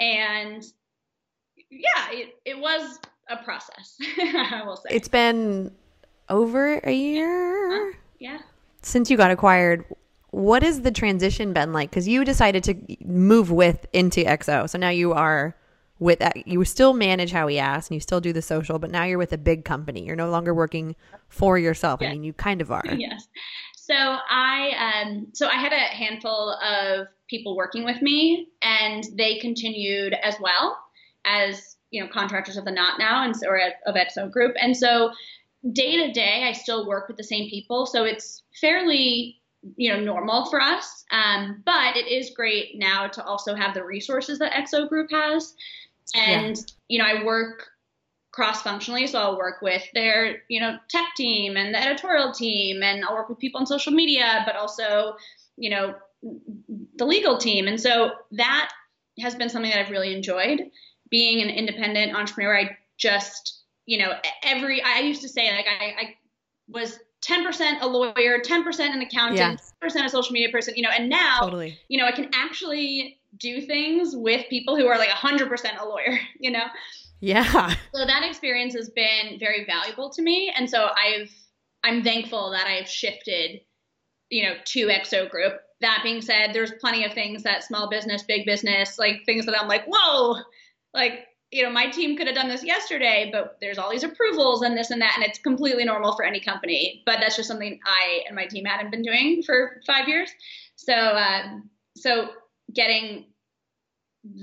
and 0.00 0.64
yeah, 1.70 2.10
it, 2.10 2.34
it 2.44 2.58
was 2.58 2.98
a 3.28 3.36
process. 3.36 3.96
I 4.18 4.62
will 4.64 4.76
say 4.76 4.88
it's 4.90 5.08
been 5.08 5.72
over 6.28 6.78
a 6.78 6.92
year. 6.92 7.90
Uh, 7.90 7.92
yeah, 8.18 8.38
since 8.82 9.10
you 9.10 9.16
got 9.16 9.30
acquired. 9.30 9.84
What 10.34 10.62
has 10.62 10.82
the 10.82 10.90
transition 10.90 11.52
been 11.52 11.72
like? 11.72 11.90
Because 11.90 12.08
you 12.08 12.24
decided 12.24 12.64
to 12.64 12.96
move 13.04 13.50
with 13.50 13.86
into 13.92 14.24
XO, 14.24 14.68
so 14.68 14.78
now 14.78 14.88
you 14.88 15.12
are 15.12 15.56
with 16.00 16.20
you 16.44 16.64
still 16.64 16.92
manage 16.92 17.30
how 17.30 17.46
he 17.46 17.58
asked 17.58 17.90
and 17.90 17.94
you 17.94 18.00
still 18.00 18.20
do 18.20 18.32
the 18.32 18.42
social 18.42 18.80
but 18.80 18.90
now 18.90 19.04
you're 19.04 19.18
with 19.18 19.32
a 19.32 19.38
big 19.38 19.64
company. 19.64 20.04
You're 20.04 20.16
no 20.16 20.28
longer 20.30 20.52
working 20.52 20.96
for 21.28 21.58
yourself. 21.58 22.00
Yes. 22.00 22.10
i 22.10 22.12
mean 22.12 22.24
you 22.24 22.32
kind 22.32 22.60
of 22.60 22.70
are. 22.70 22.82
Yes. 22.96 23.28
So 23.76 23.94
i 23.94 25.02
um 25.04 25.28
so 25.32 25.46
i 25.46 25.54
had 25.54 25.72
a 25.72 25.76
handful 25.76 26.50
of 26.50 27.06
people 27.28 27.56
working 27.56 27.84
with 27.84 28.02
me 28.02 28.48
and 28.62 29.04
they 29.16 29.38
continued 29.38 30.14
as 30.22 30.36
well 30.40 30.76
as 31.24 31.76
you 31.90 32.02
know 32.02 32.08
contractors 32.08 32.56
of 32.56 32.64
the 32.64 32.72
Knot 32.72 32.98
now 32.98 33.24
and 33.24 33.36
so, 33.36 33.48
or 33.48 33.60
of 33.86 33.94
XO 33.94 34.30
group. 34.30 34.56
And 34.60 34.76
so 34.76 35.12
day 35.72 36.06
to 36.06 36.12
day 36.12 36.44
i 36.48 36.52
still 36.52 36.88
work 36.88 37.06
with 37.08 37.16
the 37.16 37.24
same 37.24 37.48
people. 37.48 37.86
So 37.86 38.04
it's 38.04 38.42
fairly 38.60 39.40
you 39.76 39.90
know 39.90 40.00
normal 40.00 40.46
for 40.46 40.60
us 40.60 41.04
um, 41.10 41.62
but 41.64 41.96
it 41.96 42.06
is 42.06 42.30
great 42.36 42.78
now 42.78 43.06
to 43.06 43.24
also 43.24 43.54
have 43.54 43.74
the 43.74 43.84
resources 43.84 44.38
that 44.38 44.52
XO 44.52 44.88
group 44.88 45.10
has 45.10 45.54
and, 46.14 46.56
yeah. 46.56 46.62
you 46.88 46.98
know, 46.98 47.04
I 47.04 47.24
work 47.24 47.68
cross 48.32 48.62
functionally. 48.62 49.06
So 49.06 49.18
I'll 49.18 49.38
work 49.38 49.62
with 49.62 49.84
their, 49.94 50.42
you 50.48 50.60
know, 50.60 50.76
tech 50.88 51.14
team 51.16 51.56
and 51.56 51.72
the 51.72 51.82
editorial 51.82 52.32
team, 52.32 52.82
and 52.82 53.04
I'll 53.04 53.14
work 53.14 53.28
with 53.28 53.38
people 53.38 53.60
on 53.60 53.66
social 53.66 53.92
media, 53.92 54.42
but 54.44 54.56
also, 54.56 55.14
you 55.56 55.70
know, 55.70 55.94
the 56.96 57.06
legal 57.06 57.38
team. 57.38 57.68
And 57.68 57.80
so 57.80 58.12
that 58.32 58.70
has 59.20 59.34
been 59.34 59.48
something 59.48 59.70
that 59.70 59.80
I've 59.80 59.90
really 59.90 60.14
enjoyed. 60.14 60.62
Being 61.10 61.42
an 61.42 61.50
independent 61.50 62.16
entrepreneur, 62.16 62.58
I 62.58 62.76
just, 62.98 63.62
you 63.86 63.98
know, 63.98 64.12
every, 64.42 64.82
I 64.82 65.00
used 65.00 65.22
to 65.22 65.28
say, 65.28 65.54
like, 65.54 65.66
I, 65.66 65.84
I 65.84 66.14
was 66.66 66.98
10% 67.26 67.80
a 67.80 67.86
lawyer, 67.86 68.40
10% 68.40 68.80
an 68.80 69.00
accountant, 69.00 69.60
yeah. 69.82 69.88
10% 69.88 70.04
a 70.04 70.08
social 70.08 70.32
media 70.32 70.50
person, 70.50 70.74
you 70.76 70.82
know, 70.82 70.90
and 70.96 71.08
now, 71.08 71.40
totally. 71.40 71.78
you 71.88 71.98
know, 71.98 72.06
I 72.06 72.12
can 72.12 72.28
actually 72.34 73.18
do 73.38 73.60
things 73.62 74.14
with 74.14 74.46
people 74.48 74.76
who 74.76 74.86
are 74.86 74.98
like 74.98 75.08
100% 75.08 75.80
a 75.80 75.84
lawyer, 75.84 76.18
you 76.38 76.50
know? 76.50 76.64
Yeah. 77.20 77.74
So 77.94 78.04
that 78.04 78.22
experience 78.24 78.74
has 78.74 78.90
been 78.90 79.38
very 79.38 79.64
valuable 79.64 80.10
to 80.10 80.22
me. 80.22 80.52
And 80.54 80.68
so 80.68 80.88
I've, 80.96 81.30
I'm 81.82 82.02
thankful 82.02 82.50
that 82.50 82.66
I've 82.66 82.88
shifted, 82.88 83.60
you 84.28 84.42
know, 84.42 84.54
to 84.62 84.86
XO 84.88 85.30
Group. 85.30 85.54
That 85.80 86.00
being 86.02 86.20
said, 86.20 86.52
there's 86.52 86.72
plenty 86.80 87.04
of 87.04 87.12
things 87.14 87.42
that 87.42 87.64
small 87.64 87.88
business, 87.88 88.22
big 88.24 88.44
business, 88.44 88.98
like 88.98 89.24
things 89.24 89.46
that 89.46 89.58
I'm 89.58 89.68
like, 89.68 89.84
whoa, 89.86 90.36
like, 90.92 91.26
you 91.54 91.62
know, 91.62 91.70
my 91.70 91.86
team 91.86 92.16
could 92.16 92.26
have 92.26 92.34
done 92.34 92.48
this 92.48 92.64
yesterday, 92.64 93.30
but 93.32 93.58
there's 93.60 93.78
all 93.78 93.88
these 93.88 94.02
approvals 94.02 94.62
and 94.62 94.76
this 94.76 94.90
and 94.90 95.00
that, 95.00 95.12
and 95.14 95.24
it's 95.24 95.38
completely 95.38 95.84
normal 95.84 96.16
for 96.16 96.24
any 96.24 96.40
company. 96.40 97.00
But 97.06 97.18
that's 97.20 97.36
just 97.36 97.46
something 97.46 97.78
I 97.86 98.24
and 98.26 98.34
my 98.34 98.46
team 98.46 98.64
hadn't 98.64 98.90
been 98.90 99.02
doing 99.02 99.40
for 99.46 99.80
five 99.86 100.08
years. 100.08 100.30
So, 100.74 100.92
uh, 100.92 101.42
so 101.96 102.30
getting 102.74 103.26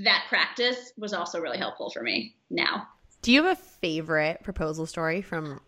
that 0.05 0.23
practice 0.29 0.93
was 0.97 1.11
also 1.11 1.41
really 1.41 1.57
helpful 1.57 1.89
for 1.89 2.01
me 2.01 2.33
now. 2.49 2.87
Do 3.21 3.33
you 3.33 3.43
have 3.43 3.57
a 3.57 3.61
favorite 3.61 4.41
proposal 4.41 4.85
story 4.85 5.21
from 5.21 5.59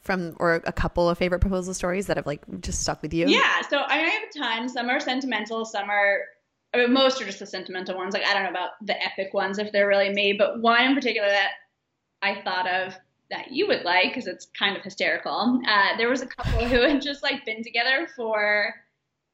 from 0.00 0.36
or 0.38 0.62
a 0.64 0.72
couple 0.72 1.10
of 1.10 1.18
favorite 1.18 1.40
proposal 1.40 1.74
stories 1.74 2.06
that 2.06 2.18
have 2.18 2.26
like 2.26 2.42
just 2.60 2.82
stuck 2.82 3.02
with 3.02 3.12
you? 3.12 3.26
Yeah, 3.26 3.62
so 3.68 3.78
I, 3.78 3.96
mean, 3.96 4.06
I 4.06 4.10
have 4.10 4.22
a 4.22 4.38
ton. 4.38 4.68
Some 4.68 4.88
are 4.90 5.00
sentimental, 5.00 5.64
some 5.64 5.90
are 5.90 6.20
I 6.74 6.78
mean, 6.78 6.92
most 6.92 7.22
are 7.22 7.24
just 7.24 7.38
the 7.38 7.46
sentimental 7.46 7.96
ones. 7.96 8.14
Like 8.14 8.24
I 8.24 8.34
don't 8.34 8.42
know 8.42 8.50
about 8.50 8.70
the 8.82 9.00
epic 9.02 9.32
ones 9.32 9.58
if 9.58 9.70
they're 9.72 9.88
really 9.88 10.10
me, 10.10 10.32
but 10.32 10.60
one 10.60 10.84
in 10.84 10.94
particular 10.94 11.28
that 11.28 11.50
I 12.20 12.40
thought 12.42 12.66
of 12.68 12.94
that 13.30 13.52
you 13.52 13.66
would 13.68 13.84
like 13.84 14.08
because 14.08 14.26
it's 14.26 14.48
kind 14.58 14.76
of 14.76 14.82
hysterical. 14.82 15.60
Uh, 15.66 15.96
there 15.96 16.08
was 16.08 16.22
a 16.22 16.26
couple 16.26 16.64
who 16.66 16.80
had 16.82 17.00
just 17.00 17.22
like 17.22 17.44
been 17.44 17.62
together 17.62 18.08
for 18.16 18.74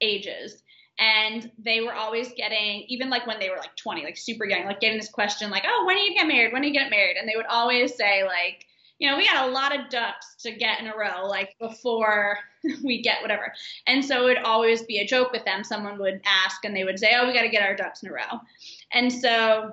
ages 0.01 0.63
and 0.99 1.51
they 1.59 1.81
were 1.81 1.95
always 1.95 2.33
getting 2.37 2.85
even 2.89 3.11
like 3.11 3.27
when 3.27 3.39
they 3.41 3.49
were 3.49 3.57
like 3.57 3.75
20 3.77 4.05
like 4.05 4.17
super 4.17 4.45
young 4.45 4.65
like 4.65 4.81
getting 4.81 4.99
this 4.99 5.09
question 5.09 5.51
like 5.51 5.65
oh 5.67 5.85
when 5.87 5.97
do 5.97 6.03
you 6.03 6.15
get 6.15 6.27
married 6.27 6.53
when 6.53 6.63
do 6.63 6.69
you 6.69 6.75
get 6.75 6.91
married 6.91 7.17
and 7.19 7.29
they 7.29 7.37
would 7.37 7.47
always 7.47 7.95
say 7.95 8.25
like 8.25 8.67
you 9.01 9.11
know 9.11 9.17
we 9.17 9.27
got 9.27 9.49
a 9.49 9.51
lot 9.51 9.77
of 9.77 9.91
ducks 9.91 10.37
to 10.41 10.53
get 10.53 10.81
in 10.81 10.87
a 10.87 10.97
row 10.97 11.27
like 11.27 11.57
before 11.59 12.39
we 12.85 13.03
get 13.03 13.23
whatever. 13.23 13.53
And 13.87 14.05
so 14.05 14.23
it 14.23 14.25
would 14.25 14.45
always 14.45 14.83
be 14.83 14.99
a 14.99 15.07
joke 15.07 15.33
with 15.33 15.45
them. 15.45 15.65
Someone 15.65 15.99
would 15.99 16.21
ask 16.25 16.65
and 16.65 16.77
they 16.77 16.85
would 16.85 16.99
say 16.99 17.15
oh 17.19 17.27
we 17.27 17.33
got 17.33 17.43
to 17.43 17.49
get 17.49 17.63
our 17.63 17.75
ducks 17.75 18.03
in 18.03 18.11
a 18.11 18.13
row. 18.13 18.41
And 18.93 19.13
so 19.13 19.73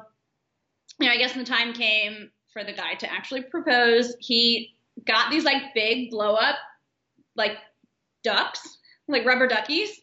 you 1.00 1.08
know 1.08 1.13
i 1.13 1.18
guess 1.18 1.36
when 1.36 1.44
the 1.44 1.50
time 1.50 1.74
came 1.74 2.30
for 2.52 2.63
the 2.63 2.74
guy 2.74 2.94
to 2.96 3.12
actually 3.12 3.42
propose 3.42 4.16
he 4.20 4.76
got 5.06 5.30
these 5.30 5.44
like 5.44 5.74
big 5.74 6.10
blow 6.10 6.36
up 6.36 6.56
like 7.36 7.58
ducks 8.24 8.78
like 9.08 9.26
rubber 9.26 9.48
duckies 9.48 10.02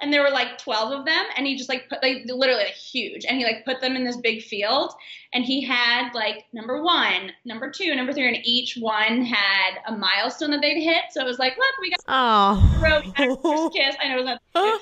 and 0.00 0.12
there 0.12 0.22
were 0.22 0.30
like 0.30 0.58
12 0.58 1.00
of 1.00 1.04
them 1.04 1.24
and 1.36 1.46
he 1.46 1.56
just 1.56 1.68
like 1.68 1.88
put 1.88 2.02
like 2.02 2.22
literally 2.26 2.64
like 2.64 2.74
huge 2.74 3.24
and 3.24 3.36
he 3.38 3.44
like 3.44 3.64
put 3.64 3.80
them 3.80 3.96
in 3.96 4.04
this 4.04 4.16
big 4.16 4.42
field 4.42 4.92
and 5.32 5.44
he 5.44 5.62
had 5.62 6.12
like 6.14 6.44
number 6.52 6.82
one 6.82 7.32
number 7.44 7.70
two 7.70 7.94
number 7.94 8.12
three 8.12 8.26
and 8.26 8.38
each 8.44 8.76
one 8.80 9.22
had 9.22 9.78
a 9.86 9.96
milestone 9.96 10.50
that 10.50 10.60
they'd 10.60 10.80
hit 10.80 11.04
so 11.10 11.20
it 11.20 11.26
was 11.26 11.38
like 11.38 11.56
look 11.56 11.78
we 11.80 11.90
got 11.90 12.00
oh 12.08 12.78
row 12.82 13.00
we 13.00 13.12
got 13.12 13.42
first 13.42 13.74
kiss 13.74 13.96
i 14.02 14.08
know 14.08 14.18
it 14.18 14.24
was 14.24 14.38
not 14.54 14.80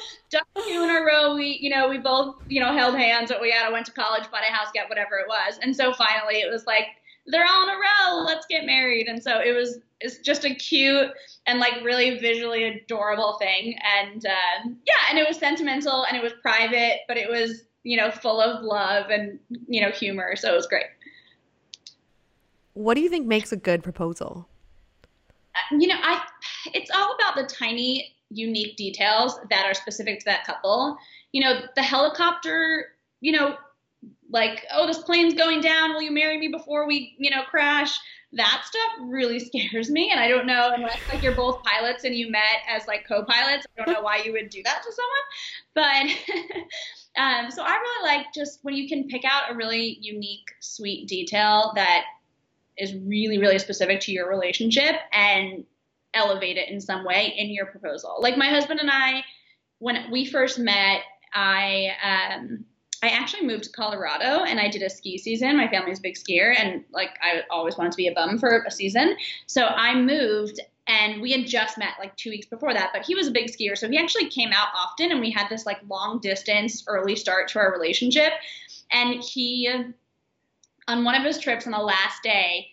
two 0.69 0.83
in 0.83 0.91
a 0.91 1.01
row 1.01 1.35
we 1.35 1.59
you 1.61 1.71
know 1.71 1.89
we 1.89 1.99
both 1.99 2.37
you 2.49 2.61
know 2.61 2.73
held 2.73 2.95
hands 2.95 3.31
but 3.31 3.41
we 3.41 3.51
had 3.51 3.67
I 3.67 3.73
went 3.73 3.87
to 3.87 3.93
college 3.93 4.31
bought 4.31 4.43
a 4.49 4.53
house 4.53 4.69
get 4.73 4.89
whatever 4.89 5.17
it 5.17 5.29
was 5.29 5.59
and 5.63 5.75
so 5.75 5.93
finally 5.93 6.37
it 6.37 6.51
was 6.51 6.67
like 6.67 6.87
they're 7.29 7.47
all 7.47 7.63
in 7.63 7.69
a 7.69 7.73
row 7.73 8.25
let's 8.25 8.47
get 8.47 8.65
married 8.67 9.07
and 9.07 9.23
so 9.23 9.41
it 9.41 9.55
was 9.55 9.79
it's 10.01 10.19
just 10.19 10.45
a 10.45 10.55
cute 10.55 11.11
and 11.47 11.59
like 11.59 11.83
really 11.83 12.19
visually 12.19 12.65
adorable 12.65 13.37
thing. 13.39 13.77
And 14.03 14.25
uh, 14.25 14.69
yeah, 14.87 15.11
and 15.11 15.19
it 15.19 15.27
was 15.27 15.39
sentimental 15.39 16.05
and 16.05 16.17
it 16.17 16.23
was 16.23 16.33
private, 16.43 17.01
but 17.09 17.17
it 17.17 17.29
was 17.29 17.65
you 17.83 17.97
know 17.97 18.11
full 18.11 18.41
of 18.41 18.63
love 18.63 19.11
and 19.11 19.39
you 19.67 19.81
know 19.81 19.91
humor. 19.91 20.37
So 20.37 20.53
it 20.53 20.57
was 20.57 20.67
great. 20.67 20.87
What 22.75 22.95
do 22.95 23.01
you 23.01 23.09
think 23.09 23.27
makes 23.27 23.51
a 23.51 23.57
good 23.57 23.83
proposal? 23.83 24.49
Uh, 25.55 25.77
you 25.79 25.89
know, 25.89 25.97
I 26.01 26.23
it's 26.73 26.91
all 26.95 27.15
about 27.15 27.37
the 27.37 27.53
tiny 27.53 28.15
unique 28.31 28.77
details 28.77 29.41
that 29.51 29.65
are 29.65 29.75
specific 29.75 30.21
to 30.21 30.25
that 30.27 30.45
couple. 30.45 30.97
You 31.33 31.43
know, 31.43 31.61
the 31.75 31.83
helicopter, 31.83 32.87
you 33.21 33.33
know, 33.33 33.57
like, 34.31 34.67
oh, 34.73 34.87
this 34.87 34.99
plane's 34.99 35.35
going 35.35 35.61
down. 35.61 35.95
Will 35.95 36.03
you 36.03 36.11
marry 36.11 36.39
me 36.39 36.49
before 36.49 36.87
we, 36.87 37.17
you 37.19 37.31
know, 37.31 37.43
crash? 37.43 37.99
that 38.31 38.63
stuff 38.63 39.07
really 39.09 39.39
scares 39.39 39.91
me. 39.91 40.11
And 40.11 40.21
I 40.21 40.29
don't 40.29 40.47
know 40.47 40.73
unless 40.75 41.01
like 41.11 41.23
you're 41.23 41.35
both 41.35 41.63
pilots 41.63 42.05
and 42.05 42.15
you 42.15 42.31
met 42.31 42.61
as 42.69 42.87
like 42.87 43.07
co-pilots. 43.09 43.65
I 43.79 43.83
don't 43.83 43.95
know 43.95 44.03
why 44.03 44.19
you 44.19 44.33
would 44.33 44.51
do 44.51 44.63
that 44.65 44.83
to 44.83 44.93
someone, 44.93 46.13
but 46.45 46.65
Um, 47.19 47.51
so 47.51 47.63
I 47.63 47.77
really 47.77 48.17
like 48.17 48.27
just 48.33 48.61
when 48.63 48.75
you 48.75 48.89
can 48.89 49.09
pick 49.09 49.25
out 49.25 49.51
a 49.51 49.57
really 49.57 49.99
unique, 50.01 50.47
sweet 50.61 51.09
detail 51.09 51.73
that 51.75 52.05
is 52.77 52.95
really, 52.95 53.39
really 53.39 53.59
specific 53.59 54.01
to 54.03 54.13
your 54.13 54.29
relationship 54.29 54.95
and 55.13 55.65
elevate 56.15 56.57
it 56.57 56.69
in 56.69 56.81
some 56.81 57.05
way 57.05 57.35
in 57.37 57.51
your 57.51 57.67
proposal. 57.67 58.19
Like 58.21 58.37
my 58.37 58.47
husband 58.47 58.79
and 58.79 58.91
I, 58.91 59.25
when 59.81 60.11
we 60.13 60.25
first 60.25 60.61
met, 60.61 61.01
I 61.35 61.91
um, 62.05 62.65
I 63.03 63.09
actually 63.11 63.47
moved 63.47 63.65
to 63.65 63.71
Colorado 63.71 64.45
and 64.45 64.59
I 64.59 64.69
did 64.69 64.83
a 64.83 64.91
ski 64.91 65.19
season. 65.19 65.57
My 65.57 65.69
family's 65.69 65.99
a 65.99 66.03
big 66.03 66.17
skier, 66.17 66.55
and 66.59 66.85
like 66.93 67.11
I 67.23 67.43
always 67.51 67.77
wanted 67.77 67.93
to 67.93 67.97
be 67.97 68.09
a 68.09 68.13
bum 68.13 68.39
for 68.39 68.65
a 68.67 68.71
season. 68.71 69.17
So 69.47 69.67
I 69.67 69.95
moved 69.95 70.61
and 70.89 71.21
we 71.21 71.31
had 71.33 71.47
just 71.47 71.79
met 71.79 71.93
like 71.99 72.17
two 72.17 72.31
weeks 72.31 72.47
before 72.47 72.73
that 72.73 72.91
but 72.93 73.05
he 73.05 73.15
was 73.15 73.29
a 73.29 73.31
big 73.31 73.49
skier 73.49 73.77
so 73.77 73.89
he 73.89 73.99
actually 73.99 74.29
came 74.29 74.53
out 74.53 74.69
often 74.75 75.13
and 75.13 75.21
we 75.21 75.31
had 75.31 75.47
this 75.51 75.67
like 75.67 75.79
long 75.87 76.19
distance 76.19 76.83
early 76.89 77.15
start 77.15 77.47
to 77.47 77.59
our 77.59 77.71
relationship 77.71 78.33
and 78.91 79.23
he 79.23 79.71
on 80.89 81.05
one 81.05 81.15
of 81.15 81.23
his 81.23 81.39
trips 81.39 81.67
on 81.67 81.73
the 81.73 81.79
last 81.79 82.23
day 82.23 82.69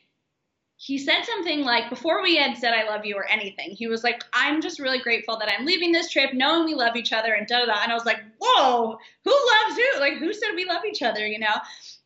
he 0.78 0.98
said 0.98 1.24
something 1.24 1.64
like 1.64 1.90
before 1.90 2.22
we 2.22 2.36
had 2.36 2.58
said 2.58 2.74
i 2.74 2.88
love 2.88 3.06
you 3.06 3.16
or 3.16 3.26
anything. 3.28 3.72
He 3.72 3.88
was 3.88 4.04
like 4.04 4.24
i'm 4.34 4.62
just 4.62 4.80
really 4.80 5.00
grateful 5.00 5.38
that 5.40 5.52
i'm 5.52 5.66
leaving 5.66 5.92
this 5.92 6.12
trip 6.12 6.34
knowing 6.34 6.66
we 6.66 6.76
love 6.76 6.96
each 6.96 7.14
other 7.14 7.34
and 7.34 7.48
da 7.48 7.60
da 7.60 7.66
da. 7.66 7.84
And 7.84 7.92
i 7.92 7.96
was 7.96 8.06
like 8.06 8.20
whoa 8.40 8.98
who 9.24 9.32
loves 9.32 9.80
who? 9.80 10.00
Like 10.00 10.14
who 10.16 10.34
said 10.34 10.50
we 10.56 10.66
love 10.66 10.84
each 10.86 11.02
other? 11.02 11.26
You 11.26 11.40
know? 11.40 11.56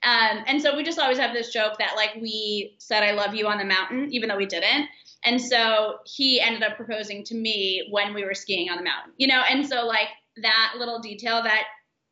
Um, 0.02 0.44
and 0.48 0.62
so 0.62 0.78
we 0.78 0.84
just 0.84 1.00
always 1.00 1.18
have 1.18 1.34
this 1.34 1.52
joke 1.52 1.78
that 1.80 1.96
like 1.96 2.16
we 2.22 2.76
said 2.78 3.04
i 3.04 3.12
love 3.12 3.34
you 3.34 3.48
on 3.48 3.58
the 3.58 3.66
mountain 3.66 4.08
even 4.14 4.30
though 4.30 4.38
we 4.38 4.46
didn't. 4.46 4.88
And 5.26 5.42
so 5.42 5.98
he 6.06 6.40
ended 6.40 6.64
up 6.64 6.78
proposing 6.78 7.24
to 7.26 7.36
me 7.36 7.88
when 7.90 8.14
we 8.14 8.24
were 8.24 8.34
skiing 8.34 8.70
on 8.70 8.78
the 8.78 8.84
mountain, 8.84 9.12
you 9.18 9.28
know, 9.28 9.42
and 9.50 9.68
so 9.68 9.86
like 9.86 10.08
that 10.42 10.76
little 10.78 11.00
detail 11.00 11.44
that, 11.44 11.64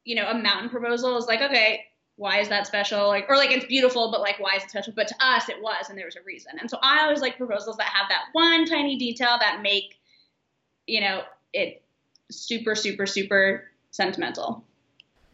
you 0.04 0.16
know, 0.16 0.28
a 0.28 0.38
mountain 0.38 0.70
proposal 0.70 1.18
is 1.18 1.26
like, 1.26 1.42
okay, 1.42 1.84
why 2.18 2.40
is 2.40 2.50
that 2.50 2.68
special? 2.68 3.08
Like, 3.08 3.28
or 3.30 3.38
like 3.38 3.52
it's 3.52 3.66
beautiful, 3.66 4.12
but 4.12 4.22
like, 4.22 4.40
why 4.40 4.56
is 4.58 4.64
it 4.64 4.72
special? 4.72 4.94
But 4.96 5.08
to 5.08 5.16
us, 5.20 5.50
it 5.50 5.62
was, 5.62 5.90
and 5.90 5.98
there 5.98 6.06
was 6.06 6.16
a 6.16 6.24
reason. 6.26 6.54
And 6.60 6.70
so 6.70 6.78
I 6.82 7.04
always 7.04 7.22
like 7.22 7.38
proposals 7.38 7.78
that 7.78 7.88
have 7.88 8.10
that 8.10 8.26
one 8.34 8.66
tiny 8.66 8.98
detail 8.98 9.38
that 9.40 9.62
make, 9.62 10.00
you 10.88 11.00
know, 11.00 11.22
it 11.54 11.84
super, 12.32 12.76
super, 12.76 13.06
super 13.06 13.66
sentimental. 13.92 14.64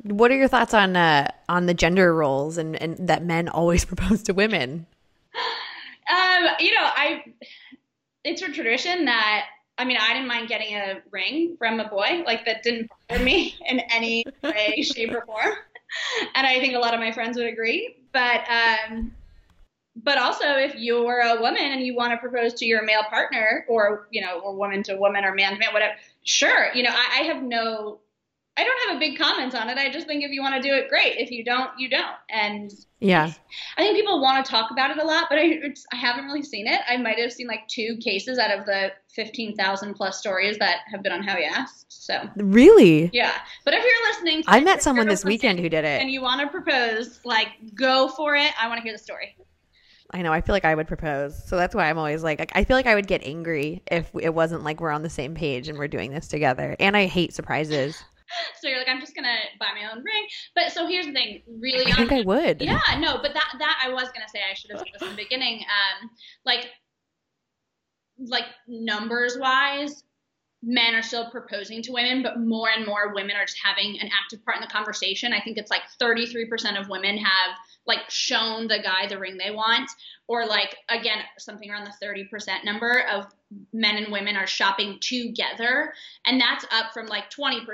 What 0.03 0.29
are 0.31 0.36
your 0.36 0.49
thoughts 0.49 0.73
on 0.73 0.97
uh, 0.97 1.31
on 1.47 1.65
the 1.65 1.73
gender 1.73 2.13
roles 2.13 2.57
and, 2.57 2.79
and 2.81 3.07
that 3.07 3.23
men 3.23 3.47
always 3.47 3.86
propose 3.93 4.21
to 4.23 4.34
women? 4.34 4.86
Um, 6.09 6.47
you 6.59 6.73
know, 6.73 6.81
I 6.84 7.23
it's 8.25 8.41
a 8.41 8.51
tradition 8.51 9.05
that 9.05 9.45
I 9.77 9.86
mean, 9.86 9.97
I 9.97 10.13
didn't 10.13 10.27
mind 10.27 10.49
getting 10.49 10.75
a 10.75 11.01
ring 11.11 11.55
from 11.57 11.79
a 11.79 11.88
boy. 11.88 12.23
Like 12.25 12.45
that 12.45 12.61
didn't 12.61 12.91
bother 13.07 13.23
me 13.23 13.55
in 13.65 13.79
any 13.89 14.25
way, 14.43 14.81
shape, 14.84 15.13
or 15.13 15.25
form. 15.25 15.53
And 16.35 16.47
I 16.47 16.59
think 16.59 16.75
a 16.75 16.79
lot 16.79 16.93
of 16.93 16.99
my 16.99 17.11
friends 17.11 17.37
would 17.37 17.47
agree. 17.47 17.95
But 18.11 18.41
um, 18.49 19.13
but 19.95 20.17
also, 20.17 20.45
if 20.45 20.75
you're 20.75 21.19
a 21.19 21.39
woman 21.39 21.61
and 21.61 21.81
you 21.81 21.95
want 21.95 22.11
to 22.11 22.17
propose 22.17 22.53
to 22.55 22.65
your 22.65 22.83
male 22.83 23.03
partner, 23.09 23.65
or 23.67 24.07
you 24.11 24.21
know, 24.21 24.39
or 24.39 24.55
woman 24.55 24.83
to 24.83 24.95
woman, 24.95 25.23
or 25.23 25.33
man 25.35 25.53
to 25.53 25.59
man, 25.59 25.69
whatever, 25.71 25.93
sure. 26.23 26.73
You 26.73 26.83
know, 26.83 26.91
I, 26.91 27.21
I 27.21 27.23
have 27.23 27.43
no 27.43 27.99
I 28.56 28.64
don't 28.64 28.88
have 28.88 28.97
a 28.97 28.99
big 28.99 29.18
comment 29.18 29.56
on 29.56 29.68
it. 29.70 29.80
I 29.80 29.91
just 29.91 30.06
think 30.06 30.24
if 30.24 30.30
you 30.30 30.41
want 30.41 30.56
to 30.56 30.62
do 30.62 30.76
it, 30.76 30.88
great. 30.88 31.18
If 31.18 31.32
you 31.32 31.43
don't, 31.43 31.72
you 31.80 31.89
don't. 31.89 32.16
And 32.30 32.72
yeah, 32.99 33.32
I 33.78 33.82
think 33.82 33.97
people 33.97 34.22
want 34.22 34.45
to 34.45 34.51
talk 34.51 34.70
about 34.70 34.91
it 34.91 34.99
a 34.99 35.04
lot, 35.04 35.26
but 35.28 35.39
I, 35.39 35.60
I 35.91 35.95
haven't 35.95 36.26
really 36.26 36.43
seen 36.43 36.68
it. 36.68 36.80
I 36.88 36.97
might 36.97 37.18
have 37.18 37.34
seen 37.34 37.47
like 37.47 37.68
two 37.68 37.97
cases 37.97 38.38
out 38.38 38.58
of 38.58 38.66
the 38.68 38.91
fifteen 39.14 39.56
thousand 39.56 39.95
plus 39.95 40.20
stories 40.20 40.60
that 40.60 40.82
have 40.91 41.01
been 41.01 41.12
on 41.12 41.24
How 41.24 41.36
You 41.36 41.49
Asked. 41.51 41.88
So 41.88 42.30
really, 42.36 43.10
yeah. 43.12 43.34
But 43.66 43.74
if 43.74 43.84
you're 43.84 44.12
listening, 44.12 44.43
I 44.45 44.60
met 44.60 44.84
someone 44.84 45.08
this 45.08 45.26
weekend 45.26 45.60
who 45.60 45.68
did 45.68 45.84
it, 45.84 46.01
and 46.01 46.12
you 46.12 46.22
want 46.22 46.41
to 46.41 46.47
propose, 46.47 47.22
like 47.26 47.47
go 47.74 48.08
for 48.10 48.36
it. 48.36 48.51
I 48.62 48.68
want 48.68 48.78
to 48.78 48.84
hear 48.84 48.93
the 48.93 49.04
story. 49.04 49.36
I 50.12 50.22
know. 50.22 50.32
I 50.32 50.41
feel 50.41 50.54
like 50.54 50.66
I 50.66 50.76
would 50.76 50.88
propose. 50.88 51.43
So 51.47 51.58
that's 51.58 51.74
why 51.74 51.89
I'm 51.89 51.97
always 51.97 52.22
like, 52.22 52.51
I 52.54 52.66
feel 52.66 52.78
like 52.78 52.86
I 52.86 52.93
would 52.93 53.08
get 53.08 53.24
angry 53.24 53.82
if 53.89 54.12
it 54.14 54.32
wasn't 54.32 54.64
like 54.64 54.80
we're 54.80 54.91
on 54.91 55.01
the 55.01 55.10
same 55.10 55.34
page 55.34 55.70
and 55.70 55.80
we're 55.80 55.88
doing 55.88 56.12
this 56.12 56.28
together. 56.28 56.76
And 56.80 56.95
I 56.95 57.08
hate 57.08 57.34
surprises. 57.34 57.99
so 58.61 58.67
you're 58.67 58.79
like, 58.79 58.89
I'm 58.89 58.99
just 58.99 59.15
gonna 59.15 59.38
buy 59.59 59.67
my 59.75 59.91
own 59.91 60.03
ring. 60.03 60.27
But 60.55 60.71
so 60.71 60.88
here's 60.88 61.05
the 61.05 61.13
thing, 61.13 61.43
really. 61.59 61.91
I 61.91 61.95
think 61.95 62.11
I 62.11 62.21
would. 62.21 62.61
Yeah, 62.61 62.79
no, 62.99 63.17
but 63.21 63.34
that 63.34 63.53
that 63.59 63.81
I 63.84 63.89
was 63.89 64.09
gonna 64.13 64.29
say 64.34 64.39
I 64.49 64.53
should 64.53 64.71
have 64.71 64.79
said 64.79 64.88
this 64.93 65.01
in 65.01 65.09
the 65.09 65.23
beginning. 65.23 65.59
Um, 65.59 66.09
like, 66.45 66.69
like 68.17 68.45
numbers 68.67 69.38
wise, 69.39 70.03
men 70.61 70.95
are 70.95 71.01
still 71.01 71.29
proposing 71.29 71.81
to 71.84 71.91
women, 71.91 72.23
but 72.23 72.39
more 72.39 72.69
and 72.69 72.86
more 72.86 73.13
women 73.13 73.36
are 73.36 73.45
just 73.45 73.59
having 73.63 73.99
an 73.99 74.09
active 74.23 74.43
part 74.45 74.57
in 74.57 74.61
the 74.61 74.67
conversation. 74.67 75.34
I 75.34 75.41
think 75.41 75.57
it's 75.57 75.69
like 75.69 75.81
33% 76.01 76.79
of 76.79 76.88
women 76.88 77.17
have 77.17 77.57
like 77.86 78.09
shown 78.09 78.67
the 78.67 78.79
guy 78.79 79.07
the 79.07 79.17
ring 79.17 79.38
they 79.38 79.51
want, 79.51 79.89
or 80.27 80.45
like 80.45 80.75
again 80.89 81.19
something 81.38 81.69
around 81.69 81.86
the 81.86 82.05
30% 82.05 82.63
number 82.63 83.03
of 83.11 83.25
men 83.71 83.97
and 83.97 84.11
women 84.11 84.36
are 84.36 84.47
shopping 84.47 84.97
together, 85.01 85.93
and 86.25 86.39
that's 86.39 86.65
up 86.71 86.93
from 86.93 87.07
like 87.07 87.29
20% 87.29 87.65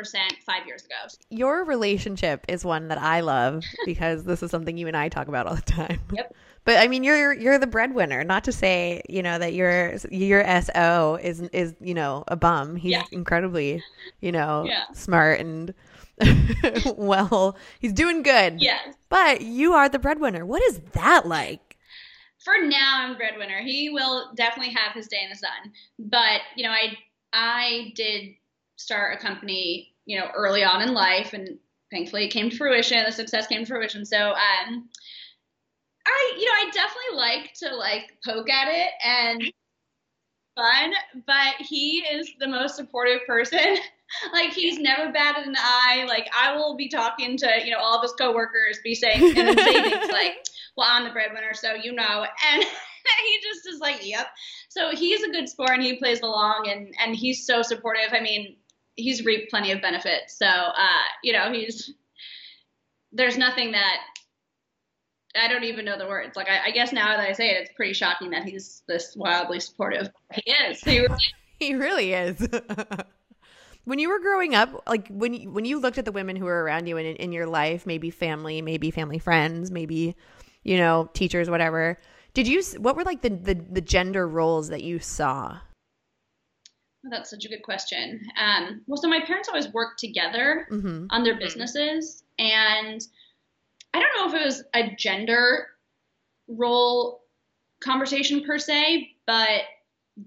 five 0.45 0.65
years 0.65 0.83
ago. 0.85 0.95
Your 1.29 1.63
relationship 1.63 2.45
is 2.47 2.65
one 2.65 2.87
that 2.89 2.97
I 2.97 3.21
love 3.21 3.63
because 3.85 4.23
this 4.23 4.43
is 4.43 4.51
something 4.51 4.77
you 4.77 4.87
and 4.87 4.97
I 4.97 5.09
talk 5.09 5.27
about 5.27 5.47
all 5.47 5.55
the 5.55 5.61
time. 5.61 5.99
Yep. 6.13 6.35
But 6.65 6.77
I 6.77 6.87
mean, 6.87 7.03
you're 7.03 7.33
you're 7.33 7.57
the 7.57 7.67
breadwinner. 7.67 8.23
Not 8.23 8.43
to 8.43 8.51
say 8.51 9.01
you 9.09 9.23
know 9.23 9.39
that 9.39 9.53
your 9.53 9.95
your 10.11 10.43
so 10.61 11.17
is 11.21 11.41
is 11.41 11.73
you 11.79 11.93
know 11.93 12.23
a 12.27 12.35
bum. 12.35 12.75
He's 12.75 12.91
yeah. 12.91 13.03
incredibly 13.11 13.83
you 14.21 14.31
know 14.31 14.65
yeah. 14.67 14.83
smart 14.93 15.39
and 15.39 15.73
well. 16.95 17.57
He's 17.79 17.93
doing 17.93 18.23
good. 18.23 18.61
Yes. 18.61 18.95
But 19.09 19.41
you 19.41 19.73
are 19.73 19.89
the 19.89 19.99
breadwinner. 19.99 20.45
What 20.45 20.61
is 20.63 20.79
that 20.93 21.25
like? 21.25 21.77
For 22.43 22.55
now, 22.61 22.99
I'm 22.99 23.17
breadwinner. 23.17 23.61
He 23.61 23.89
will 23.89 24.31
definitely 24.35 24.73
have 24.73 24.93
his 24.93 25.07
day 25.07 25.21
in 25.23 25.29
the 25.29 25.35
sun. 25.35 25.73
But 25.99 26.41
you 26.55 26.63
know, 26.63 26.71
I 26.71 26.97
I 27.33 27.91
did 27.95 28.29
start 28.77 29.17
a 29.17 29.21
company 29.21 29.93
you 30.05 30.19
know 30.19 30.27
early 30.33 30.63
on 30.63 30.81
in 30.81 30.93
life, 30.93 31.33
and 31.33 31.59
thankfully 31.91 32.25
it 32.25 32.31
came 32.31 32.49
to 32.49 32.57
fruition. 32.57 33.03
The 33.05 33.11
success 33.11 33.47
came 33.47 33.61
to 33.61 33.65
fruition. 33.65 34.05
So 34.05 34.17
um 34.17 34.89
I, 36.05 36.37
you 36.39 36.45
know, 36.45 36.51
I 36.51 36.71
definitely 36.71 37.17
like 37.17 37.53
to 37.55 37.75
like 37.75 38.17
poke 38.25 38.49
at 38.49 38.67
it 38.67 38.89
and 39.03 39.43
fun, 40.55 40.93
but 41.27 41.55
he 41.59 41.99
is 41.99 42.31
the 42.39 42.47
most 42.47 42.75
supportive 42.75 43.19
person. 43.27 43.77
like 44.33 44.53
he's 44.53 44.79
never 44.79 45.11
batted 45.11 45.47
an 45.47 45.55
eye. 45.57 46.05
Like 46.07 46.29
I 46.37 46.55
will 46.55 46.75
be 46.75 46.89
talking 46.89 47.37
to, 47.37 47.49
you 47.63 47.71
know, 47.71 47.79
all 47.79 47.97
of 47.97 48.01
his 48.01 48.13
coworkers, 48.13 48.79
be 48.83 48.95
saying 48.95 49.21
and 49.37 49.59
say 49.59 49.73
things 49.81 50.11
like, 50.11 50.45
"Well, 50.75 50.87
I'm 50.89 51.03
the 51.03 51.11
breadwinner, 51.11 51.53
so 51.53 51.73
you 51.73 51.93
know," 51.93 52.25
and 52.53 52.63
he 52.63 53.39
just 53.41 53.67
is 53.67 53.79
like, 53.79 54.05
"Yep." 54.05 54.27
So 54.69 54.91
he's 54.91 55.23
a 55.23 55.29
good 55.29 55.49
sport 55.49 55.71
and 55.71 55.83
he 55.83 55.97
plays 55.97 56.21
along, 56.21 56.67
and 56.69 56.93
and 57.03 57.15
he's 57.15 57.45
so 57.45 57.61
supportive. 57.61 58.13
I 58.13 58.21
mean, 58.21 58.57
he's 58.95 59.25
reaped 59.25 59.49
plenty 59.49 59.71
of 59.71 59.81
benefits. 59.81 60.37
So, 60.37 60.45
uh, 60.45 61.03
you 61.23 61.33
know, 61.33 61.51
he's 61.51 61.91
there's 63.11 63.37
nothing 63.37 63.71
that 63.71 63.97
I 65.35 65.47
don't 65.47 65.63
even 65.63 65.85
know 65.85 65.97
the 65.97 66.07
words. 66.07 66.35
Like 66.35 66.47
I, 66.49 66.67
I, 66.67 66.71
guess 66.71 66.91
now 66.91 67.15
that 67.17 67.27
I 67.27 67.33
say 67.33 67.51
it, 67.51 67.61
it's 67.61 67.71
pretty 67.73 67.93
shocking 67.93 68.31
that 68.31 68.43
he's 68.43 68.83
this 68.87 69.15
wildly 69.15 69.59
supportive. 69.59 70.09
He 70.33 70.51
is. 70.51 70.81
He 70.81 70.99
really, 70.99 71.17
he 71.59 71.75
really 71.75 72.13
is. 72.13 72.47
When 73.89 73.97
you 73.97 74.07
were 74.07 74.19
growing 74.19 74.53
up, 74.53 74.83
like 74.87 75.07
when 75.07 75.33
you, 75.33 75.49
when 75.49 75.65
you 75.65 75.79
looked 75.79 75.97
at 75.97 76.05
the 76.05 76.11
women 76.11 76.35
who 76.35 76.45
were 76.45 76.63
around 76.63 76.85
you 76.85 76.97
in 76.97 77.07
in 77.15 77.31
your 77.31 77.47
life, 77.47 77.87
maybe 77.87 78.11
family, 78.11 78.61
maybe 78.61 78.91
family 78.91 79.17
friends, 79.17 79.71
maybe 79.71 80.15
you 80.63 80.77
know 80.77 81.09
teachers, 81.13 81.49
whatever. 81.49 81.97
Did 82.35 82.47
you? 82.47 82.61
What 82.77 82.95
were 82.95 83.03
like 83.03 83.23
the 83.23 83.29
the, 83.29 83.55
the 83.55 83.81
gender 83.81 84.27
roles 84.27 84.69
that 84.69 84.83
you 84.83 84.99
saw? 84.99 85.57
Oh, 87.03 87.09
that's 87.09 87.31
such 87.31 87.45
a 87.45 87.49
good 87.49 87.63
question. 87.63 88.21
Um, 88.39 88.81
well, 88.85 89.01
so 89.01 89.09
my 89.09 89.21
parents 89.21 89.49
always 89.49 89.73
worked 89.73 89.99
together 89.99 90.67
mm-hmm. 90.69 91.07
on 91.09 91.23
their 91.23 91.39
businesses, 91.39 92.23
and 92.37 93.01
I 93.95 93.99
don't 93.99 94.15
know 94.17 94.27
if 94.27 94.39
it 94.39 94.45
was 94.45 94.63
a 94.75 94.95
gender 94.97 95.67
role 96.47 97.23
conversation 97.81 98.43
per 98.45 98.59
se, 98.59 99.15
but 99.25 99.61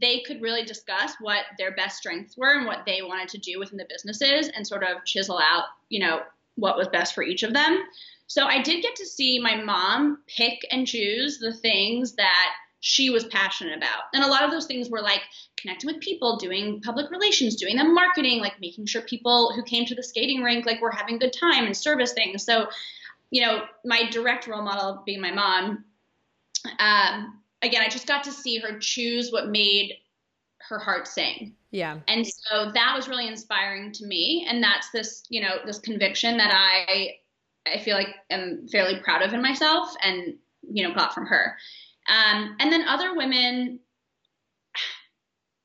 they 0.01 0.22
could 0.26 0.40
really 0.40 0.64
discuss 0.64 1.14
what 1.20 1.45
their 1.59 1.74
best 1.74 1.99
strengths 1.99 2.36
were 2.36 2.57
and 2.57 2.66
what 2.66 2.84
they 2.86 3.03
wanted 3.03 3.28
to 3.30 3.38
do 3.38 3.59
within 3.59 3.78
the 3.78 3.86
businesses 3.88 4.51
and 4.55 4.66
sort 4.66 4.82
of 4.82 5.05
chisel 5.05 5.38
out, 5.38 5.64
you 5.88 6.01
know, 6.01 6.20
what 6.57 6.76
was 6.76 6.88
best 6.88 7.14
for 7.14 7.22
each 7.22 7.43
of 7.43 7.53
them. 7.53 7.82
So 8.26 8.47
I 8.47 8.62
did 8.62 8.82
get 8.82 8.97
to 8.97 9.07
see 9.07 9.38
my 9.38 9.57
mom 9.57 10.18
pick 10.26 10.66
and 10.70 10.86
choose 10.86 11.38
the 11.38 11.53
things 11.53 12.14
that 12.14 12.51
she 12.80 13.11
was 13.11 13.24
passionate 13.24 13.76
about. 13.76 14.05
And 14.12 14.24
a 14.24 14.28
lot 14.28 14.43
of 14.43 14.51
those 14.51 14.66
things 14.66 14.88
were 14.88 15.03
like 15.03 15.20
connecting 15.57 15.86
with 15.86 16.01
people, 16.01 16.36
doing 16.36 16.80
public 16.80 17.11
relations, 17.11 17.57
doing 17.57 17.76
the 17.76 17.84
marketing, 17.84 18.40
like 18.40 18.61
making 18.61 18.86
sure 18.86 19.03
people 19.03 19.53
who 19.55 19.62
came 19.62 19.84
to 19.86 19.95
the 19.95 20.03
skating 20.03 20.43
rink 20.43 20.66
like 20.66 20.80
were 20.80 20.90
having 20.90 21.18
good 21.18 21.32
time 21.32 21.64
and 21.64 21.76
service 21.76 22.12
things. 22.12 22.45
So 22.45 22.66
you 23.32 23.40
know, 23.40 23.62
my 23.84 24.09
direct 24.11 24.47
role 24.47 24.62
model 24.62 25.03
being 25.07 25.20
my 25.20 25.32
mom, 25.32 25.84
um, 26.78 27.41
again, 27.63 27.83
I 27.83 27.89
just 27.89 28.07
got 28.07 28.25
to 28.25 28.33
see 28.33 28.59
her 28.59 28.79
choose 28.79 29.31
what 29.31 29.49
made 29.49 29.95
her 30.69 30.79
heart 30.79 31.09
sing. 31.09 31.55
Yeah. 31.71 32.01
And 32.09 32.27
so 32.27 32.71
that 32.73 32.93
was 32.95 33.09
really 33.09 33.27
inspiring 33.27 33.93
to 33.93 34.07
me. 34.07 34.47
And 34.49 34.63
that's 34.63 34.91
this, 34.91 35.25
you 35.29 35.41
know, 35.41 35.57
this 35.65 35.79
conviction 35.79 36.37
that 36.37 36.53
I 36.55 37.15
I 37.67 37.79
feel 37.79 37.97
like 37.97 38.09
am 38.31 38.67
fairly 38.71 39.01
proud 39.01 39.23
of 39.23 39.33
in 39.33 39.41
myself 39.41 39.95
and, 40.03 40.35
you 40.63 40.87
know, 40.87 40.95
got 40.95 41.15
from 41.15 41.27
her. 41.27 41.57
Um, 42.09 42.57
and 42.59 42.73
then 42.73 42.89
other 42.89 43.15
women 43.15 43.79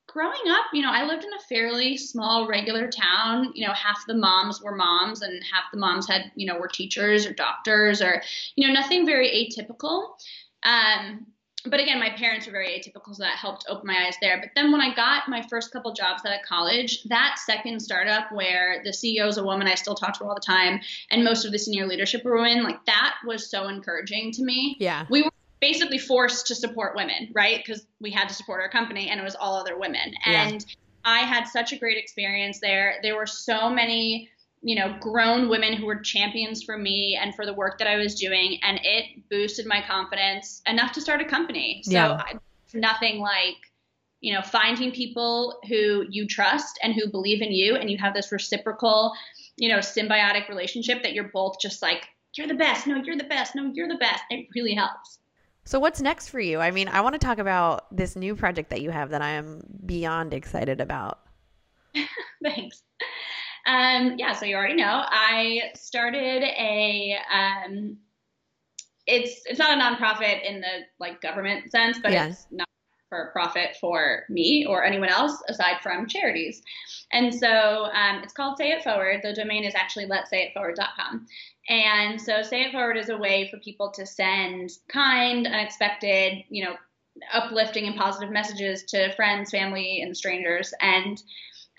growing 0.06 0.48
up, 0.48 0.66
you 0.72 0.82
know, 0.82 0.92
I 0.92 1.04
lived 1.04 1.24
in 1.24 1.32
a 1.32 1.42
fairly 1.48 1.96
small, 1.96 2.48
regular 2.48 2.88
town. 2.88 3.50
You 3.54 3.66
know, 3.66 3.74
half 3.74 4.04
the 4.06 4.14
moms 4.14 4.62
were 4.62 4.74
moms, 4.74 5.22
and 5.22 5.42
half 5.52 5.64
the 5.72 5.78
moms 5.78 6.08
had, 6.08 6.30
you 6.36 6.46
know, 6.46 6.58
were 6.58 6.68
teachers 6.68 7.26
or 7.26 7.32
doctors 7.32 8.00
or, 8.00 8.22
you 8.56 8.66
know, 8.66 8.72
nothing 8.72 9.04
very 9.04 9.28
atypical. 9.28 10.10
Um, 10.62 11.26
but 11.64 11.80
again, 11.80 11.98
my 11.98 12.10
parents 12.10 12.46
were 12.46 12.52
very 12.52 12.68
atypical, 12.68 13.14
so 13.14 13.22
that 13.22 13.36
helped 13.36 13.66
open 13.68 13.86
my 13.86 14.06
eyes 14.06 14.16
there. 14.20 14.38
But 14.40 14.50
then 14.54 14.70
when 14.70 14.80
I 14.80 14.94
got 14.94 15.28
my 15.28 15.42
first 15.42 15.72
couple 15.72 15.92
jobs 15.92 16.24
out 16.24 16.32
of 16.32 16.40
college, 16.46 17.02
that 17.04 17.38
second 17.44 17.80
startup 17.80 18.30
where 18.32 18.82
the 18.84 18.90
CEO 18.90 19.26
is 19.28 19.38
a 19.38 19.44
woman, 19.44 19.66
I 19.66 19.74
still 19.74 19.94
talk 19.94 20.14
to 20.14 20.24
her 20.24 20.30
all 20.30 20.34
the 20.34 20.40
time, 20.40 20.80
and 21.10 21.24
most 21.24 21.44
of 21.44 21.52
the 21.52 21.58
senior 21.58 21.86
leadership 21.86 22.24
were 22.24 22.36
women, 22.36 22.62
like 22.62 22.84
that 22.86 23.16
was 23.26 23.50
so 23.50 23.68
encouraging 23.68 24.32
to 24.32 24.42
me. 24.42 24.76
Yeah. 24.78 25.06
We 25.10 25.22
were 25.22 25.30
basically 25.60 25.98
forced 25.98 26.46
to 26.46 26.54
support 26.54 26.94
women, 26.94 27.30
right? 27.32 27.62
Because 27.64 27.86
we 28.00 28.10
had 28.10 28.28
to 28.28 28.34
support 28.34 28.60
our 28.60 28.68
company 28.68 29.08
and 29.10 29.20
it 29.20 29.24
was 29.24 29.34
all 29.34 29.56
other 29.56 29.76
women. 29.78 30.12
Yeah. 30.26 30.48
And 30.48 30.64
I 31.04 31.20
had 31.20 31.44
such 31.44 31.72
a 31.72 31.78
great 31.78 31.96
experience 31.96 32.60
there. 32.60 32.96
There 33.02 33.16
were 33.16 33.26
so 33.26 33.70
many, 33.70 34.30
you 34.62 34.74
know, 34.74 34.96
grown 35.00 35.48
women 35.48 35.72
who 35.74 35.86
were 35.86 35.96
champions 35.96 36.62
for 36.62 36.76
me 36.76 37.18
and 37.20 37.34
for 37.34 37.46
the 37.46 37.52
work 37.52 37.78
that 37.78 37.86
I 37.86 37.96
was 37.96 38.14
doing. 38.14 38.58
And 38.62 38.80
it 38.82 39.28
boosted 39.30 39.66
my 39.66 39.82
confidence 39.82 40.62
enough 40.66 40.92
to 40.92 41.00
start 41.00 41.20
a 41.20 41.24
company. 41.24 41.82
So 41.84 41.92
Yeah. 41.92 42.12
I, 42.12 42.34
nothing 42.74 43.20
like, 43.20 43.56
you 44.20 44.34
know, 44.34 44.42
finding 44.42 44.90
people 44.90 45.60
who 45.68 46.04
you 46.10 46.26
trust 46.26 46.78
and 46.82 46.92
who 46.92 47.08
believe 47.08 47.40
in 47.40 47.52
you 47.52 47.76
and 47.76 47.88
you 47.90 47.98
have 47.98 48.14
this 48.14 48.32
reciprocal, 48.32 49.12
you 49.56 49.68
know, 49.68 49.78
symbiotic 49.78 50.48
relationship 50.48 51.02
that 51.02 51.12
you're 51.12 51.30
both 51.32 51.60
just 51.60 51.82
like, 51.82 52.08
you're 52.34 52.48
the 52.48 52.54
best. 52.54 52.86
No, 52.86 52.96
you're 52.96 53.16
the 53.16 53.24
best. 53.24 53.54
No, 53.54 53.70
you're 53.72 53.88
the 53.88 53.96
best. 53.96 54.22
It 54.30 54.48
really 54.54 54.74
helps. 54.74 55.18
So 55.64 55.78
what's 55.78 56.00
next 56.00 56.28
for 56.28 56.40
you? 56.40 56.60
I 56.60 56.70
mean, 56.70 56.88
I 56.88 57.00
want 57.02 57.12
to 57.14 57.18
talk 57.18 57.38
about 57.38 57.94
this 57.94 58.16
new 58.16 58.34
project 58.34 58.70
that 58.70 58.80
you 58.80 58.90
have 58.90 59.10
that 59.10 59.22
I 59.22 59.30
am 59.30 59.62
beyond 59.84 60.32
excited 60.32 60.80
about. 60.80 61.20
Thanks. 62.42 62.82
Um, 63.68 64.14
yeah, 64.16 64.32
so 64.32 64.46
you 64.46 64.56
already 64.56 64.76
know 64.76 65.04
I 65.06 65.60
started 65.74 66.42
a. 66.42 67.16
Um, 67.30 67.98
it's 69.06 69.42
it's 69.44 69.58
not 69.58 69.76
a 69.76 69.80
nonprofit 69.80 70.42
in 70.42 70.60
the 70.60 70.84
like 70.98 71.20
government 71.20 71.70
sense, 71.70 71.98
but 72.02 72.12
it's 72.12 72.46
not 72.50 72.66
for 73.10 73.30
profit 73.32 73.76
for 73.80 74.24
me 74.30 74.66
or 74.66 74.84
anyone 74.84 75.08
else 75.10 75.42
aside 75.48 75.76
from 75.82 76.06
charities. 76.06 76.62
And 77.12 77.34
so 77.34 77.86
um, 77.92 78.22
it's 78.22 78.32
called 78.32 78.58
Say 78.58 78.70
It 78.70 78.82
Forward. 78.82 79.20
The 79.22 79.32
domain 79.34 79.64
is 79.64 79.74
actually 79.74 80.06
letssayitforward.com. 80.06 81.26
And 81.68 82.20
so 82.20 82.42
Say 82.42 82.62
It 82.62 82.72
Forward 82.72 82.96
is 82.96 83.08
a 83.08 83.16
way 83.16 83.48
for 83.50 83.58
people 83.58 83.90
to 83.92 84.06
send 84.06 84.70
kind, 84.88 85.46
unexpected, 85.46 86.44
you 86.48 86.64
know, 86.64 86.74
uplifting 87.32 87.86
and 87.86 87.96
positive 87.96 88.30
messages 88.30 88.84
to 88.84 89.14
friends, 89.14 89.50
family, 89.50 90.02
and 90.02 90.16
strangers. 90.16 90.72
And 90.80 91.22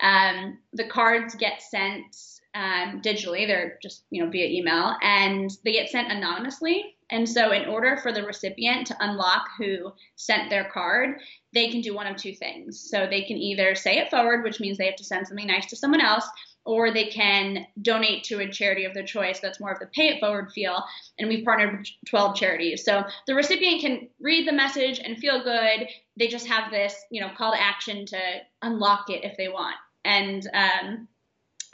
um, 0.02 0.58
the 0.72 0.86
cards 0.86 1.34
get 1.34 1.62
sent 1.62 2.16
um, 2.54 3.00
digitally; 3.02 3.46
they're 3.46 3.78
just 3.82 4.04
you 4.10 4.24
know 4.24 4.30
via 4.30 4.46
email, 4.46 4.96
and 5.02 5.50
they 5.64 5.72
get 5.72 5.90
sent 5.90 6.10
anonymously. 6.10 6.96
And 7.10 7.28
so, 7.28 7.50
in 7.50 7.68
order 7.68 7.96
for 7.96 8.12
the 8.12 8.22
recipient 8.22 8.86
to 8.86 8.96
unlock 9.00 9.48
who 9.58 9.92
sent 10.14 10.48
their 10.48 10.70
card, 10.72 11.20
they 11.52 11.68
can 11.68 11.80
do 11.80 11.94
one 11.94 12.06
of 12.06 12.16
two 12.16 12.34
things. 12.34 12.88
So 12.88 13.06
they 13.08 13.22
can 13.22 13.36
either 13.36 13.74
say 13.74 13.98
it 13.98 14.10
forward, 14.10 14.44
which 14.44 14.60
means 14.60 14.78
they 14.78 14.86
have 14.86 14.96
to 14.96 15.04
send 15.04 15.26
something 15.26 15.46
nice 15.46 15.66
to 15.66 15.76
someone 15.76 16.00
else, 16.00 16.24
or 16.64 16.92
they 16.92 17.06
can 17.06 17.66
donate 17.82 18.24
to 18.24 18.38
a 18.38 18.50
charity 18.50 18.84
of 18.84 18.94
their 18.94 19.04
choice. 19.04 19.40
That's 19.40 19.58
more 19.58 19.72
of 19.72 19.80
the 19.80 19.86
pay 19.86 20.08
it 20.08 20.20
forward 20.20 20.52
feel. 20.52 20.84
And 21.18 21.28
we've 21.28 21.44
partnered 21.44 21.78
with 21.78 21.88
12 22.08 22.36
charities. 22.36 22.84
So 22.84 23.02
the 23.26 23.34
recipient 23.34 23.80
can 23.80 24.08
read 24.20 24.46
the 24.46 24.52
message 24.52 25.00
and 25.02 25.18
feel 25.18 25.42
good. 25.42 25.88
They 26.16 26.28
just 26.28 26.46
have 26.46 26.70
this, 26.70 26.94
you 27.10 27.20
know, 27.20 27.30
call 27.36 27.52
to 27.52 27.60
action 27.60 28.06
to 28.06 28.20
unlock 28.62 29.10
it 29.10 29.24
if 29.24 29.36
they 29.36 29.48
want. 29.48 29.74
And 30.04 30.48
um, 30.52 31.08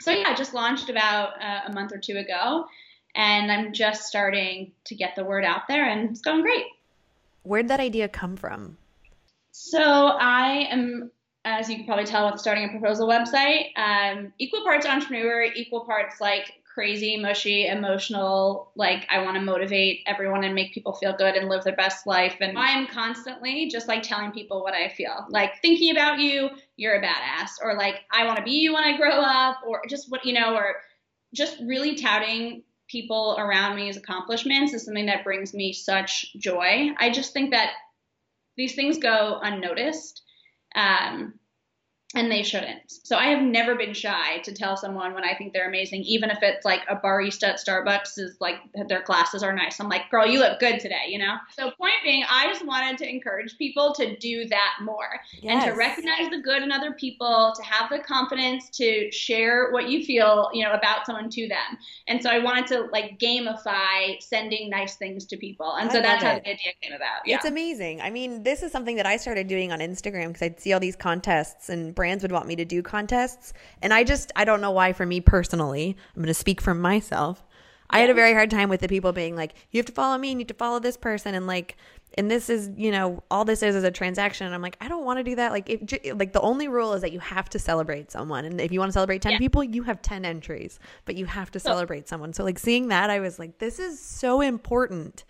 so 0.01 0.11
yeah, 0.11 0.25
I 0.27 0.35
just 0.35 0.53
launched 0.53 0.89
about 0.89 1.41
uh, 1.41 1.61
a 1.67 1.73
month 1.73 1.93
or 1.93 1.97
two 1.97 2.17
ago, 2.17 2.65
and 3.15 3.51
I'm 3.51 3.73
just 3.73 4.03
starting 4.03 4.71
to 4.85 4.95
get 4.95 5.15
the 5.15 5.23
word 5.23 5.43
out 5.43 5.67
there, 5.67 5.87
and 5.87 6.09
it's 6.09 6.21
going 6.21 6.41
great. 6.41 6.65
Where'd 7.43 7.69
that 7.69 7.79
idea 7.79 8.07
come 8.07 8.35
from? 8.35 8.77
So 9.51 9.81
I 9.81 10.67
am, 10.69 11.11
as 11.45 11.69
you 11.69 11.77
can 11.77 11.85
probably 11.85 12.05
tell 12.05 12.29
with 12.29 12.39
starting 12.39 12.65
a 12.65 12.69
proposal 12.69 13.07
website, 13.07 13.69
um, 13.77 14.33
equal 14.37 14.63
parts 14.63 14.85
entrepreneur, 14.85 15.43
equal 15.43 15.85
parts 15.85 16.21
like 16.21 16.56
crazy, 16.77 17.17
mushy, 17.17 17.65
emotional. 17.65 18.71
Like 18.75 19.07
I 19.09 19.23
want 19.23 19.35
to 19.35 19.41
motivate 19.41 20.03
everyone 20.05 20.43
and 20.43 20.53
make 20.53 20.75
people 20.75 20.93
feel 20.93 21.17
good 21.17 21.33
and 21.33 21.49
live 21.49 21.63
their 21.63 21.75
best 21.75 22.05
life. 22.05 22.35
And 22.39 22.55
I 22.55 22.69
am 22.69 22.85
constantly 22.85 23.67
just 23.67 23.87
like 23.87 24.03
telling 24.03 24.31
people 24.31 24.61
what 24.61 24.75
I 24.75 24.89
feel, 24.89 25.25
like 25.29 25.53
thinking 25.63 25.89
about 25.89 26.19
you, 26.19 26.51
you're 26.75 26.93
a 26.93 27.01
badass, 27.01 27.53
or 27.63 27.75
like 27.75 28.01
I 28.11 28.27
want 28.27 28.37
to 28.37 28.43
be 28.43 28.51
you 28.51 28.75
when 28.75 28.83
I 28.83 28.95
grow 28.95 29.19
up, 29.19 29.57
or 29.65 29.81
just 29.89 30.11
what 30.11 30.23
you 30.23 30.33
know, 30.33 30.53
or 30.53 30.75
just 31.33 31.57
really 31.65 31.95
touting 31.95 32.61
people 32.87 33.35
around 33.39 33.75
me's 33.75 33.97
accomplishments 33.97 34.71
is 34.75 34.85
something 34.85 35.07
that 35.07 35.23
brings 35.23 35.55
me 35.55 35.73
such 35.73 36.31
joy. 36.37 36.91
I 36.99 37.09
just 37.09 37.33
think 37.33 37.49
that 37.51 37.71
these 38.55 38.75
things 38.75 38.99
go 38.99 39.39
unnoticed. 39.41 40.21
Um, 40.75 41.39
and 42.15 42.31
they 42.31 42.41
shouldn't. 42.41 42.79
So 42.87 43.17
I 43.17 43.25
have 43.27 43.41
never 43.41 43.75
been 43.75 43.93
shy 43.93 44.37
to 44.39 44.53
tell 44.53 44.77
someone 44.77 45.13
when 45.13 45.25
I 45.25 45.35
think 45.35 45.51
they're 45.51 45.67
amazing, 45.67 46.03
even 46.03 46.29
if 46.29 46.37
it's 46.41 46.63
like 46.63 46.81
a 46.89 46.95
barista 46.95 47.49
at 47.49 47.59
Starbucks 47.59 48.17
is 48.17 48.37
like 48.39 48.55
their 48.87 49.03
glasses 49.03 49.43
are 49.43 49.53
nice. 49.53 49.81
I'm 49.81 49.89
like, 49.89 50.09
girl, 50.09 50.25
you 50.25 50.39
look 50.39 50.57
good 50.59 50.79
today, 50.79 51.07
you 51.09 51.19
know? 51.19 51.35
So 51.51 51.71
point 51.71 51.95
being, 52.05 52.23
I 52.29 52.47
just 52.47 52.65
wanted 52.65 52.97
to 52.99 53.09
encourage 53.09 53.57
people 53.57 53.93
to 53.95 54.15
do 54.17 54.47
that 54.47 54.75
more 54.81 55.19
and 55.43 55.61
to 55.63 55.71
recognize 55.71 56.29
the 56.29 56.39
good 56.39 56.63
in 56.63 56.71
other 56.71 56.93
people, 56.93 57.53
to 57.57 57.63
have 57.63 57.89
the 57.89 57.99
confidence 57.99 58.69
to 58.77 59.11
share 59.11 59.71
what 59.71 59.89
you 59.89 60.05
feel, 60.05 60.49
you 60.53 60.63
know, 60.63 60.71
about 60.71 61.05
someone 61.05 61.29
to 61.31 61.49
them. 61.49 61.77
And 62.07 62.23
so 62.23 62.29
I 62.29 62.39
wanted 62.39 62.67
to 62.67 62.87
like 62.93 63.19
gamify 63.19 64.21
sending 64.21 64.69
nice 64.69 64.95
things 64.95 65.25
to 65.25 65.35
people. 65.35 65.73
And 65.73 65.89
I 65.89 65.93
so 65.93 66.01
that's 66.01 66.23
love 66.23 66.33
how 66.35 66.39
the 66.39 66.49
idea 66.51 66.71
came 66.81 66.93
about. 66.93 67.23
Yeah. 67.25 67.35
It's 67.35 67.45
amazing. 67.45 67.99
I 67.99 68.11
mean, 68.11 68.43
this 68.43 68.63
is 68.63 68.71
something 68.71 68.95
that 68.95 69.05
I 69.05 69.17
started 69.17 69.47
doing 69.49 69.73
on 69.73 69.79
Instagram 69.79 70.27
because 70.27 70.43
I'd 70.43 70.61
see 70.61 70.71
all 70.71 70.79
these 70.79 70.95
contests 70.95 71.67
and 71.67 71.96
brands 71.97 72.23
would 72.23 72.31
want 72.31 72.47
me 72.47 72.55
to 72.55 72.63
do 72.63 72.81
contests. 72.81 73.51
And 73.81 73.93
I 73.93 74.05
just, 74.05 74.31
I 74.37 74.45
don't 74.45 74.61
know 74.61 74.71
why, 74.71 74.93
for 74.93 75.05
me 75.05 75.19
personally, 75.19 75.97
I'm 76.15 76.21
going 76.21 76.27
to 76.27 76.33
speak 76.33 76.61
for 76.61 76.73
myself. 76.73 77.43
I 77.89 77.99
had 77.99 78.09
a 78.09 78.13
very 78.13 78.33
hard 78.33 78.51
time 78.51 78.67
with 78.69 78.81
the 78.81 78.87
people 78.89 79.13
being 79.13 79.35
like, 79.35 79.53
you 79.71 79.79
have 79.79 79.85
to 79.85 79.93
follow 79.93 80.17
me, 80.17 80.29
you 80.29 80.35
need 80.35 80.49
to 80.49 80.53
follow 80.53 80.79
this 80.79 80.97
person. 80.97 81.33
And 81.35 81.47
like, 81.47 81.77
and 82.17 82.29
this 82.29 82.49
is, 82.49 82.69
you 82.75 82.91
know, 82.91 83.23
all 83.31 83.45
this 83.45 83.63
is 83.63 83.75
is 83.75 83.83
a 83.85 83.91
transaction. 83.91 84.45
And 84.45 84.53
I'm 84.53 84.61
like, 84.61 84.75
I 84.81 84.89
don't 84.89 85.05
want 85.05 85.19
to 85.19 85.23
do 85.23 85.35
that. 85.35 85.51
Like, 85.53 85.69
if, 85.69 85.85
j- 85.85 86.11
like 86.13 86.33
the 86.33 86.41
only 86.41 86.67
rule 86.67 86.93
is 86.93 87.01
that 87.01 87.13
you 87.13 87.19
have 87.19 87.49
to 87.49 87.59
celebrate 87.59 88.11
someone. 88.11 88.43
And 88.43 88.59
if 88.59 88.71
you 88.73 88.79
want 88.79 88.89
to 88.89 88.93
celebrate 88.93 89.21
10 89.21 89.33
Yeah. 89.33 89.37
people, 89.37 89.63
you 89.63 89.83
have 89.83 90.01
10 90.01 90.25
entries, 90.25 90.79
but 91.05 91.15
you 91.15 91.25
have 91.27 91.49
to 91.51 91.59
celebrate 91.61 92.09
someone. 92.09 92.33
So 92.33 92.43
like 92.43 92.59
seeing 92.59 92.89
that, 92.89 93.09
I 93.09 93.19
was 93.19 93.39
like, 93.39 93.57
this 93.59 93.79
is 93.79 94.01
so 94.01 94.41
important. 94.41 95.23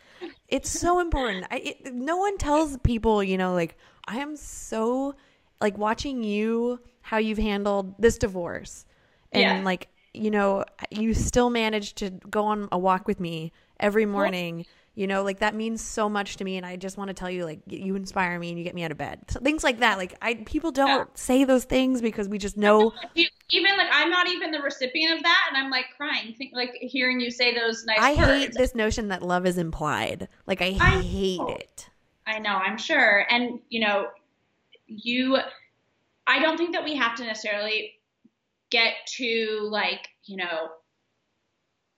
It's 0.47 0.70
so 0.72 0.99
important. 1.05 1.45
I, 1.51 1.57
it, 1.57 1.93
no 1.93 2.18
one 2.18 2.38
tells 2.39 2.78
people, 2.78 3.22
you 3.24 3.38
know, 3.38 3.53
like 3.53 3.78
I 4.07 4.18
am 4.18 4.36
so 4.36 5.13
like 5.62 5.78
watching 5.78 6.24
you 6.24 6.80
how 7.01 7.18
you've 7.18 7.38
handled 7.38 7.95
this 7.99 8.18
divorce 8.18 8.86
and 9.32 9.60
Yeah. 9.60 9.64
like 9.64 9.88
you 10.14 10.32
know 10.32 10.64
you 10.91 11.14
still 11.14 11.49
managed 11.49 11.97
to 11.97 12.10
go 12.10 12.45
on 12.45 12.68
a 12.72 12.78
walk 12.78 13.08
with 13.08 13.20
me 13.20 13.51
every 13.80 14.05
morning 14.05 14.66
you 14.95 15.05
know 15.05 15.24
like 15.24 15.39
that 15.39 15.53
means 15.53 15.82
so 15.82 16.10
much 16.10 16.38
to 16.38 16.43
me 16.43 16.58
and 16.58 16.66
i 16.66 16.76
just 16.76 16.97
want 16.97 17.08
to 17.10 17.14
tell 17.14 17.30
you 17.30 17.45
like 17.45 17.60
you 17.68 17.95
inspire 17.95 18.39
me 18.39 18.49
and 18.49 18.58
you 18.58 18.64
get 18.64 18.74
me 18.74 18.84
out 18.84 18.91
of 18.91 18.97
bed 18.97 19.20
so 19.30 19.39
things 19.39 19.64
like 19.64 19.80
that 19.80 19.97
like 19.97 20.16
i 20.22 20.34
people 20.45 20.72
don't 20.72 20.89
Yeah. 20.89 21.05
say 21.14 21.43
those 21.43 21.66
things 21.66 22.01
because 22.01 22.28
we 22.28 22.38
just 22.38 22.58
know 22.58 22.93
even 23.49 23.78
like 23.78 23.88
I'm 23.91 24.10
not 24.10 24.28
even 24.28 24.51
the 24.51 24.60
recipient 24.60 25.18
of 25.18 25.24
that, 25.24 25.45
and 25.49 25.58
I'm 25.58 25.72
like 25.72 25.86
crying, 25.95 26.34
think, 26.38 26.51
like 26.53 26.74
hearing 26.82 27.20
you 27.22 27.32
say 27.32 27.55
those 27.55 27.86
nice 27.86 27.99
i 28.01 28.14
words. 28.16 28.28
hate 28.28 28.53
this 28.58 28.76
notion 28.76 29.08
that 29.10 29.22
love 29.24 29.45
is 29.45 29.58
implied 29.58 30.28
like 30.45 30.62
i, 30.62 30.78
I 30.80 31.01
hate 31.01 31.39
know. 31.39 31.47
it 31.47 31.89
I 32.26 32.39
know, 32.39 32.55
I'm 32.55 32.78
sure, 32.78 33.26
and 33.30 33.60
you 33.70 33.80
know, 33.80 34.08
you. 34.88 35.38
I 36.25 36.39
don't 36.39 36.57
think 36.57 36.73
that 36.73 36.83
we 36.83 36.95
have 36.95 37.15
to 37.15 37.23
necessarily 37.25 37.93
get 38.69 38.93
to 39.17 39.67
like 39.71 40.07
you 40.25 40.38
know, 40.38 40.69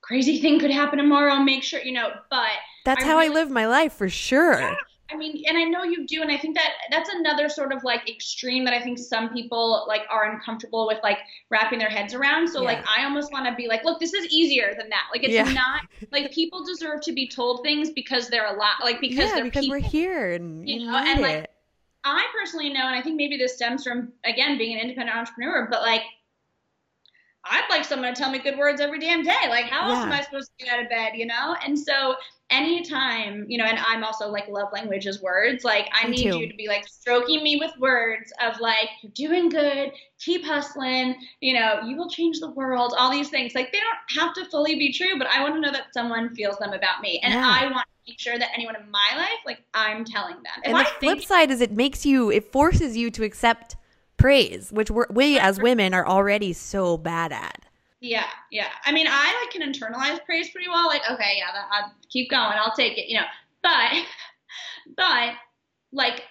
crazy 0.02 0.40
thing 0.40 0.60
could 0.60 0.72
happen 0.72 0.98
tomorrow. 0.98 1.38
Make 1.38 1.64
sure 1.64 1.82
you 1.82 1.94
know, 1.94 2.10
but 2.30 2.50
that's 2.86 3.04
I 3.04 3.08
how 3.08 3.20
i 3.20 3.28
live 3.28 3.50
my 3.50 3.68
life 3.68 3.94
for 3.94 4.10
sure 4.10 4.78
I 5.12 5.18
mean, 5.18 5.44
and 5.48 5.58
I 5.58 5.64
know 5.64 5.84
you 5.84 6.06
do, 6.06 6.22
and 6.22 6.32
I 6.32 6.38
think 6.38 6.56
that 6.56 6.72
that's 6.92 7.10
another 7.10 7.50
sort 7.50 7.74
of 7.74 7.84
like 7.84 8.08
extreme 8.10 8.64
that 8.66 8.74
I 8.74 8.82
think 8.82 9.00
some 9.00 9.30
people 9.30 9.86
like 9.88 10.04
are 10.10 10.32
uncomfortable 10.32 10.86
with 10.86 11.00
like 11.02 11.18
wrapping 11.50 11.80
their 11.80 11.90
heads 11.90 12.14
around. 12.14 12.48
So 12.48 12.62
like 12.62 12.86
I 12.88 13.06
almost 13.06 13.32
want 13.32 13.48
to 13.48 13.56
be 13.56 13.68
like, 13.68 13.84
look, 13.84 14.00
this 14.00 14.14
is 14.14 14.28
easier 14.28 14.76
than 14.78 14.90
that. 14.90 15.06
Like 15.12 15.24
it's 15.24 15.34
Yeah. 15.34 15.52
not 15.52 15.82
like 16.12 16.32
people 16.32 16.64
deserve 16.64 17.02
to 17.02 17.12
be 17.12 17.28
told 17.28 17.64
things 17.64 17.90
because 17.90 18.30
they're 18.30 18.54
a 18.54 18.58
lot 18.58 18.84
like 18.84 19.02
because 19.02 19.30
yeah 19.30 19.36
they're 19.36 19.44
because 19.46 19.66
people. 19.66 19.80
we're 19.80 19.88
here 19.88 20.34
and 20.34 20.70
you 20.70 20.86
know, 20.86 20.96
and, 20.96 21.22
like, 21.22 21.50
I 22.04 22.28
personally 22.34 22.72
know, 22.72 22.88
and 22.88 22.96
I 22.96 23.02
think 23.02 23.18
maybe 23.18 23.38
this 23.38 23.56
stems 23.56 23.84
from 23.84 24.14
again 24.24 24.58
being 24.58 24.76
an 24.76 24.82
independent 24.82 25.18
entrepreneur, 25.18 25.68
but 25.70 25.82
like 25.82 26.04
I'd 27.46 27.68
like 27.70 27.86
someone 27.86 28.14
to 28.14 28.20
tell 28.22 28.32
me 28.32 28.40
good 28.40 28.58
words 28.58 28.82
every 28.82 29.00
damn 29.00 29.24
day. 29.24 29.48
Like, 29.48 29.66
how 29.66 29.90
else 29.90 30.00
Yeah. 30.00 30.06
am 30.06 30.12
I 30.12 30.22
supposed 30.22 30.52
to 30.58 30.66
get 30.66 30.74
out 30.74 30.84
of 30.84 30.90
bed, 30.90 31.14
you 31.16 31.26
know? 31.26 31.56
And 31.64 31.78
so, 31.78 32.16
anytime, 32.50 33.46
you 33.48 33.58
know, 33.58 33.66
and 33.66 33.78
I'm 33.80 34.04
also 34.04 34.30
like 34.30 34.48
love 34.48 34.70
language 34.74 35.06
is 35.06 35.22
words. 35.22 35.64
Like, 35.64 35.90
I 35.94 36.08
Me 36.08 36.18
need 36.18 36.32
too. 36.32 36.40
you 36.40 36.50
to 36.50 36.56
be 36.56 36.68
like 36.68 36.88
stroking 36.88 37.44
me 37.44 37.58
with 37.58 37.72
words 37.80 38.32
of 38.44 38.60
like, 38.60 38.90
you're 39.02 39.12
doing 39.14 39.50
good, 39.50 39.92
keep 40.20 40.44
hustling, 40.44 41.16
you 41.42 41.54
know, 41.54 41.82
you 41.86 41.96
will 41.96 42.10
change 42.10 42.40
the 42.40 42.52
world, 42.52 42.94
all 42.98 43.12
these 43.12 43.30
things. 43.30 43.54
Like, 43.56 43.72
they 43.72 43.80
don't 43.80 44.22
have 44.24 44.34
to 44.36 44.46
fully 44.50 44.76
be 44.76 44.92
true, 44.92 45.18
but 45.18 45.28
I 45.28 45.42
want 45.42 45.56
to 45.56 45.62
know 45.62 45.72
that 45.72 45.94
someone 45.94 46.34
feels 46.36 46.58
them 46.58 46.74
about 46.74 47.02
me. 47.02 47.20
And 47.24 47.34
Yeah. 47.34 47.46
I 47.46 47.64
want 47.66 47.86
to 47.88 48.12
make 48.12 48.20
sure 48.20 48.38
that 48.38 48.50
anyone 48.54 48.76
in 48.76 48.90
my 48.90 49.18
life, 49.18 49.40
like, 49.46 49.64
I'm 49.74 50.04
telling 50.06 50.36
them. 50.36 50.54
If 50.64 50.70
and 50.70 50.78
I 50.78 50.84
the 50.84 50.90
flip 51.00 51.18
think 51.18 51.28
side 51.28 51.52
is 51.52 51.62
it 51.62 51.72
makes 51.72 52.06
you 52.06 52.32
it 52.32 52.52
forces 52.52 52.98
you 52.98 53.12
to 53.12 53.24
accept 53.24 53.76
praise 54.18 54.72
which 54.72 54.92
we're, 54.92 55.06
we 55.10 55.40
as 55.40 55.62
women 55.62 55.94
are 55.94 56.06
already 56.06 56.52
so 56.52 56.98
bad 56.98 57.32
at 57.32 57.66
Yeah, 58.02 58.28
yeah. 58.52 58.70
I 58.86 58.92
mean, 58.92 59.08
I 59.10 59.44
like 59.44 59.52
can 59.52 59.62
internalize 59.62 60.24
praise 60.26 60.50
pretty 60.52 60.70
well. 60.70 60.88
Like, 60.88 61.02
okay, 61.10 61.34
yeah, 61.38 61.52
that, 61.54 61.66
I'll 61.72 61.94
keep 62.10 62.30
going. 62.30 62.54
I'll 62.58 62.76
take 62.76 62.98
it. 62.98 63.10
You 63.10 63.20
know, 63.20 63.26
but 63.62 63.92
but 64.96 65.34
like 65.92 66.24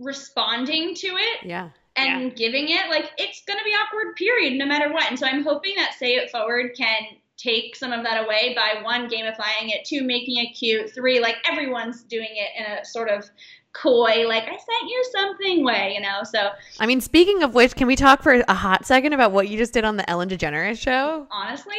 responding 0.00 0.94
to 0.94 1.06
it 1.06 1.44
yeah 1.44 1.68
and 1.96 2.34
giving 2.34 2.68
it 2.68 2.88
like 2.90 3.10
it's 3.18 3.42
gonna 3.46 3.62
be 3.64 3.70
awkward. 3.70 4.16
Period. 4.16 4.58
No 4.58 4.66
matter 4.66 4.92
what. 4.92 5.08
And 5.08 5.18
so 5.18 5.26
I'm 5.26 5.44
hoping 5.44 5.74
that 5.76 5.94
Say 5.94 6.14
It 6.14 6.30
Forward 6.30 6.72
can 6.76 7.02
take 7.36 7.76
some 7.76 7.92
of 7.92 8.04
that 8.04 8.24
away 8.24 8.54
by 8.54 8.82
one 8.82 9.08
gamifying 9.08 9.68
it, 9.68 9.84
two 9.84 10.02
making 10.02 10.44
it 10.44 10.54
cute, 10.54 10.92
three 10.94 11.20
like 11.20 11.36
everyone's 11.50 12.02
doing 12.02 12.30
it 12.30 12.50
in 12.58 12.78
a 12.78 12.84
sort 12.84 13.08
of 13.08 13.28
coy 13.74 14.26
like 14.26 14.44
I 14.44 14.56
sent 14.56 14.88
you 14.88 15.04
something 15.12 15.64
way. 15.64 15.92
You 15.94 16.00
know, 16.00 16.22
so. 16.24 16.50
I 16.80 16.86
mean 16.86 17.00
speaking 17.00 17.42
of 17.42 17.54
which 17.54 17.76
can 17.76 17.86
we 17.86 17.96
talk 17.96 18.22
for 18.22 18.42
a 18.48 18.54
hot 18.54 18.86
second 18.86 19.12
about 19.12 19.32
what 19.32 19.48
you 19.48 19.58
just 19.58 19.74
did 19.74 19.84
on 19.84 19.96
the 19.96 20.08
ellen 20.08 20.28
degeneres 20.28 20.78
show? 20.78 21.26
Honestly 21.30 21.76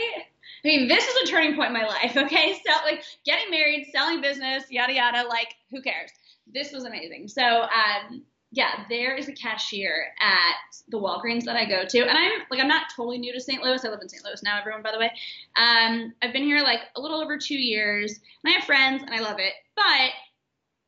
i 0.64 0.68
mean 0.68 0.88
this 0.88 1.08
is 1.08 1.16
a 1.30 1.32
turning 1.32 1.56
point 1.56 1.68
in 1.68 1.74
my 1.74 1.86
life 1.86 2.18
okay? 2.18 2.60
So 2.66 2.72
like 2.84 3.04
getting 3.26 3.50
married 3.52 3.88
selling 3.92 4.22
business 4.22 4.64
yada 4.70 4.94
yada 4.94 5.28
like 5.28 5.56
who 5.72 5.82
cares? 5.82 6.12
This 6.54 6.72
was 6.72 6.84
amazing. 6.84 7.28
So 7.28 7.44
um 7.44 8.24
yeah 8.52 8.86
there 8.90 9.16
is 9.16 9.28
a 9.28 9.34
cashier 9.34 10.08
at 10.22 10.56
the 10.90 10.98
walgreens 10.98 11.44
that 11.44 11.56
i 11.56 11.66
go 11.66 11.84
to 11.84 12.00
and 12.00 12.18
i'm 12.18 12.32
like 12.50 12.60
i'm 12.60 12.68
not 12.68 12.84
totally 12.96 13.18
new 13.18 13.34
to 13.34 13.40
st 13.40 13.62
louis. 13.62 13.84
I 13.84 13.90
live 13.90 14.00
in 14.02 14.10
st 14.10 14.24
louis 14.24 14.44
now 14.44 14.60
everyone 14.60 14.84
by 14.84 14.92
the 14.92 15.00
way. 15.00 15.12
Um 15.58 16.14
i've 16.22 16.34
been 16.34 16.44
here 16.44 16.62
like 16.62 16.82
a 16.96 17.02
little 17.02 17.22
over 17.22 17.38
two 17.38 17.58
years 17.58 18.20
and 18.44 18.54
i 18.54 18.58
have 18.58 18.66
friends 18.66 19.02
and 19.04 19.14
i 19.14 19.20
love 19.20 19.40
it 19.40 19.54
but 19.76 20.12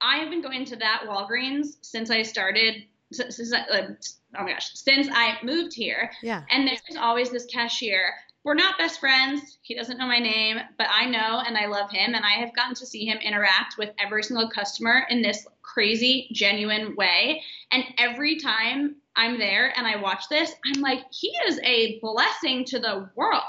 i 0.02 0.18
have 0.18 0.30
been 0.30 0.42
going 0.42 0.66
to 0.66 0.76
that 0.76 1.04
walgreens 1.08 1.78
since 1.82 2.10
i 2.10 2.22
started 2.22 2.84
since, 3.12 3.38
since 3.38 3.54
I- 3.54 3.62
uh, 3.62 3.88
oh 4.38 4.44
my 4.44 4.52
gosh 4.54 4.72
since 4.74 5.08
i 5.12 5.38
moved 5.44 5.74
here 5.74 6.12
yeah 6.22 6.44
and 6.50 6.68
there's 6.68 6.82
always 7.00 7.30
this 7.30 7.46
cashier. 7.46 8.14
We're 8.48 8.54
not 8.54 8.78
best 8.78 9.02
friends. 9.02 9.58
He 9.62 9.76
doesn't 9.76 9.98
know 9.98 10.08
my 10.08 10.20
name, 10.20 10.56
but 10.78 10.88
I 10.90 11.04
know 11.04 11.44
and 11.46 11.58
I 11.58 11.66
love 11.66 11.92
him. 11.92 12.16
And 12.16 12.24
I 12.24 12.40
have 12.40 12.56
gotten 12.56 12.76
to 12.76 12.86
see 12.86 13.04
him 13.04 13.18
interact 13.18 13.78
with 13.78 13.90
every 14.00 14.24
single 14.24 14.50
customer 14.50 15.06
in 15.10 15.22
this 15.22 15.46
crazy, 15.62 16.30
genuine 16.32 16.96
way. 16.96 17.44
And 17.74 17.84
every 17.98 18.40
time 18.40 18.96
I'm 19.18 19.38
there 19.38 19.78
and 19.78 19.86
I 19.86 19.98
watch 19.98 20.30
this, 20.30 20.54
I'm 20.66 20.80
like, 20.80 21.02
he 21.12 21.28
is 21.46 21.60
a 21.62 22.00
blessing 22.00 22.64
to 22.68 22.80
the 22.80 23.10
world. 23.16 23.42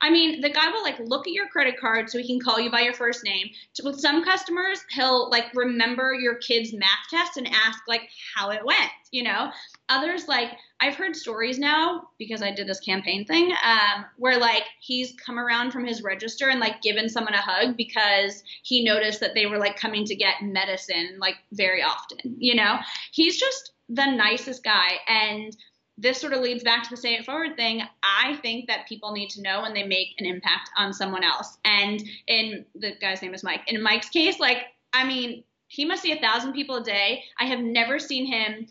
I 0.00 0.10
mean, 0.10 0.40
the 0.40 0.50
guy 0.50 0.70
will 0.70 0.84
like 0.84 1.00
look 1.00 1.26
at 1.26 1.32
your 1.32 1.48
credit 1.48 1.80
card 1.80 2.08
so 2.08 2.18
he 2.18 2.28
can 2.28 2.38
call 2.38 2.60
you 2.60 2.70
by 2.70 2.82
your 2.82 2.94
first 2.94 3.24
name. 3.24 3.48
With 3.82 3.98
some 3.98 4.22
customers, 4.24 4.78
he'll 4.90 5.28
like 5.28 5.46
remember 5.56 6.14
your 6.14 6.36
kid's 6.36 6.72
math 6.72 7.08
test 7.10 7.36
and 7.36 7.48
ask 7.48 7.80
like 7.88 8.08
how 8.36 8.50
it 8.50 8.64
went, 8.64 8.92
you 9.10 9.24
know? 9.24 9.50
Others 9.88 10.28
like 10.28 10.50
I've 10.80 10.96
heard 10.96 11.16
stories 11.16 11.58
now 11.58 12.08
because 12.18 12.42
I 12.42 12.50
did 12.52 12.66
this 12.66 12.80
campaign 12.80 13.24
thing 13.24 13.52
um, 13.64 14.04
where 14.18 14.38
like 14.38 14.64
he's 14.80 15.14
come 15.24 15.38
around 15.38 15.70
from 15.70 15.86
his 15.86 16.02
register 16.02 16.48
and 16.50 16.60
like 16.60 16.82
given 16.82 17.08
someone 17.08 17.34
a 17.34 17.40
hug 17.40 17.76
because 17.76 18.42
he 18.62 18.84
noticed 18.84 19.20
that 19.20 19.34
they 19.34 19.46
were 19.46 19.58
like 19.58 19.76
coming 19.76 20.04
to 20.04 20.14
get 20.14 20.42
medicine 20.42 21.16
like 21.18 21.36
very 21.52 21.82
often. 21.82 22.36
You 22.38 22.56
know, 22.56 22.78
he's 23.12 23.38
just 23.38 23.72
the 23.88 24.06
nicest 24.06 24.64
guy 24.64 24.92
and. 25.08 25.56
This 25.98 26.20
sort 26.20 26.34
of 26.34 26.42
leads 26.42 26.62
back 26.62 26.82
to 26.82 26.90
the 26.90 26.96
say 26.98 27.14
it 27.14 27.24
forward 27.24 27.56
thing. 27.56 27.80
I 28.02 28.36
think 28.42 28.66
that 28.68 28.86
people 28.86 29.12
need 29.12 29.30
to 29.30 29.40
know 29.40 29.62
when 29.62 29.72
they 29.72 29.82
make 29.82 30.08
an 30.18 30.26
impact 30.26 30.68
on 30.76 30.92
someone 30.92 31.24
else. 31.24 31.56
And 31.64 32.02
in 32.26 32.66
the 32.74 32.92
guy's 33.00 33.22
name 33.22 33.32
is 33.32 33.42
Mike. 33.42 33.62
In 33.66 33.82
Mike's 33.82 34.10
case, 34.10 34.38
like, 34.38 34.58
I 34.92 35.06
mean, 35.06 35.42
he 35.68 35.86
must 35.86 36.02
see 36.02 36.12
a 36.12 36.20
thousand 36.20 36.52
people 36.52 36.76
a 36.76 36.84
day. 36.84 37.24
I 37.40 37.46
have 37.46 37.60
never 37.60 37.98
seen 37.98 38.26
him 38.26 38.66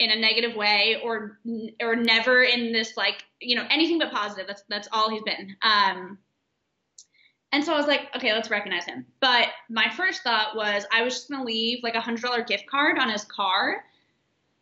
in 0.00 0.10
a 0.10 0.16
negative 0.16 0.56
way 0.56 0.96
or 1.04 1.38
or 1.80 1.94
never 1.94 2.42
in 2.42 2.72
this 2.72 2.96
like 2.96 3.22
you 3.38 3.54
know 3.54 3.66
anything 3.70 3.98
but 3.98 4.10
positive 4.10 4.46
that's 4.48 4.64
that's 4.68 4.88
all 4.92 5.10
he's 5.10 5.22
been 5.22 5.54
um 5.62 6.18
and 7.52 7.64
so 7.64 7.74
I 7.74 7.76
was 7.76 7.86
like, 7.86 8.02
okay, 8.14 8.32
let's 8.32 8.48
recognize 8.48 8.84
him. 8.84 9.06
But 9.20 9.48
my 9.68 9.90
first 9.96 10.22
thought 10.22 10.54
was 10.54 10.86
I 10.92 11.02
was 11.02 11.14
just 11.14 11.28
gonna 11.28 11.44
leave 11.44 11.82
like 11.82 11.94
a 11.94 12.00
hundred 12.00 12.22
dollar 12.22 12.44
gift 12.44 12.66
card 12.68 12.98
on 12.98 13.10
his 13.10 13.24
car 13.24 13.84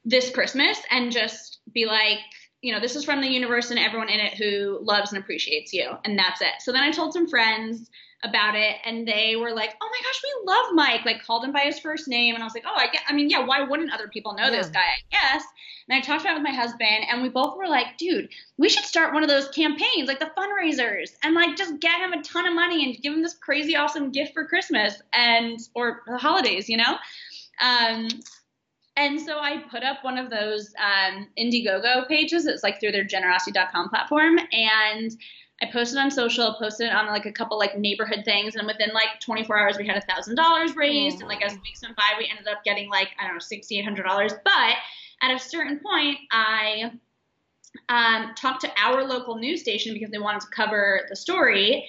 this 0.05 0.31
Christmas 0.31 0.81
and 0.91 1.13
just 1.13 1.59
be 1.75 1.85
like, 1.85 2.19
you 2.61 2.73
know, 2.73 2.81
this 2.81 2.97
is 2.97 3.05
from 3.05 3.21
the 3.21 3.29
universe 3.29 3.71
and 3.71 3.79
everyone 3.79 4.09
in 4.09 4.21
it 4.21 4.35
who 4.35 4.79
loves 4.83 5.13
and 5.13 5.23
appreciates 5.23 5.73
you, 5.73 5.91
and 6.05 6.19
that's 6.19 6.41
it. 6.41 6.61
So 6.61 6.73
then 6.73 6.83
I 6.83 6.91
told 6.91 7.13
some 7.13 7.29
friends 7.29 7.89
about 8.25 8.57
it, 8.57 8.77
and 8.85 9.07
they 9.07 9.37
were 9.37 9.53
like, 9.53 9.77
"Oh 9.81 9.89
my 9.89 9.99
gosh, 10.03 10.21
we 10.25 10.53
love 10.53 10.67
Mike!" 10.75 11.05
Like 11.05 11.23
called 11.23 11.45
him 11.45 11.53
by 11.53 11.61
his 11.61 11.79
first 11.79 12.09
name, 12.09 12.35
and 12.35 12.43
I 12.43 12.47
was 12.47 12.55
like, 12.55 12.65
"Oh, 12.67 12.75
I 12.75 12.89
get. 12.89 13.03
I 13.09 13.13
mean, 13.13 13.31
yeah, 13.31 13.45
why 13.45 13.63
wouldn't 13.63 13.93
other 13.93 14.09
people 14.09 14.35
know 14.35 14.51
this 14.51 14.69
guy? 14.69 14.81
I 14.81 14.97
guess." 15.11 15.45
And 15.89 15.97
I 15.97 16.01
talked 16.01 16.23
about 16.23 16.33
it 16.33 16.43
with 16.43 16.51
my 16.51 16.55
husband, 16.55 17.07
and 17.09 17.23
we 17.23 17.29
both 17.29 17.57
were 17.57 17.69
like, 17.69 17.97
"Dude, 17.97 18.29
we 18.57 18.69
should 18.69 18.85
start 18.85 19.15
one 19.15 19.23
of 19.23 19.29
those 19.29 19.49
campaigns, 19.51 20.09
like 20.09 20.19
the 20.19 20.33
fundraisers, 20.37 21.13
and 21.23 21.35
like 21.35 21.57
just 21.57 21.79
get 21.79 22.01
him 22.01 22.13
a 22.13 22.23
ton 22.23 22.47
of 22.47 22.55
money 22.55 22.85
and 22.85 23.01
give 23.01 23.13
him 23.13 23.23
this 23.23 23.35
crazy 23.35 23.77
awesome 23.77 24.11
gift 24.11 24.35
for 24.35 24.47
Christmas 24.47 25.01
and 25.13 25.61
or 25.75 26.03
the 26.09 26.19
holidays, 26.19 26.69
you 26.69 26.77
know." 26.77 26.99
Um, 27.61 28.09
and 28.99 29.21
so 29.21 29.39
I 29.39 29.59
put 29.71 29.85
up 29.85 30.03
one 30.03 30.19
of 30.19 30.29
those 30.29 30.75
um, 30.77 31.29
Indiegogo 31.39 32.09
pages. 32.09 32.47
It's 32.47 32.65
like 32.65 32.81
through 32.81 32.93
their 32.93 33.05
generosity.com 33.05 33.91
platform. 33.91 34.39
And 34.53 35.17
I 35.63 35.67
posted 35.73 35.99
on 35.99 36.11
social, 36.11 36.57
posted 36.59 36.89
it 36.89 36.93
on 36.93 37.07
like 37.07 37.25
a 37.25 37.33
couple 37.33 37.59
like 37.59 37.79
neighborhood 37.79 38.25
things. 38.25 38.57
And 38.57 38.67
within 38.67 38.91
like 38.93 39.21
24 39.21 39.57
hours, 39.57 39.79
we 39.79 39.87
had 39.87 39.97
a 39.97 40.01
thousand 40.01 40.35
dollars 40.35 40.75
raised. 40.75 41.21
And 41.21 41.29
like 41.29 41.45
as 41.45 41.53
weeks 41.53 41.83
went 41.83 41.97
by, 41.97 42.15
we 42.19 42.29
ended 42.29 42.49
up 42.49 42.65
getting 42.65 42.91
like, 42.91 43.11
I 43.21 43.27
don't 43.27 43.35
know, 43.35 43.41
sixty, 43.41 43.79
eight 43.79 43.85
hundred 43.85 44.03
dollars. 44.03 44.33
But 44.45 44.75
at 45.23 45.31
a 45.31 45.39
certain 45.39 45.79
point, 45.79 46.19
I 46.33 46.91
um, 47.89 48.35
talked 48.35 48.63
to 48.63 48.71
our 48.83 49.05
local 49.05 49.37
news 49.37 49.61
station 49.61 49.95
because 49.95 50.11
they 50.11 50.19
wanted 50.19 50.41
to 50.41 50.49
cover 50.49 51.03
the 51.09 51.15
story. 51.15 51.89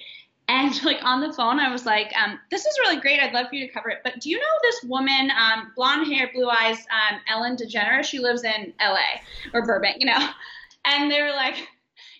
And 0.50 0.82
like 0.84 0.98
on 1.02 1.20
the 1.20 1.32
phone, 1.32 1.60
I 1.60 1.70
was 1.70 1.86
like, 1.86 2.12
um, 2.16 2.38
"This 2.50 2.66
is 2.66 2.78
really 2.80 3.00
great. 3.00 3.20
I'd 3.20 3.32
love 3.32 3.48
for 3.48 3.54
you 3.54 3.66
to 3.66 3.72
cover 3.72 3.88
it. 3.88 3.98
But 4.02 4.20
do 4.20 4.28
you 4.28 4.36
know 4.36 4.42
this 4.62 4.82
woman, 4.84 5.30
um, 5.30 5.72
blonde 5.76 6.12
hair, 6.12 6.28
blue 6.34 6.48
eyes, 6.48 6.78
um, 6.90 7.20
Ellen 7.28 7.56
DeGeneres? 7.56 8.04
She 8.04 8.18
lives 8.18 8.42
in 8.42 8.74
L.A. 8.80 9.20
or 9.54 9.64
Burbank, 9.64 9.96
you 10.00 10.06
know." 10.06 10.28
And 10.86 11.10
they 11.10 11.20
were 11.20 11.28
like, 11.28 11.68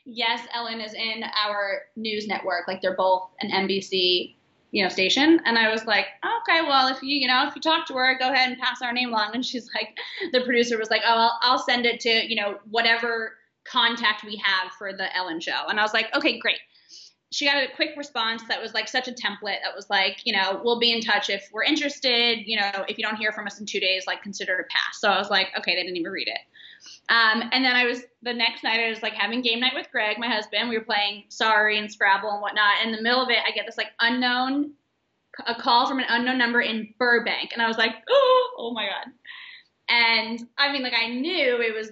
"Yes, 0.04 0.46
Ellen 0.52 0.82
is 0.82 0.92
in 0.92 1.22
our 1.22 1.80
news 1.96 2.28
network. 2.28 2.68
Like 2.68 2.82
they're 2.82 2.94
both 2.94 3.30
an 3.40 3.50
NBC, 3.50 4.36
you 4.70 4.82
know, 4.82 4.90
station." 4.90 5.40
And 5.46 5.56
I 5.56 5.70
was 5.70 5.86
like, 5.86 6.08
"Okay, 6.22 6.60
well, 6.60 6.88
if 6.88 7.02
you, 7.02 7.16
you 7.16 7.26
know, 7.26 7.46
if 7.48 7.56
you 7.56 7.62
talk 7.62 7.86
to 7.86 7.94
her, 7.94 8.18
go 8.18 8.30
ahead 8.30 8.50
and 8.50 8.60
pass 8.60 8.82
our 8.82 8.92
name 8.92 9.08
along." 9.08 9.30
And 9.32 9.44
she's 9.44 9.66
like, 9.74 9.96
the 10.32 10.42
producer 10.42 10.76
was 10.76 10.90
like, 10.90 11.00
"Oh, 11.06 11.14
I'll, 11.14 11.38
I'll 11.40 11.58
send 11.58 11.86
it 11.86 12.00
to 12.00 12.10
you 12.10 12.36
know 12.36 12.58
whatever." 12.70 13.36
contact 13.64 14.24
we 14.24 14.42
have 14.42 14.72
for 14.72 14.94
the 14.94 15.14
Ellen 15.14 15.38
show. 15.38 15.66
And 15.68 15.78
I 15.78 15.82
was 15.82 15.92
like, 15.92 16.06
okay, 16.16 16.38
great 16.38 16.58
she 17.32 17.46
got 17.46 17.62
a 17.62 17.68
quick 17.76 17.90
response 17.96 18.42
that 18.48 18.60
was 18.60 18.74
like 18.74 18.88
such 18.88 19.06
a 19.06 19.12
template 19.12 19.62
that 19.62 19.74
was 19.74 19.88
like, 19.88 20.22
you 20.24 20.32
know, 20.32 20.60
we'll 20.64 20.80
be 20.80 20.92
in 20.92 21.00
touch 21.00 21.30
if 21.30 21.48
we're 21.52 21.62
interested. 21.62 22.38
You 22.44 22.58
know, 22.58 22.84
if 22.88 22.98
you 22.98 23.04
don't 23.04 23.16
hear 23.16 23.30
from 23.30 23.46
us 23.46 23.60
in 23.60 23.66
two 23.66 23.78
days, 23.78 24.04
like 24.06 24.22
consider 24.22 24.54
it 24.58 24.66
a 24.66 24.68
pass. 24.68 25.00
So 25.00 25.08
I 25.08 25.18
was 25.18 25.30
like, 25.30 25.48
okay, 25.56 25.76
they 25.76 25.82
didn't 25.82 25.96
even 25.96 26.10
read 26.10 26.26
it. 26.26 26.40
Um, 27.08 27.48
and 27.52 27.64
then 27.64 27.76
I 27.76 27.84
was 27.84 28.02
the 28.22 28.32
next 28.32 28.64
night, 28.64 28.80
I 28.80 28.90
was 28.90 29.02
like 29.02 29.12
having 29.12 29.42
game 29.42 29.60
night 29.60 29.74
with 29.74 29.90
Greg, 29.92 30.18
my 30.18 30.28
husband. 30.28 30.68
We 30.68 30.78
were 30.78 30.84
playing 30.84 31.24
Sorry 31.28 31.78
and 31.78 31.90
Scrabble 31.90 32.30
and 32.30 32.40
whatnot. 32.40 32.84
In 32.84 32.90
the 32.90 33.02
middle 33.02 33.22
of 33.22 33.30
it, 33.30 33.38
I 33.46 33.52
get 33.52 33.64
this 33.66 33.76
like 33.76 33.90
unknown, 34.00 34.72
a 35.46 35.54
call 35.54 35.86
from 35.86 36.00
an 36.00 36.06
unknown 36.08 36.38
number 36.38 36.60
in 36.60 36.92
Burbank, 36.98 37.50
and 37.52 37.62
I 37.62 37.68
was 37.68 37.78
like, 37.78 37.94
oh, 38.08 38.50
oh 38.58 38.72
my 38.72 38.86
god. 38.86 39.12
And 39.88 40.48
I 40.58 40.72
mean, 40.72 40.82
like 40.82 40.94
I 40.94 41.08
knew 41.08 41.60
it 41.60 41.74
was 41.74 41.90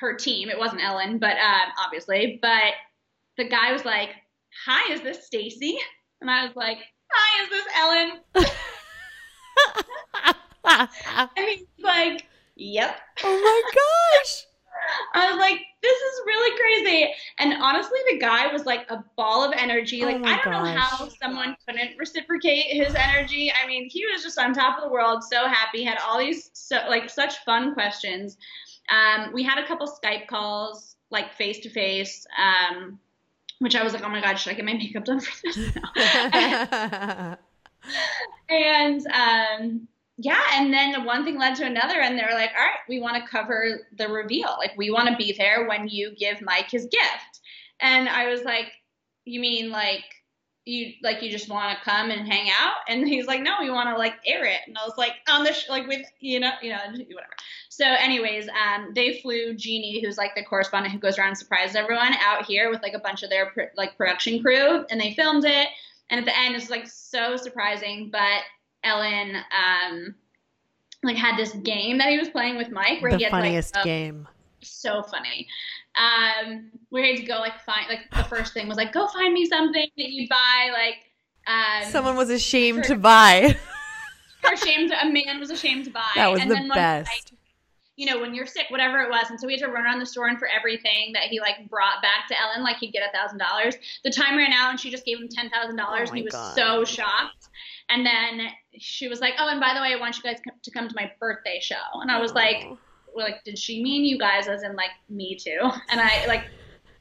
her 0.00 0.14
team. 0.14 0.48
It 0.48 0.58
wasn't 0.58 0.82
Ellen, 0.82 1.18
but 1.18 1.36
um, 1.36 1.72
obviously. 1.84 2.38
But 2.40 2.74
the 3.36 3.48
guy 3.48 3.72
was 3.72 3.84
like, 3.84 4.10
hi, 4.64 4.92
is 4.92 5.00
this 5.02 5.26
Stacy? 5.26 5.78
And 6.20 6.30
I 6.30 6.44
was 6.44 6.54
like, 6.56 6.78
hi, 7.10 7.44
is 7.44 7.50
this 7.50 7.66
Ellen? 7.76 8.20
And 11.36 11.48
he's 11.48 11.66
like, 11.82 12.26
yep. 12.56 12.96
oh 13.24 13.40
my 13.40 13.62
gosh. 13.74 14.44
I 15.14 15.30
was 15.30 15.38
like, 15.38 15.60
this 15.82 15.96
is 15.96 16.20
really 16.26 16.58
crazy. 16.58 17.12
And 17.38 17.54
honestly, 17.62 17.98
the 18.10 18.18
guy 18.18 18.52
was 18.52 18.64
like 18.66 18.90
a 18.90 19.04
ball 19.16 19.44
of 19.44 19.52
energy. 19.56 20.02
Oh 20.02 20.06
Like, 20.06 20.20
my 20.20 20.38
I 20.38 20.44
don't 20.44 20.52
know 20.52 20.80
how 20.80 21.08
someone 21.20 21.56
couldn't 21.66 21.98
reciprocate 21.98 22.66
his 22.66 22.94
energy. 22.94 23.52
I 23.62 23.66
mean, 23.66 23.88
he 23.90 24.04
was 24.06 24.22
just 24.22 24.38
on 24.38 24.52
top 24.52 24.78
of 24.78 24.84
the 24.84 24.90
world, 24.90 25.24
so 25.24 25.48
happy, 25.48 25.82
had 25.82 25.98
all 26.04 26.18
these, 26.18 26.50
so 26.52 26.76
like, 26.88 27.10
such 27.10 27.38
fun 27.44 27.74
questions. 27.74 28.36
Um, 28.90 29.32
we 29.32 29.42
had 29.42 29.58
a 29.58 29.66
couple 29.66 29.86
Skype 29.86 30.26
calls, 30.26 30.96
like 31.10 31.34
face 31.34 31.60
to 31.60 31.70
face, 31.70 32.26
um, 32.38 32.98
which 33.60 33.76
I 33.76 33.84
was 33.84 33.92
like, 33.92 34.02
oh 34.02 34.08
my 34.08 34.20
God, 34.20 34.34
should 34.36 34.52
I 34.52 34.56
get 34.56 34.64
my 34.64 34.72
makeup 34.72 35.04
done 35.04 35.20
for 35.20 35.32
this? 35.44 35.56
No. 35.56 35.82
and 38.48 39.06
um, 39.06 39.88
yeah, 40.16 40.42
and 40.54 40.72
then 40.72 41.04
one 41.04 41.24
thing 41.24 41.38
led 41.38 41.54
to 41.56 41.64
another, 41.64 42.00
and 42.00 42.18
they 42.18 42.22
were 42.22 42.34
like, 42.34 42.50
all 42.58 42.64
right, 42.64 42.80
we 42.88 43.00
want 43.00 43.22
to 43.22 43.30
cover 43.30 43.86
the 43.96 44.08
reveal. 44.08 44.54
Like, 44.58 44.72
we 44.76 44.90
want 44.90 45.08
to 45.08 45.16
be 45.16 45.34
there 45.36 45.68
when 45.68 45.88
you 45.88 46.14
give 46.16 46.42
Mike 46.42 46.70
his 46.70 46.86
gift. 46.86 47.40
And 47.80 48.08
I 48.08 48.28
was 48.28 48.42
like, 48.42 48.66
you 49.24 49.40
mean 49.40 49.70
like, 49.70 50.04
you 50.66 50.92
like 51.02 51.22
you 51.22 51.30
just 51.30 51.48
want 51.48 51.76
to 51.76 51.84
come 51.84 52.10
and 52.10 52.30
hang 52.30 52.50
out 52.50 52.74
and 52.86 53.08
he's 53.08 53.26
like 53.26 53.40
no 53.40 53.56
we 53.60 53.70
want 53.70 53.88
to 53.88 53.96
like 53.96 54.14
air 54.26 54.44
it 54.44 54.60
and 54.66 54.76
i 54.76 54.84
was 54.84 54.92
like 54.98 55.14
on 55.28 55.42
the 55.42 55.52
sh- 55.52 55.68
like 55.70 55.86
with 55.86 56.04
you 56.20 56.38
know 56.38 56.50
you 56.62 56.70
know 56.70 56.78
whatever 56.86 57.32
so 57.70 57.84
anyways 57.84 58.46
um 58.48 58.90
they 58.94 59.18
flew 59.20 59.54
jeannie 59.54 60.02
who's 60.04 60.18
like 60.18 60.34
the 60.34 60.44
correspondent 60.44 60.92
who 60.92 61.00
goes 61.00 61.18
around 61.18 61.28
and 61.28 61.38
surprises 61.38 61.74
everyone 61.76 62.12
out 62.20 62.44
here 62.44 62.70
with 62.70 62.82
like 62.82 62.92
a 62.92 62.98
bunch 62.98 63.22
of 63.22 63.30
their 63.30 63.46
pr- 63.50 63.72
like 63.76 63.96
production 63.96 64.42
crew 64.42 64.84
and 64.90 65.00
they 65.00 65.14
filmed 65.14 65.44
it 65.46 65.68
and 66.10 66.18
at 66.20 66.26
the 66.26 66.38
end 66.38 66.54
it's 66.54 66.68
like 66.68 66.86
so 66.86 67.36
surprising 67.36 68.10
but 68.12 68.42
ellen 68.84 69.36
um 69.36 70.14
like 71.02 71.16
had 71.16 71.38
this 71.38 71.52
game 71.54 71.96
that 71.96 72.08
he 72.10 72.18
was 72.18 72.28
playing 72.28 72.58
with 72.58 72.70
mike 72.70 73.00
where 73.00 73.12
the 73.12 73.16
he 73.16 73.24
had 73.24 73.30
funniest 73.30 73.74
like, 73.74 73.84
a- 73.84 73.88
game. 73.88 74.28
so 74.60 75.02
funny. 75.02 75.48
Um, 75.98 76.70
we 76.90 77.08
had 77.08 77.16
to 77.18 77.24
go 77.24 77.38
like 77.38 77.60
find 77.60 77.86
like 77.88 78.08
the 78.12 78.24
first 78.24 78.54
thing 78.54 78.68
was 78.68 78.76
like 78.76 78.92
go 78.92 79.06
find 79.08 79.32
me 79.34 79.44
something 79.46 79.88
that 79.96 80.08
you'd 80.10 80.28
buy 80.28 80.70
like 80.72 80.96
um 81.46 81.90
Someone 81.90 82.16
was 82.16 82.30
ashamed 82.30 82.82
for- 82.86 82.88
to 82.94 82.96
buy. 82.96 83.56
or 84.44 84.52
ashamed 84.54 84.92
a 84.92 85.08
man 85.10 85.38
was 85.40 85.50
ashamed 85.50 85.84
to 85.86 85.90
buy. 85.90 86.08
that 86.14 86.28
was 86.30 86.40
and 86.40 86.50
the 86.50 86.54
then 86.54 86.68
like, 86.68 86.76
best. 86.76 87.32
you 87.96 88.06
know, 88.06 88.20
when 88.20 88.34
you're 88.34 88.46
sick, 88.46 88.66
whatever 88.70 89.00
it 89.00 89.10
was. 89.10 89.28
And 89.30 89.38
so 89.38 89.46
we 89.46 89.54
had 89.54 89.60
to 89.66 89.68
run 89.68 89.84
around 89.84 89.98
the 89.98 90.06
store 90.06 90.28
and 90.28 90.38
for 90.38 90.48
everything 90.48 91.12
that 91.14 91.24
he 91.24 91.40
like 91.40 91.68
brought 91.68 92.00
back 92.02 92.28
to 92.28 92.40
Ellen, 92.40 92.62
like 92.62 92.76
he'd 92.76 92.92
get 92.92 93.02
a 93.06 93.12
thousand 93.16 93.38
dollars. 93.38 93.74
The 94.04 94.10
time 94.10 94.36
ran 94.38 94.52
out 94.52 94.70
and 94.70 94.78
she 94.80 94.90
just 94.90 95.04
gave 95.04 95.18
him 95.18 95.28
ten 95.28 95.50
thousand 95.50 95.76
dollars 95.76 96.08
Oh 96.08 96.12
and 96.12 96.18
he 96.18 96.24
was 96.24 96.32
God. 96.32 96.54
so 96.54 96.84
shocked. 96.84 97.48
And 97.90 98.06
then 98.06 98.48
she 98.78 99.08
was 99.08 99.20
like, 99.20 99.34
Oh, 99.38 99.48
and 99.48 99.60
by 99.60 99.74
the 99.74 99.80
way, 99.80 99.92
I 99.92 99.96
want 100.00 100.16
you 100.16 100.22
guys 100.22 100.38
to 100.62 100.70
come 100.70 100.88
to 100.88 100.94
my 100.94 101.10
birthday 101.20 101.58
show. 101.60 101.74
And 101.94 102.10
I 102.10 102.20
was 102.20 102.32
like, 102.32 102.62
Oh. 102.64 102.68
well, 102.68 102.78
like, 103.14 103.42
did 103.44 103.58
she 103.58 103.82
mean 103.82 104.04
you 104.04 104.18
guys 104.18 104.48
as 104.48 104.62
in 104.62 104.74
like 104.76 104.90
me 105.08 105.36
too? 105.36 105.58
And 105.90 106.00
I 106.00 106.26
like 106.26 106.44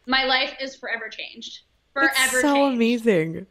my 0.06 0.26
life 0.26 0.56
is 0.60 0.76
forever 0.76 1.10
changed. 1.10 1.60
Forever 1.94 2.42
so 2.42 2.54
changed. 2.54 2.76
amazing. 2.76 3.34
Yeah, 3.36 3.42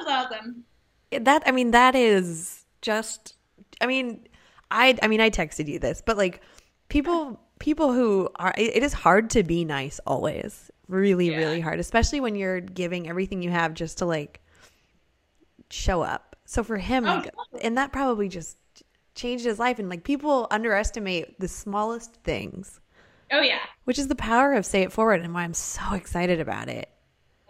it 0.00 0.04
was 0.04 0.06
awesome. 0.06 0.64
That 1.10 1.42
I 1.46 1.50
mean, 1.52 1.70
that 1.72 1.94
is 1.94 2.64
just. 2.82 3.34
I 3.80 3.86
mean, 3.86 4.26
I 4.70 4.96
I 5.02 5.08
mean, 5.08 5.20
I 5.20 5.30
texted 5.30 5.68
you 5.68 5.78
this, 5.78 6.02
but 6.04 6.16
like 6.16 6.42
people 6.88 7.40
people 7.58 7.92
who 7.92 8.28
are 8.36 8.52
it 8.58 8.76
it 8.76 8.82
is 8.82 8.92
hard 8.92 9.30
to 9.30 9.42
be 9.42 9.64
nice 9.64 10.00
always. 10.06 10.70
Really, 10.88 11.30
Yeah. 11.30 11.36
really 11.38 11.60
hard, 11.60 11.80
especially 11.80 12.20
when 12.20 12.34
you're 12.34 12.60
giving 12.60 13.08
everything 13.08 13.42
you 13.42 13.50
have 13.50 13.74
just 13.74 13.98
to 13.98 14.06
like 14.06 14.40
show 15.70 16.02
up. 16.02 16.36
So 16.46 16.62
for 16.64 16.78
him, 16.78 17.04
Oh, 17.04 17.08
like, 17.08 17.30
and 17.62 17.76
that 17.76 17.92
probably 17.92 18.28
just 18.28 18.56
changed 19.18 19.44
his 19.44 19.58
life. 19.58 19.78
And 19.78 19.88
like 19.90 20.04
people 20.04 20.46
underestimate 20.50 21.38
the 21.40 21.48
smallest 21.48 22.14
things, 22.24 22.80
Oh 23.30 23.40
yeah. 23.40 23.58
which 23.84 23.98
is 23.98 24.08
the 24.08 24.14
power 24.14 24.54
of 24.54 24.64
say 24.64 24.82
it 24.82 24.92
forward, 24.92 25.20
and 25.20 25.34
why 25.34 25.42
I'm 25.42 25.54
so 25.54 25.92
excited 25.92 26.40
about 26.40 26.68
it. 26.68 26.88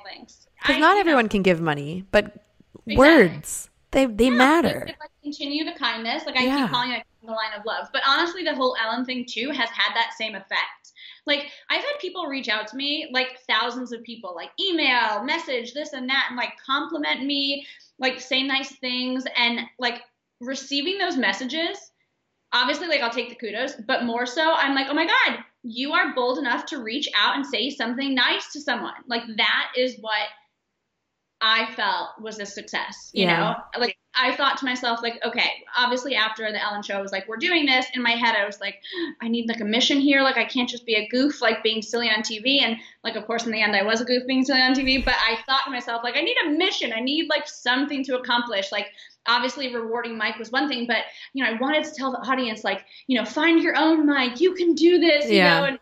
Thanks. 0.04 0.46
Because 0.60 0.78
not 0.78 0.90
you 0.90 0.94
know, 0.94 1.00
everyone 1.00 1.28
can 1.28 1.42
give 1.42 1.60
money, 1.60 2.04
but 2.10 2.44
Exactly. 2.86 2.96
words 2.96 3.70
they 3.90 4.06
they 4.06 4.24
Yeah, 4.26 4.36
matter. 4.36 4.84
like, 4.86 4.98
like, 5.00 5.10
continue 5.22 5.64
the 5.64 5.78
kindness. 5.78 6.24
Like 6.26 6.36
I 6.36 6.44
Yeah. 6.44 6.62
keep 6.62 6.70
calling 6.70 6.92
it 6.92 7.04
the 7.22 7.32
line 7.32 7.52
of 7.58 7.64
love. 7.64 7.88
But 7.92 8.02
honestly, 8.06 8.44
the 8.44 8.54
whole 8.54 8.76
Ellen 8.82 9.04
thing 9.04 9.26
too 9.28 9.50
has 9.50 9.68
had 9.70 9.94
that 9.94 10.12
same 10.16 10.34
effect. 10.34 10.92
Like 11.26 11.50
I've 11.70 11.82
had 11.82 11.98
people 12.00 12.26
reach 12.26 12.48
out 12.48 12.66
to 12.68 12.76
me, 12.76 13.10
like 13.12 13.38
thousands 13.48 13.92
of 13.92 14.02
people, 14.02 14.34
like 14.34 14.50
email, 14.60 15.22
message, 15.24 15.74
this 15.74 15.92
and 15.92 16.08
that, 16.08 16.26
and 16.28 16.36
like 16.36 16.52
compliment 16.64 17.24
me, 17.24 17.66
like 17.98 18.20
say 18.20 18.42
nice 18.42 18.76
things, 18.76 19.24
and 19.36 19.60
like 19.78 20.02
receiving 20.40 20.98
those 20.98 21.16
messages. 21.16 21.78
Obviously, 22.52 22.88
like 22.88 23.02
I'll 23.02 23.10
take 23.10 23.28
the 23.28 23.34
kudos, 23.34 23.74
but 23.74 24.04
more 24.04 24.26
so, 24.26 24.52
I'm 24.52 24.74
like, 24.74 24.86
oh 24.88 24.94
my 24.94 25.06
god, 25.06 25.38
you 25.62 25.92
are 25.92 26.14
bold 26.14 26.38
enough 26.38 26.66
to 26.66 26.82
reach 26.82 27.08
out 27.14 27.36
and 27.36 27.44
say 27.44 27.70
something 27.70 28.14
nice 28.14 28.52
to 28.52 28.60
someone. 28.60 28.94
Like 29.06 29.22
that 29.36 29.72
is 29.76 29.96
what 30.00 30.28
I 31.40 31.70
felt 31.74 32.20
was 32.20 32.38
a 32.38 32.46
success. 32.46 33.10
You 33.12 33.24
Yeah. 33.26 33.38
know, 33.38 33.80
like 33.80 33.96
I 34.14 34.34
thought 34.34 34.56
to 34.58 34.64
myself, 34.64 35.00
like, 35.02 35.20
okay, 35.24 35.62
obviously 35.76 36.16
after 36.16 36.50
the 36.50 36.60
Ellen 36.60 36.82
show, 36.82 36.96
I 36.96 37.00
was 37.00 37.12
like, 37.12 37.28
we're 37.28 37.36
doing 37.36 37.66
this. 37.66 37.86
In 37.94 38.02
my 38.02 38.12
head, 38.12 38.34
I 38.34 38.44
was 38.44 38.60
like, 38.60 38.80
I 39.20 39.28
need 39.28 39.48
like 39.48 39.60
a 39.60 39.64
mission 39.64 40.00
here. 40.00 40.22
Like 40.22 40.36
I 40.36 40.44
can't 40.44 40.68
just 40.68 40.86
be 40.86 40.94
a 40.94 41.06
goof, 41.08 41.40
like 41.40 41.62
being 41.62 41.82
silly 41.82 42.08
on 42.08 42.22
TV. 42.22 42.62
And 42.62 42.78
like, 43.04 43.14
of 43.14 43.26
course, 43.26 43.46
in 43.46 43.52
the 43.52 43.62
end, 43.62 43.76
I 43.76 43.84
was 43.84 44.00
a 44.00 44.04
goof 44.04 44.26
being 44.26 44.44
silly 44.44 44.60
on 44.60 44.74
TV. 44.74 45.04
But 45.04 45.14
I 45.14 45.36
thought 45.46 45.64
to 45.66 45.70
myself, 45.70 46.02
like, 46.02 46.16
I 46.16 46.22
need 46.22 46.36
a 46.44 46.50
mission. 46.50 46.92
I 46.92 47.00
need 47.00 47.28
like 47.28 47.46
something 47.46 48.02
to 48.04 48.18
accomplish. 48.18 48.72
Like 48.72 48.86
obviously 49.28 49.74
rewarding 49.74 50.16
Mike 50.16 50.38
was 50.38 50.50
one 50.50 50.68
thing, 50.68 50.86
but 50.86 51.04
you 51.34 51.44
know, 51.44 51.50
I 51.50 51.54
wanted 51.54 51.84
to 51.84 51.94
tell 51.94 52.10
the 52.10 52.18
audience, 52.18 52.64
like, 52.64 52.84
you 53.06 53.18
know, 53.18 53.24
find 53.24 53.62
your 53.62 53.76
own 53.76 54.06
Mike. 54.06 54.40
You 54.40 54.54
can 54.54 54.74
do 54.74 54.98
this. 54.98 55.26
You 55.26 55.36
Yeah. 55.36 55.60
know, 55.60 55.66
and 55.66 55.78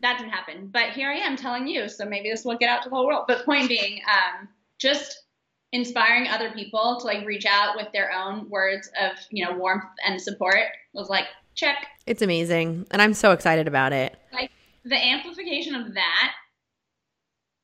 that 0.00 0.18
didn't 0.18 0.32
happen. 0.32 0.68
But 0.68 0.90
here 0.90 1.10
I 1.10 1.16
am 1.16 1.36
telling 1.36 1.66
you. 1.66 1.88
So 1.88 2.04
maybe 2.04 2.30
this 2.30 2.44
will 2.44 2.56
get 2.56 2.68
out 2.68 2.82
to 2.84 2.88
the 2.88 2.94
whole 2.94 3.06
world. 3.06 3.24
But 3.26 3.44
point 3.44 3.68
being, 3.68 4.00
um, 4.08 4.48
just 4.78 5.24
inspiring 5.72 6.28
other 6.28 6.50
people 6.52 6.98
to 7.00 7.06
like 7.06 7.26
reach 7.26 7.44
out 7.44 7.76
with 7.76 7.88
their 7.92 8.12
own 8.12 8.48
words 8.48 8.88
of 9.00 9.12
you 9.30 9.44
know 9.44 9.52
warmth 9.56 9.84
and 10.06 10.20
support 10.20 10.58
was 10.92 11.08
like 11.08 11.26
check 11.54 11.86
It's 12.06 12.22
amazing, 12.22 12.86
and 12.90 13.02
I'm 13.02 13.14
so 13.14 13.32
excited 13.32 13.66
about 13.66 13.92
it. 13.92 14.16
Like 14.32 14.50
the 14.84 14.96
amplification 14.96 15.74
of 15.74 15.94
that 15.94 16.34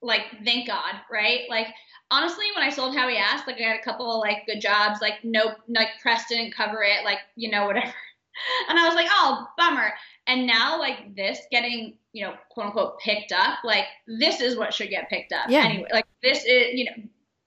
like 0.03 0.23
thank 0.45 0.67
god 0.67 0.95
right? 1.11 1.43
Like 1.49 1.69
honestly 2.13 2.45
when 2.55 2.63
i 2.63 2.69
sold 2.69 2.95
how 2.95 3.09
he 3.09 3.17
asked 3.17 3.47
like 3.47 3.59
i 3.59 3.63
had 3.63 3.81
a 3.81 3.83
couple 3.83 4.13
of 4.13 4.21
like 4.21 4.45
good 4.47 4.61
jobs 4.61 5.01
like 5.01 5.15
no 5.25 5.55
like 5.69 5.89
press 6.03 6.29
didn't 6.29 6.55
cover 6.55 6.83
it 6.83 7.05
like 7.05 7.19
you 7.37 7.51
know 7.51 7.67
whatever. 7.67 7.93
And 8.69 8.79
i 8.79 8.87
was 8.87 8.95
like 8.95 9.09
oh 9.11 9.47
bummer. 9.59 9.93
And 10.27 10.47
now 10.47 10.79
like 10.79 11.15
this 11.15 11.41
getting 11.51 11.99
you 12.13 12.25
know 12.25 12.35
quote 12.51 12.67
unquote 12.67 12.99
picked 12.99 13.33
up 13.33 13.59
like 13.63 13.85
this 14.07 14.41
is 14.41 14.57
what 14.57 14.73
should 14.73 14.91
get 14.91 15.09
picked 15.11 15.33
up. 15.33 15.49
Yeah. 15.49 15.65
anyway 15.65 15.89
like 15.93 16.07
this 16.23 16.45
is 16.45 16.73
you 16.73 16.85
know 16.87 16.93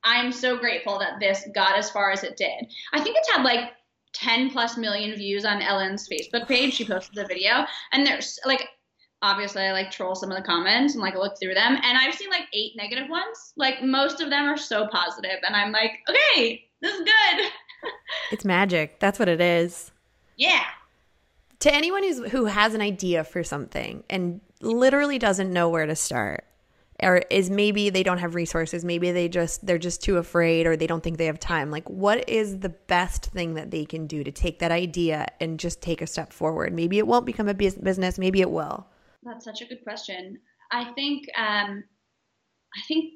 i'm 0.03 0.31
so 0.31 0.57
grateful 0.57 0.99
that 0.99 1.19
this 1.19 1.47
got 1.55 1.77
as 1.77 1.89
far 1.89 2.11
as 2.11 2.23
it 2.23 2.37
did. 2.37 2.71
I 2.93 3.01
think 3.01 3.17
it's 3.17 3.31
had 3.31 3.43
like 3.43 3.71
10 4.13 4.49
plus 4.51 4.77
million 4.77 5.15
views 5.15 5.43
on 5.43 5.61
ellen's 5.61 6.07
facebook 6.07 6.47
page. 6.47 6.75
She 6.75 6.85
posted 6.85 7.15
the 7.15 7.25
video. 7.25 7.65
And 7.91 8.05
there's 8.05 8.39
like 8.45 8.69
obviously 9.25 9.63
I 9.63 9.71
like 9.71 9.89
troll 9.89 10.15
some 10.15 10.31
of 10.31 10.37
the 10.37 10.43
comments 10.43 10.93
and 10.93 11.01
like 11.01 11.15
look 11.15 11.39
through 11.39 11.55
them 11.55 11.75
and 11.75 11.97
I've 11.97 12.13
seen 12.13 12.29
like 12.29 12.47
eight 12.53 12.73
negative 12.75 13.09
ones. 13.09 13.53
Like 13.57 13.81
most 13.81 14.21
of 14.21 14.29
them 14.29 14.45
are 14.45 14.57
so 14.57 14.87
positive 14.87 15.39
and 15.45 15.55
I'm 15.55 15.71
like, 15.71 15.91
okay, 16.07 16.65
this 16.81 16.93
is 16.93 17.01
good. 17.01 17.45
It's 18.31 18.43
magic. 18.43 18.99
That's 18.99 19.19
what 19.19 19.29
it 19.29 19.39
is. 19.39 19.91
Yeah. 20.37 20.63
To 21.59 21.71
anyone 21.71 22.01
who's 22.01 22.31
who 22.31 22.45
has 22.45 22.73
an 22.73 22.81
idea 22.81 23.23
for 23.23 23.43
something 23.43 24.03
and 24.09 24.41
literally 24.59 25.19
doesn't 25.19 25.53
know 25.53 25.69
where 25.69 25.85
to 25.85 25.95
start, 25.95 26.45
or 27.03 27.17
is 27.29 27.51
maybe 27.51 27.91
they 27.91 28.01
don't 28.01 28.17
have 28.17 28.33
resources, 28.33 28.83
maybe 28.83 29.11
they 29.11 29.29
just 29.29 29.67
they're 29.67 29.77
just 29.77 30.01
too 30.01 30.17
afraid 30.17 30.65
or 30.65 30.75
they 30.75 30.87
don't 30.87 31.03
think 31.03 31.19
they 31.19 31.27
have 31.27 31.39
time. 31.39 31.69
Like 31.69 31.87
what 31.87 32.27
is 32.27 32.59
the 32.59 32.69
best 32.69 33.27
thing 33.27 33.53
that 33.53 33.69
they 33.69 33.85
can 33.85 34.07
do 34.07 34.23
to 34.23 34.31
take 34.31 34.57
that 34.59 34.71
idea 34.71 35.27
and 35.39 35.59
just 35.59 35.79
take 35.79 36.01
a 36.01 36.07
step 36.07 36.33
forward? 36.33 36.73
Maybe 36.73 36.97
it 36.97 37.05
won't 37.05 37.27
become 37.27 37.47
a 37.47 37.53
business, 37.53 38.17
maybe 38.17 38.41
it 38.41 38.49
will. 38.49 38.87
That's 39.25 39.43
such 39.43 39.61
a 39.61 39.65
good 39.65 39.83
question. 39.83 40.39
I 40.71 40.91
think 40.93 41.25
um 41.37 41.83
I 42.75 42.81
think 42.87 43.15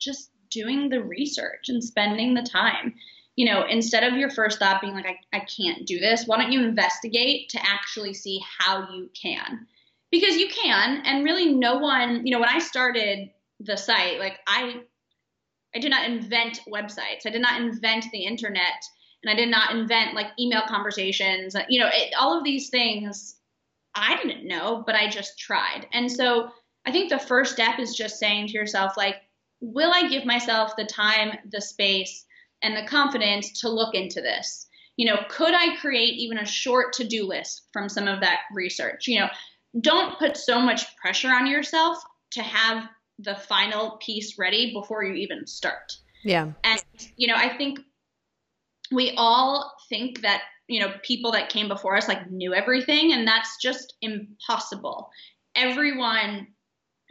just 0.00 0.30
doing 0.50 0.88
the 0.88 1.02
research 1.02 1.68
and 1.68 1.82
spending 1.82 2.34
the 2.34 2.42
time. 2.42 2.94
You 3.36 3.46
know, 3.46 3.64
instead 3.66 4.04
of 4.04 4.18
your 4.18 4.28
first 4.28 4.58
thought 4.58 4.82
being 4.82 4.92
like, 4.94 5.06
I, 5.06 5.38
I 5.38 5.40
can't 5.40 5.86
do 5.86 5.98
this, 5.98 6.26
why 6.26 6.36
don't 6.36 6.52
you 6.52 6.62
investigate 6.62 7.48
to 7.50 7.58
actually 7.64 8.12
see 8.12 8.40
how 8.58 8.90
you 8.92 9.08
can? 9.20 9.66
Because 10.10 10.36
you 10.36 10.48
can, 10.48 11.02
and 11.06 11.24
really 11.24 11.54
no 11.54 11.78
one, 11.78 12.26
you 12.26 12.32
know, 12.32 12.40
when 12.40 12.50
I 12.50 12.58
started 12.58 13.30
the 13.60 13.76
site, 13.76 14.18
like 14.18 14.40
I 14.46 14.82
I 15.74 15.78
did 15.78 15.90
not 15.90 16.04
invent 16.04 16.60
websites. 16.68 17.24
I 17.24 17.30
did 17.30 17.40
not 17.40 17.62
invent 17.62 18.04
the 18.12 18.24
internet, 18.24 18.84
and 19.22 19.30
I 19.30 19.34
did 19.34 19.48
not 19.48 19.74
invent 19.74 20.14
like 20.14 20.26
email 20.38 20.62
conversations. 20.68 21.56
You 21.70 21.80
know, 21.80 21.88
it, 21.90 22.12
all 22.18 22.36
of 22.36 22.44
these 22.44 22.68
things 22.68 23.36
I 23.94 24.16
didn't 24.16 24.46
know, 24.46 24.82
but 24.86 24.94
I 24.94 25.08
just 25.08 25.38
tried. 25.38 25.86
And 25.92 26.10
so 26.10 26.50
I 26.86 26.92
think 26.92 27.10
the 27.10 27.18
first 27.18 27.52
step 27.52 27.78
is 27.78 27.94
just 27.94 28.18
saying 28.18 28.48
to 28.48 28.52
yourself, 28.54 28.96
like, 28.96 29.16
will 29.60 29.92
I 29.94 30.08
give 30.08 30.24
myself 30.24 30.74
the 30.76 30.84
time, 30.84 31.38
the 31.50 31.60
space, 31.60 32.24
and 32.62 32.76
the 32.76 32.88
confidence 32.88 33.60
to 33.60 33.68
look 33.68 33.94
into 33.94 34.20
this? 34.20 34.66
You 34.96 35.06
know, 35.06 35.18
could 35.28 35.54
I 35.54 35.76
create 35.76 36.14
even 36.14 36.38
a 36.38 36.46
short 36.46 36.92
to 36.94 37.04
do 37.04 37.26
list 37.26 37.68
from 37.72 37.88
some 37.88 38.08
of 38.08 38.20
that 38.20 38.40
research? 38.52 39.08
You 39.08 39.20
know, 39.20 39.28
don't 39.80 40.18
put 40.18 40.36
so 40.36 40.60
much 40.60 40.96
pressure 40.96 41.30
on 41.30 41.46
yourself 41.46 41.98
to 42.32 42.42
have 42.42 42.88
the 43.18 43.34
final 43.34 43.98
piece 44.02 44.38
ready 44.38 44.72
before 44.72 45.04
you 45.04 45.14
even 45.14 45.46
start. 45.46 45.92
Yeah. 46.24 46.52
And, 46.64 46.82
you 47.16 47.28
know, 47.28 47.36
I 47.36 47.56
think 47.56 47.80
we 48.90 49.14
all 49.16 49.74
think 49.88 50.22
that, 50.22 50.42
you 50.72 50.80
know, 50.80 50.92
people 51.02 51.32
that 51.32 51.50
came 51.50 51.68
before 51.68 51.96
us 51.96 52.08
like 52.08 52.30
knew 52.30 52.54
everything, 52.54 53.12
and 53.12 53.26
that's 53.26 53.58
just 53.60 53.94
impossible. 54.00 55.10
Everyone 55.54 56.46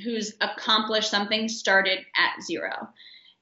who's 0.04 0.34
accomplished 0.42 1.12
something 1.12 1.48
started 1.48 2.00
at 2.18 2.44
zero. 2.44 2.90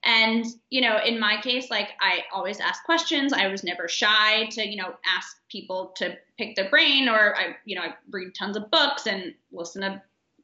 And, 0.03 0.45
you 0.69 0.81
know, 0.81 0.99
in 1.05 1.19
my 1.19 1.39
case, 1.41 1.69
like 1.69 1.89
I 2.01 2.19
always 2.33 2.59
ask 2.59 2.83
questions. 2.83 3.33
I 3.33 3.47
was 3.47 3.63
never 3.63 3.87
shy 3.87 4.45
to, 4.51 4.67
you 4.67 4.77
know, 4.77 4.93
ask 5.05 5.37
people 5.49 5.93
to 5.97 6.17
pick 6.37 6.55
their 6.55 6.69
brain 6.69 7.09
or 7.09 7.35
I, 7.35 7.55
you 7.65 7.75
know, 7.75 7.81
I 7.81 7.95
read 8.09 8.33
tons 8.33 8.55
of 8.55 8.71
books 8.71 9.07
and 9.07 9.33
listen 9.51 9.81
to 9.81 10.01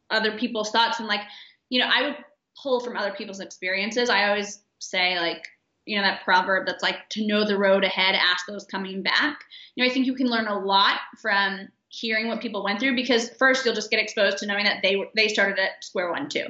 other 0.09 0.37
people's 0.37 0.71
thoughts. 0.71 0.99
And 0.99 1.07
like, 1.07 1.21
you 1.69 1.79
know, 1.79 1.89
I 1.93 2.01
would 2.03 2.17
pull 2.61 2.81
from 2.81 2.97
other 2.97 3.13
people's 3.13 3.39
experiences. 3.39 4.09
I 4.09 4.27
always 4.27 4.61
say 4.79 5.19
like, 5.19 5.45
you 5.85 5.97
know, 5.97 6.03
that 6.03 6.23
proverb 6.23 6.65
that's 6.65 6.83
like 6.83 7.07
to 7.09 7.25
know 7.25 7.45
the 7.45 7.57
road 7.57 7.83
ahead, 7.83 8.15
ask 8.15 8.45
those 8.47 8.65
coming 8.65 9.03
back. 9.03 9.39
You 9.75 9.83
know, 9.83 9.89
I 9.89 9.93
think 9.93 10.05
you 10.05 10.15
can 10.15 10.27
learn 10.27 10.47
a 10.47 10.57
lot 10.57 10.99
from 11.21 11.67
hearing 11.89 12.27
what 12.27 12.41
people 12.41 12.63
went 12.63 12.79
through 12.79 12.95
because 12.95 13.29
first 13.37 13.65
you'll 13.65 13.75
just 13.75 13.91
get 13.91 14.01
exposed 14.01 14.39
to 14.39 14.45
knowing 14.45 14.65
that 14.65 14.81
they 14.81 15.09
they 15.15 15.27
started 15.27 15.59
at 15.59 15.83
square 15.83 16.11
one 16.11 16.29
too. 16.29 16.47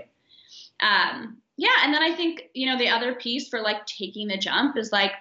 Um, 0.80 1.38
yeah, 1.58 1.76
and 1.84 1.94
then 1.94 2.02
I 2.02 2.16
think 2.16 2.44
you 2.54 2.70
know 2.70 2.78
the 2.78 2.90
other 2.90 3.14
piece 3.14 3.48
for 3.50 3.62
like 3.62 3.86
taking 3.86 4.28
the 4.28 4.38
jump 4.38 4.78
is 4.78 4.92
like 4.92 5.12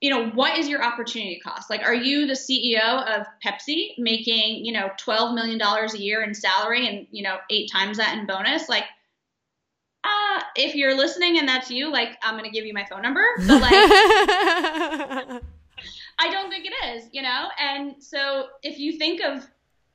you 0.00 0.10
know 0.10 0.28
what 0.30 0.58
is 0.58 0.68
your 0.68 0.84
opportunity 0.84 1.40
cost 1.42 1.70
like 1.70 1.82
are 1.82 1.94
you 1.94 2.26
the 2.26 2.34
ceo 2.34 3.18
of 3.18 3.26
pepsi 3.44 3.92
making 3.96 4.62
you 4.64 4.72
know 4.72 4.90
12 4.98 5.34
million 5.34 5.58
dollars 5.58 5.94
a 5.94 5.98
year 5.98 6.22
in 6.22 6.34
salary 6.34 6.86
and 6.86 7.06
you 7.10 7.22
know 7.22 7.36
eight 7.50 7.70
times 7.72 7.96
that 7.96 8.16
in 8.16 8.26
bonus 8.26 8.68
like 8.68 8.84
uh, 10.06 10.40
if 10.54 10.74
you're 10.74 10.96
listening 10.96 11.38
and 11.38 11.48
that's 11.48 11.70
you 11.70 11.90
like 11.90 12.16
i'm 12.22 12.36
gonna 12.36 12.50
give 12.50 12.64
you 12.64 12.72
my 12.72 12.84
phone 12.90 13.02
number 13.02 13.24
but 13.46 13.60
like 13.60 13.72
i 16.18 16.30
don't 16.30 16.48
think 16.50 16.64
it 16.66 16.72
is 16.86 17.08
you 17.12 17.22
know 17.22 17.48
and 17.60 17.94
so 18.02 18.46
if 18.62 18.78
you 18.78 18.92
think 18.92 19.20
of 19.22 19.46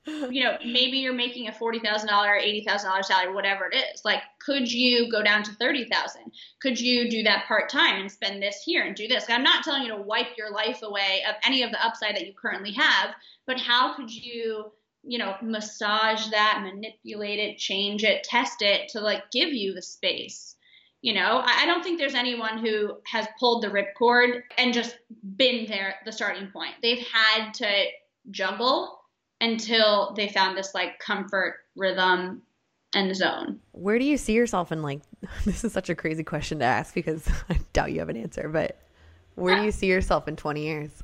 you 0.04 0.42
know, 0.42 0.56
maybe 0.64 0.98
you're 0.98 1.12
making 1.12 1.46
a 1.46 1.52
forty 1.52 1.78
thousand 1.78 2.08
dollar, 2.08 2.34
eighty 2.34 2.64
thousand 2.64 2.90
dollar 2.90 3.04
salary, 3.04 3.32
whatever 3.32 3.70
it 3.70 3.76
is. 3.76 4.04
Like, 4.04 4.22
could 4.40 4.70
you 4.70 5.10
go 5.10 5.22
down 5.22 5.44
to 5.44 5.52
thirty 5.52 5.84
thousand? 5.84 6.32
Could 6.60 6.80
you 6.80 7.08
do 7.08 7.22
that 7.22 7.46
part 7.46 7.68
time 7.68 8.00
and 8.00 8.10
spend 8.10 8.42
this 8.42 8.62
here 8.64 8.84
and 8.84 8.96
do 8.96 9.06
this? 9.06 9.26
I'm 9.28 9.44
not 9.44 9.62
telling 9.62 9.82
you 9.82 9.88
to 9.90 10.02
wipe 10.02 10.36
your 10.36 10.50
life 10.50 10.82
away 10.82 11.22
of 11.28 11.36
any 11.44 11.62
of 11.62 11.70
the 11.70 11.84
upside 11.84 12.16
that 12.16 12.26
you 12.26 12.32
currently 12.34 12.72
have, 12.72 13.10
but 13.46 13.60
how 13.60 13.94
could 13.94 14.10
you, 14.10 14.72
you 15.02 15.18
know, 15.18 15.34
massage 15.42 16.28
that, 16.30 16.62
manipulate 16.62 17.38
it, 17.38 17.58
change 17.58 18.04
it, 18.04 18.24
test 18.24 18.62
it 18.62 18.88
to 18.90 19.00
like 19.00 19.30
give 19.30 19.52
you 19.52 19.74
the 19.74 19.82
space? 19.82 20.56
You 21.00 21.14
know, 21.14 21.42
I 21.44 21.66
don't 21.66 21.82
think 21.82 21.98
there's 21.98 22.14
anyone 22.14 22.58
who 22.58 22.98
has 23.06 23.26
pulled 23.40 23.62
the 23.62 23.68
ripcord 23.68 24.42
and 24.56 24.72
just 24.72 24.96
been 25.36 25.66
there 25.66 25.88
at 25.88 26.04
the 26.04 26.12
starting 26.12 26.48
point. 26.52 26.74
They've 26.80 27.04
had 27.12 27.52
to 27.54 27.84
juggle 28.30 29.00
until 29.40 30.14
they 30.16 30.28
found 30.28 30.56
this 30.56 30.74
like 30.74 31.00
comfort 31.00 31.56
rhythm 31.74 32.42
and 32.94 33.14
zone. 33.16 33.58
Where 33.72 33.98
do 33.98 34.04
you 34.04 34.16
see 34.16 34.32
yourself 34.34 34.72
in 34.72 34.82
like 34.82 35.00
this 35.44 35.64
is 35.64 35.72
such 35.72 35.90
a 35.90 35.94
crazy 35.94 36.24
question 36.24 36.60
to 36.60 36.64
ask 36.64 36.94
because 36.94 37.28
I 37.50 37.58
doubt 37.72 37.92
you 37.92 37.98
have 37.98 38.08
an 38.08 38.16
answer, 38.16 38.48
but 38.48 38.78
where 39.34 39.56
do 39.56 39.62
you 39.64 39.72
see 39.72 39.86
yourself 39.86 40.28
in 40.28 40.36
20 40.36 40.62
years? 40.62 41.02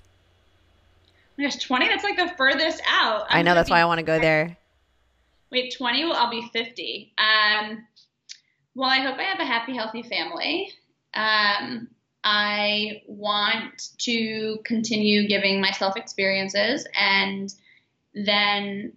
There's 1.39 1.57
20, 1.57 1.87
that's 1.87 2.03
like 2.03 2.17
the 2.17 2.35
furthest 2.37 2.83
out. 2.89 3.27
I'm 3.31 3.39
i 3.39 3.43
know 3.43 3.55
that's 3.55 3.71
why 3.71 3.81
I 3.81 3.85
want 3.85 3.99
to 3.99 4.05
go 4.05 4.19
there. 4.19 4.59
Wait, 5.53 5.73
20, 5.79 6.05
well, 6.05 6.15
I'll 6.15 6.31
be 6.31 6.51
50. 6.53 7.15
Um, 7.17 7.87
well, 8.75 8.91
I 8.91 8.99
hope 8.99 9.19
I 9.19 9.23
have 9.23 9.39
a 9.39 9.45
happy, 9.45 9.75
healthy 9.75 10.03
family. 10.03 10.73
Um, 11.15 11.89
I 12.25 13.03
want 13.07 13.91
to 13.99 14.59
continue 14.65 15.29
giving 15.29 15.61
myself 15.61 15.97
experiences 15.97 16.87
and 16.93 17.55
then 18.15 18.95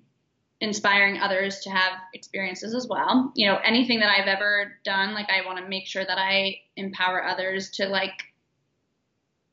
inspiring 0.60 1.20
others 1.20 1.60
to 1.60 1.70
have 1.70 1.94
experiences 2.14 2.74
as 2.74 2.88
well. 2.88 3.32
You 3.36 3.48
know, 3.48 3.58
anything 3.64 4.00
that 4.00 4.10
I've 4.10 4.28
ever 4.28 4.74
done, 4.84 5.14
like 5.14 5.30
I 5.30 5.46
want 5.46 5.60
to 5.60 5.70
make 5.70 5.86
sure 5.86 6.04
that 6.04 6.18
I 6.18 6.58
empower 6.76 7.24
others 7.24 7.70
to 7.72 7.88
like 7.88 8.31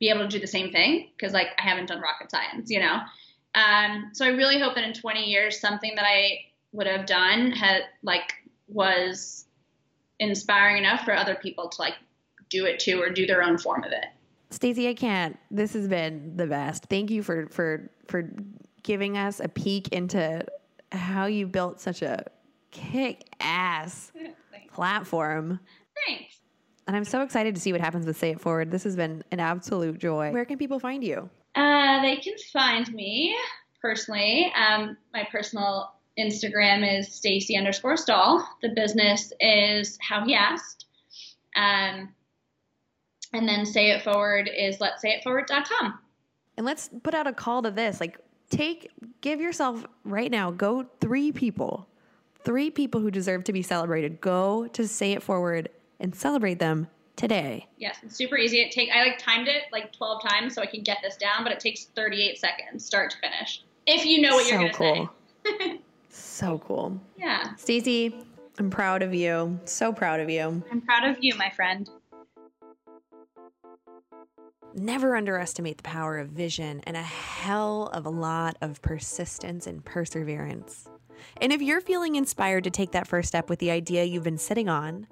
be 0.00 0.10
able 0.10 0.22
to 0.22 0.28
do 0.28 0.38
the 0.38 0.46
same 0.46 0.70
thing 0.70 1.08
because 1.16 1.32
like 1.32 1.48
I 1.58 1.62
haven't 1.62 1.86
done 1.86 2.00
rocket 2.00 2.30
science, 2.30 2.70
you 2.70 2.80
know. 2.80 3.00
Um, 3.54 4.10
so 4.12 4.24
I 4.24 4.30
really 4.30 4.58
hope 4.58 4.74
that 4.74 4.84
in 4.84 4.92
20 4.92 5.24
years, 5.24 5.60
something 5.60 5.94
that 5.96 6.04
I 6.04 6.40
would 6.72 6.86
have 6.86 7.06
done 7.06 7.50
had 7.50 7.82
like 8.02 8.32
was 8.68 9.46
inspiring 10.18 10.78
enough 10.78 11.04
for 11.04 11.14
other 11.14 11.34
people 11.34 11.68
to 11.68 11.80
like 11.80 11.94
do 12.50 12.66
it 12.66 12.78
too 12.78 13.00
or 13.00 13.10
do 13.10 13.26
their 13.26 13.42
own 13.42 13.58
form 13.58 13.84
of 13.84 13.92
it. 13.92 14.06
Stacy, 14.50 14.88
I 14.88 14.94
can't. 14.94 15.36
This 15.50 15.74
has 15.74 15.88
been 15.88 16.36
the 16.36 16.46
best. 16.46 16.86
Thank 16.88 17.10
you 17.10 17.22
for 17.22 17.48
for 17.48 17.90
for 18.06 18.30
giving 18.82 19.18
us 19.18 19.40
a 19.40 19.48
peek 19.48 19.88
into 19.88 20.44
how 20.92 21.26
you 21.26 21.46
built 21.46 21.80
such 21.80 22.02
a 22.02 22.24
kick 22.70 23.28
ass 23.40 24.12
platform. 24.72 25.60
Thanks. 26.06 26.37
And 26.88 26.96
I'm 26.96 27.04
so 27.04 27.20
excited 27.20 27.54
to 27.54 27.60
see 27.60 27.70
what 27.70 27.82
happens 27.82 28.06
with 28.06 28.16
Say 28.16 28.30
It 28.30 28.40
Forward. 28.40 28.70
This 28.70 28.82
has 28.84 28.96
been 28.96 29.22
an 29.30 29.40
absolute 29.40 29.98
joy. 29.98 30.32
Where 30.32 30.46
can 30.46 30.56
people 30.56 30.80
find 30.80 31.04
you? 31.04 31.28
Uh, 31.54 32.00
they 32.00 32.16
can 32.16 32.32
find 32.50 32.90
me 32.94 33.36
personally. 33.82 34.50
Um, 34.56 34.96
my 35.12 35.28
personal 35.30 35.92
Instagram 36.18 36.98
is 36.98 37.14
Stacy 37.14 37.58
underscore 37.58 37.98
Stahl. 37.98 38.48
The 38.62 38.70
business 38.70 39.34
is 39.38 39.98
How 40.00 40.24
He 40.24 40.34
Asked. 40.34 40.86
Um, 41.56 42.14
and 43.34 43.46
then 43.46 43.66
Say 43.66 43.90
It 43.90 44.02
Forward 44.02 44.48
is 44.52 44.80
Let's 44.80 45.02
Say 45.02 45.10
It 45.10 45.22
Forward.com. 45.22 45.98
And 46.56 46.64
let's 46.64 46.88
put 47.02 47.12
out 47.12 47.26
a 47.26 47.34
call 47.34 47.60
to 47.64 47.70
this. 47.70 48.00
Like, 48.00 48.18
take 48.48 48.90
give 49.20 49.42
yourself 49.42 49.84
right 50.04 50.30
now 50.30 50.50
go 50.50 50.86
three 51.00 51.30
people 51.32 51.86
three 52.44 52.70
people 52.70 52.98
who 52.98 53.10
deserve 53.10 53.44
to 53.44 53.52
be 53.52 53.60
celebrated 53.60 54.22
go 54.22 54.66
to 54.68 54.88
say 54.88 55.12
it 55.12 55.22
forward 55.22 55.68
and 56.00 56.14
celebrate 56.14 56.58
them 56.58 56.88
today. 57.16 57.66
Yes 57.76 57.98
it's 58.02 58.16
super 58.16 58.36
easy. 58.38 58.60
It 58.60 58.70
take 58.70 58.90
i 58.94 59.02
like 59.02 59.18
timed 59.18 59.48
it 59.48 59.64
like 59.72 59.92
12 59.92 60.22
times 60.22 60.54
so 60.54 60.62
i 60.62 60.66
can 60.66 60.82
get 60.82 60.98
this 61.02 61.16
down 61.16 61.42
but 61.42 61.52
it 61.52 61.60
takes 61.60 61.86
38 61.96 62.38
seconds 62.38 62.84
start 62.84 63.10
to 63.10 63.18
finish 63.18 63.64
if 63.86 64.04
you 64.04 64.20
know 64.20 64.34
what 64.36 64.46
so 64.46 64.50
you're 64.50 64.70
gonna 64.70 64.72
cool. 64.72 65.10
say. 65.44 65.80
So 66.10 66.58
cool. 66.58 67.00
Yeah. 67.16 67.54
Stacy 67.56 68.14
i'm 68.58 68.70
proud 68.70 69.02
of 69.02 69.14
you. 69.14 69.58
So 69.64 69.92
proud 69.92 70.20
of 70.20 70.28
you. 70.30 70.62
I'm 70.70 70.80
proud 70.80 71.08
of 71.08 71.16
you 71.20 71.34
my 71.36 71.50
friend. 71.50 71.88
Never 74.74 75.16
underestimate 75.16 75.78
the 75.78 75.82
power 75.82 76.18
of 76.18 76.28
vision 76.28 76.80
and 76.86 76.96
a 76.96 77.02
hell 77.02 77.88
of 77.92 78.04
a 78.06 78.10
lot 78.10 78.56
of 78.60 78.80
persistence 78.82 79.66
and 79.66 79.84
perseverance. 79.84 80.88
And 81.40 81.52
if 81.52 81.62
you're 81.62 81.80
feeling 81.80 82.16
inspired 82.16 82.64
to 82.64 82.70
take 82.70 82.92
that 82.92 83.06
first 83.06 83.28
step 83.28 83.48
with 83.48 83.58
the 83.58 83.70
idea 83.70 84.04
you've 84.04 84.24
been 84.24 84.38
sitting 84.38 84.68
on, 84.68 85.06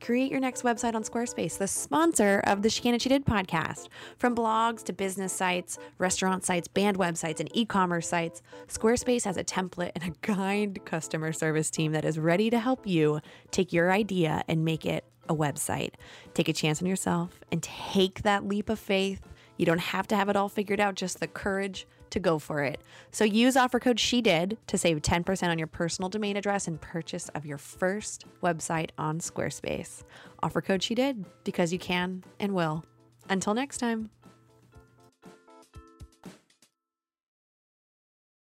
create 0.00 0.30
your 0.30 0.40
next 0.40 0.62
website 0.62 0.94
on 0.94 1.02
Squarespace, 1.02 1.58
the 1.58 1.68
sponsor 1.68 2.40
of 2.44 2.62
the 2.62 2.70
She 2.70 2.82
Can 2.82 2.98
She 2.98 3.08
Did 3.08 3.24
podcast. 3.24 3.88
From 4.18 4.34
blogs 4.34 4.82
to 4.84 4.92
business 4.92 5.32
sites, 5.32 5.78
restaurant 5.98 6.44
sites, 6.44 6.68
band 6.68 6.98
websites, 6.98 7.40
and 7.40 7.48
e 7.54 7.64
commerce 7.64 8.08
sites, 8.08 8.42
Squarespace 8.68 9.24
has 9.24 9.36
a 9.36 9.44
template 9.44 9.92
and 9.94 10.04
a 10.04 10.10
kind 10.22 10.84
customer 10.84 11.32
service 11.32 11.70
team 11.70 11.92
that 11.92 12.04
is 12.04 12.18
ready 12.18 12.50
to 12.50 12.58
help 12.58 12.86
you 12.86 13.20
take 13.50 13.72
your 13.72 13.92
idea 13.92 14.42
and 14.48 14.64
make 14.64 14.86
it 14.86 15.04
a 15.28 15.34
website. 15.34 15.94
Take 16.34 16.48
a 16.48 16.52
chance 16.52 16.80
on 16.80 16.88
yourself 16.88 17.40
and 17.52 17.62
take 17.62 18.22
that 18.22 18.46
leap 18.46 18.68
of 18.68 18.78
faith. 18.78 19.20
You 19.56 19.66
don't 19.66 19.80
have 19.80 20.06
to 20.08 20.16
have 20.16 20.28
it 20.28 20.36
all 20.36 20.48
figured 20.48 20.80
out, 20.80 20.94
just 20.94 21.20
the 21.20 21.26
courage 21.26 21.86
to 22.10 22.20
go 22.20 22.38
for 22.38 22.62
it. 22.62 22.80
So 23.10 23.24
use 23.24 23.56
offer 23.56 23.80
code 23.80 24.00
she 24.00 24.20
did 24.22 24.58
to 24.66 24.78
save 24.78 25.02
10% 25.02 25.48
on 25.48 25.58
your 25.58 25.66
personal 25.66 26.08
domain 26.08 26.36
address 26.36 26.68
and 26.68 26.80
purchase 26.80 27.28
of 27.30 27.46
your 27.46 27.58
first 27.58 28.24
website 28.42 28.90
on 28.98 29.18
Squarespace. 29.18 30.02
Offer 30.42 30.60
code 30.60 30.82
she 30.82 30.94
did 30.94 31.24
because 31.44 31.72
you 31.72 31.78
can 31.78 32.24
and 32.38 32.54
will. 32.54 32.84
Until 33.28 33.54
next 33.54 33.78
time. 33.78 34.10